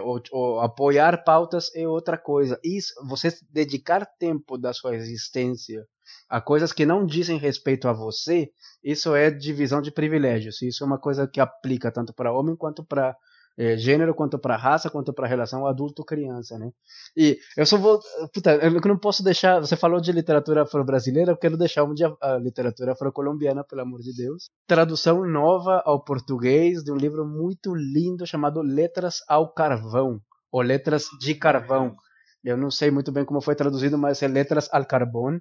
apoiar 0.60 1.22
pautas 1.24 1.74
é 1.74 1.86
outra 1.86 2.18
coisa. 2.18 2.58
Isso, 2.64 2.92
você 3.06 3.32
dedicar 3.50 4.04
tempo 4.04 4.58
da 4.58 4.72
sua 4.72 4.94
existência 4.94 5.86
a 6.28 6.40
coisas 6.40 6.72
que 6.72 6.86
não 6.86 7.06
dizem 7.06 7.38
respeito 7.38 7.88
a 7.88 7.92
você, 7.92 8.50
isso 8.82 9.14
é 9.14 9.30
divisão 9.30 9.80
de 9.80 9.90
privilégios. 9.90 10.62
Isso 10.62 10.82
é 10.82 10.86
uma 10.86 10.98
coisa 10.98 11.28
que 11.28 11.40
aplica 11.40 11.92
tanto 11.92 12.12
para 12.12 12.32
homem 12.32 12.56
quanto 12.56 12.84
para 12.84 13.16
é, 13.56 13.76
gênero, 13.76 14.14
quanto 14.14 14.38
para 14.38 14.56
raça, 14.56 14.90
quanto 14.90 15.12
para 15.12 15.26
relação 15.26 15.66
adulto-criança, 15.66 16.58
né? 16.58 16.70
E 17.16 17.38
eu 17.56 17.66
só 17.66 17.76
vou. 17.76 18.00
Puta, 18.32 18.54
eu 18.54 18.70
não 18.70 18.98
posso 18.98 19.22
deixar. 19.22 19.60
Você 19.60 19.76
falou 19.76 20.00
de 20.00 20.12
literatura 20.12 20.62
afro-brasileira, 20.62 21.32
eu 21.32 21.36
quero 21.36 21.56
deixar 21.56 21.84
um 21.84 21.94
dia 21.94 22.14
a 22.20 22.36
literatura 22.36 22.92
afro-colombiana, 22.92 23.64
pelo 23.64 23.82
amor 23.82 24.00
de 24.00 24.14
Deus. 24.14 24.50
Tradução 24.66 25.26
nova 25.26 25.82
ao 25.84 26.02
português 26.02 26.82
de 26.82 26.90
um 26.90 26.96
livro 26.96 27.26
muito 27.26 27.74
lindo 27.74 28.26
chamado 28.26 28.62
Letras 28.62 29.16
ao 29.28 29.52
Carvão, 29.52 30.20
ou 30.50 30.62
Letras 30.62 31.04
de 31.20 31.34
Carvão. 31.34 31.94
Eu 32.42 32.56
não 32.56 32.70
sei 32.70 32.90
muito 32.90 33.12
bem 33.12 33.24
como 33.24 33.40
foi 33.40 33.54
traduzido, 33.54 33.96
mas 33.96 34.22
é 34.22 34.28
Letras 34.28 34.68
al 34.72 34.84
Carbón, 34.84 35.38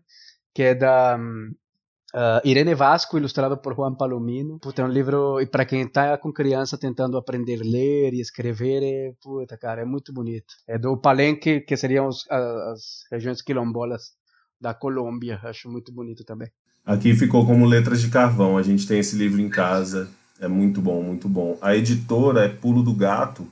que 0.53 0.63
é 0.63 0.75
da. 0.75 1.17
Uh, 2.13 2.45
Irene 2.45 2.75
Vasco, 2.75 3.17
ilustrado 3.17 3.57
por 3.57 3.73
Juan 3.73 3.95
Palomino. 3.95 4.59
Puta, 4.59 4.81
é 4.81 4.85
um 4.85 4.89
livro, 4.89 5.39
e 5.39 5.45
para 5.45 5.65
quem 5.65 5.87
tá 5.87 6.17
com 6.17 6.31
criança 6.31 6.77
tentando 6.77 7.17
aprender 7.17 7.61
a 7.61 7.63
ler 7.63 8.13
e 8.13 8.19
escrever, 8.19 8.83
é, 8.83 9.13
puta, 9.21 9.57
cara, 9.57 9.81
é 9.81 9.85
muito 9.85 10.11
bonito. 10.11 10.53
É 10.67 10.77
do 10.77 10.97
Palenque, 10.97 11.61
que 11.61 11.77
seriam 11.77 12.07
os, 12.07 12.29
as 12.29 13.03
regiões 13.09 13.41
quilombolas 13.41 14.11
da 14.59 14.73
Colômbia. 14.73 15.39
Acho 15.43 15.69
muito 15.69 15.93
bonito 15.93 16.25
também. 16.25 16.49
Aqui 16.85 17.15
ficou 17.15 17.45
como 17.45 17.65
Letras 17.65 18.01
de 18.01 18.09
Carvão. 18.09 18.57
A 18.57 18.63
gente 18.63 18.85
tem 18.85 18.99
esse 18.99 19.15
livro 19.15 19.39
em 19.39 19.49
casa. 19.49 20.09
É 20.39 20.47
muito 20.47 20.81
bom, 20.81 21.01
muito 21.01 21.29
bom. 21.29 21.57
A 21.61 21.75
editora 21.75 22.45
é 22.45 22.49
Pulo 22.49 22.83
do 22.83 22.93
Gato. 22.93 23.47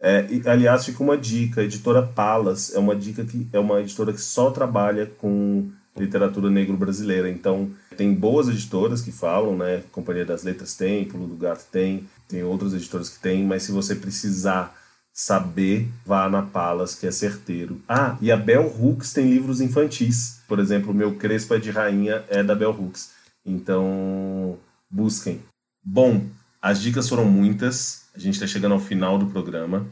É, 0.00 0.26
e, 0.28 0.48
aliás, 0.48 0.84
fica 0.84 1.02
uma 1.02 1.16
dica. 1.16 1.60
A 1.60 1.64
editora 1.64 2.02
Palas 2.02 2.74
é 2.74 2.78
uma 2.78 2.96
dica 2.96 3.24
que 3.24 3.46
é 3.52 3.58
uma 3.58 3.80
editora 3.80 4.12
que 4.12 4.20
só 4.20 4.50
trabalha 4.50 5.06
com 5.06 5.70
literatura 5.96 6.50
negro-brasileira. 6.50 7.30
Então, 7.30 7.70
tem 7.96 8.14
boas 8.14 8.48
editoras 8.48 9.02
que 9.02 9.12
falam, 9.12 9.56
né? 9.56 9.82
Companhia 9.92 10.24
das 10.24 10.42
Letras 10.42 10.74
tem, 10.74 11.04
Pulo 11.04 11.26
do 11.26 11.36
Gato 11.36 11.64
tem, 11.70 12.08
tem 12.28 12.42
outras 12.42 12.72
editoras 12.72 13.10
que 13.10 13.20
tem, 13.20 13.44
mas 13.44 13.62
se 13.62 13.72
você 13.72 13.94
precisar 13.94 14.76
saber, 15.12 15.88
vá 16.06 16.28
na 16.28 16.42
Palas, 16.42 16.94
que 16.94 17.06
é 17.06 17.10
certeiro. 17.10 17.82
Ah, 17.86 18.16
e 18.20 18.32
a 18.32 18.36
Bell 18.36 18.66
Hooks 18.66 19.12
tem 19.12 19.28
livros 19.28 19.60
infantis. 19.60 20.40
Por 20.48 20.58
exemplo, 20.58 20.94
meu 20.94 21.16
Crespa 21.16 21.60
de 21.60 21.70
Rainha 21.70 22.24
é 22.28 22.42
da 22.42 22.54
Bell 22.54 22.70
Hooks. 22.70 23.10
Então, 23.44 24.58
busquem. 24.90 25.42
Bom, 25.84 26.24
as 26.60 26.80
dicas 26.80 27.08
foram 27.08 27.26
muitas. 27.26 28.06
A 28.14 28.18
gente 28.18 28.34
está 28.34 28.46
chegando 28.46 28.72
ao 28.72 28.80
final 28.80 29.18
do 29.18 29.26
programa. 29.26 29.86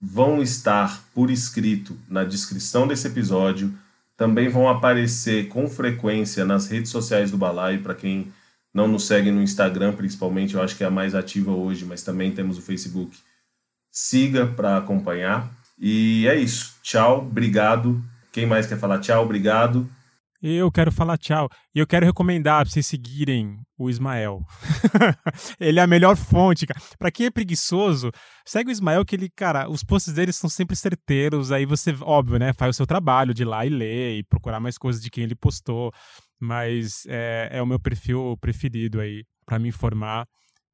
Vão 0.00 0.42
estar 0.42 1.02
por 1.14 1.30
escrito 1.30 1.96
na 2.08 2.24
descrição 2.24 2.86
desse 2.86 3.06
episódio 3.06 3.72
também 4.16 4.48
vão 4.48 4.68
aparecer 4.68 5.48
com 5.48 5.68
frequência 5.68 6.44
nas 6.44 6.68
redes 6.68 6.90
sociais 6.90 7.30
do 7.30 7.36
Balaio, 7.36 7.82
para 7.82 7.94
quem 7.94 8.32
não 8.72 8.88
nos 8.88 9.06
segue 9.06 9.30
no 9.30 9.42
Instagram, 9.42 9.92
principalmente, 9.92 10.54
eu 10.54 10.62
acho 10.62 10.76
que 10.76 10.82
é 10.82 10.86
a 10.86 10.90
mais 10.90 11.14
ativa 11.14 11.52
hoje, 11.52 11.84
mas 11.84 12.02
também 12.02 12.32
temos 12.32 12.58
o 12.58 12.62
Facebook. 12.62 13.16
Siga 13.90 14.46
para 14.46 14.76
acompanhar. 14.76 15.48
E 15.78 16.26
é 16.26 16.34
isso. 16.36 16.74
Tchau, 16.82 17.20
obrigado. 17.20 18.02
Quem 18.32 18.46
mais 18.46 18.66
quer 18.66 18.78
falar 18.78 18.98
tchau, 18.98 19.22
obrigado. 19.22 19.88
Eu 20.46 20.70
quero 20.70 20.92
falar 20.92 21.16
tchau. 21.16 21.48
E 21.74 21.78
eu 21.78 21.86
quero 21.86 22.04
recomendar 22.04 22.60
para 22.60 22.70
vocês 22.70 22.86
seguirem 22.86 23.56
o 23.78 23.88
Ismael. 23.88 24.44
ele 25.58 25.80
é 25.80 25.82
a 25.82 25.86
melhor 25.86 26.16
fonte, 26.16 26.66
cara. 26.66 26.78
Pra 26.98 27.10
quem 27.10 27.24
é 27.24 27.30
preguiçoso, 27.30 28.10
segue 28.44 28.68
o 28.68 28.70
Ismael, 28.70 29.06
que 29.06 29.16
ele, 29.16 29.30
cara, 29.34 29.70
os 29.70 29.82
posts 29.82 30.12
dele 30.12 30.34
são 30.34 30.50
sempre 30.50 30.76
certeiros. 30.76 31.50
Aí 31.50 31.64
você, 31.64 31.96
óbvio, 32.02 32.38
né, 32.38 32.52
faz 32.52 32.74
o 32.74 32.76
seu 32.76 32.86
trabalho 32.86 33.32
de 33.32 33.40
ir 33.40 33.46
lá 33.46 33.64
e 33.64 33.70
ler 33.70 34.18
e 34.18 34.22
procurar 34.22 34.60
mais 34.60 34.76
coisas 34.76 35.00
de 35.00 35.08
quem 35.08 35.24
ele 35.24 35.34
postou. 35.34 35.90
Mas 36.38 37.06
é, 37.08 37.48
é 37.52 37.62
o 37.62 37.66
meu 37.66 37.80
perfil 37.80 38.36
preferido 38.38 39.00
aí, 39.00 39.24
para 39.46 39.58
me 39.58 39.70
informar. 39.70 40.26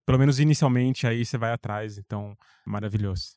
Pelo 0.04 0.18
menos 0.18 0.40
inicialmente, 0.40 1.06
aí 1.06 1.24
você 1.24 1.38
vai 1.38 1.52
atrás. 1.52 1.96
Então, 1.96 2.34
maravilhoso. 2.66 3.36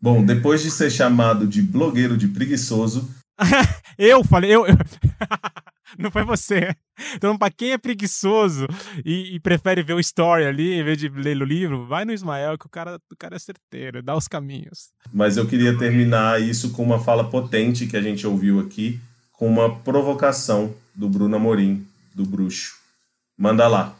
Bom, 0.00 0.24
depois 0.24 0.62
de 0.62 0.70
ser 0.70 0.92
chamado 0.92 1.44
de 1.44 1.60
blogueiro 1.60 2.16
de 2.16 2.28
preguiçoso. 2.28 3.12
eu 3.98 4.24
falei, 4.24 4.54
eu. 4.54 4.64
não 5.98 6.10
foi 6.10 6.24
você. 6.24 6.74
Então, 7.14 7.36
para 7.36 7.52
quem 7.52 7.72
é 7.72 7.78
preguiçoso 7.78 8.66
e, 9.04 9.34
e, 9.34 9.40
prefere 9.40 9.82
ver 9.82 9.94
o 9.94 10.00
story 10.00 10.44
ali 10.44 10.74
em 10.74 10.84
vez 10.84 10.98
de 10.98 11.08
ler 11.08 11.36
o 11.40 11.44
livro, 11.44 11.86
vai 11.86 12.04
no 12.04 12.12
Ismael, 12.12 12.58
que 12.58 12.66
o 12.66 12.70
cara, 12.70 12.98
o 13.10 13.16
cara 13.16 13.36
é 13.36 13.38
certeiro, 13.38 14.02
dá 14.02 14.16
os 14.16 14.28
caminhos. 14.28 14.90
Mas 15.12 15.36
eu 15.36 15.46
queria 15.46 15.76
terminar 15.76 16.40
isso 16.40 16.72
com 16.72 16.82
uma 16.82 17.02
fala 17.02 17.28
potente 17.28 17.86
que 17.86 17.96
a 17.96 18.02
gente 18.02 18.26
ouviu 18.26 18.60
aqui, 18.60 19.00
com 19.32 19.48
uma 19.48 19.78
provocação 19.80 20.74
do 20.94 21.08
Bruno 21.08 21.36
Amorim, 21.36 21.86
do 22.14 22.24
Bruxo. 22.24 22.76
Manda 23.36 23.66
lá. 23.66 23.96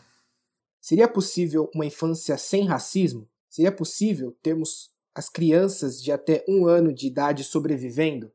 Seria 0.80 1.08
possível 1.08 1.70
uma 1.74 1.86
infância 1.86 2.36
sem 2.36 2.66
racismo? 2.66 3.28
Seria 3.48 3.72
possível 3.72 4.36
termos 4.42 4.90
as 5.14 5.28
crianças 5.28 6.02
de 6.02 6.10
até 6.10 6.44
um 6.48 6.66
ano 6.66 6.92
de 6.92 7.06
idade 7.06 7.44
sobrevivendo? 7.44 8.30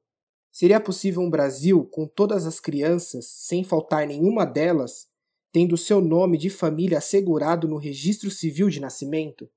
Seria 0.58 0.82
possível 0.82 1.22
um 1.22 1.30
Brasil 1.30 1.86
com 1.86 2.08
todas 2.08 2.48
as 2.48 2.60
crianças, 2.60 3.28
sem 3.28 3.64
faltar 3.64 4.08
nenhuma 4.08 4.44
delas, 4.44 5.06
tendo 5.52 5.78
seu 5.78 6.02
nome 6.02 6.36
de 6.36 6.50
família 6.50 6.98
assegurado 6.98 7.68
no 7.68 7.78
registro 7.78 8.32
civil 8.32 8.68
de 8.68 8.80
nascimento? 8.80 9.48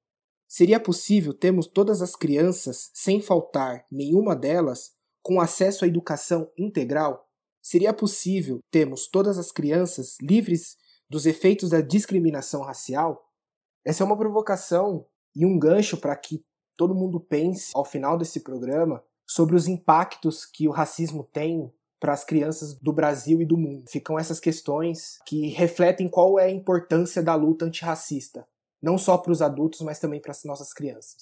Seria 0.46 0.78
possível 0.78 1.32
termos 1.32 1.66
todas 1.66 2.02
as 2.02 2.14
crianças, 2.14 2.90
sem 2.92 3.18
faltar 3.18 3.86
nenhuma 3.90 4.36
delas, 4.36 4.90
com 5.22 5.40
acesso 5.40 5.86
à 5.86 5.88
educação 5.88 6.52
integral? 6.54 7.26
Seria 7.62 7.94
possível 7.94 8.60
termos 8.70 9.08
todas 9.08 9.38
as 9.38 9.50
crianças 9.50 10.18
livres 10.20 10.76
dos 11.08 11.24
efeitos 11.24 11.70
da 11.70 11.80
discriminação 11.80 12.60
racial? 12.60 13.26
Essa 13.86 14.02
é 14.02 14.06
uma 14.06 14.18
provocação 14.18 15.06
e 15.34 15.46
um 15.46 15.58
gancho 15.58 15.96
para 15.96 16.14
que 16.14 16.44
todo 16.76 16.94
mundo 16.94 17.18
pense, 17.18 17.70
ao 17.74 17.86
final 17.86 18.18
desse 18.18 18.40
programa, 18.40 19.02
sobre 19.30 19.54
os 19.54 19.68
impactos 19.68 20.44
que 20.44 20.66
o 20.66 20.72
racismo 20.72 21.22
tem 21.22 21.72
para 22.00 22.12
as 22.12 22.24
crianças 22.24 22.74
do 22.74 22.92
Brasil 22.92 23.40
e 23.40 23.44
do 23.44 23.56
mundo. 23.56 23.84
Ficam 23.88 24.18
essas 24.18 24.40
questões 24.40 25.20
que 25.24 25.46
refletem 25.50 26.08
qual 26.08 26.36
é 26.36 26.46
a 26.46 26.50
importância 26.50 27.22
da 27.22 27.36
luta 27.36 27.64
antirracista, 27.64 28.44
não 28.82 28.98
só 28.98 29.16
para 29.16 29.30
os 29.30 29.40
adultos, 29.40 29.82
mas 29.82 30.00
também 30.00 30.20
para 30.20 30.32
as 30.32 30.42
nossas 30.42 30.72
crianças. 30.72 31.16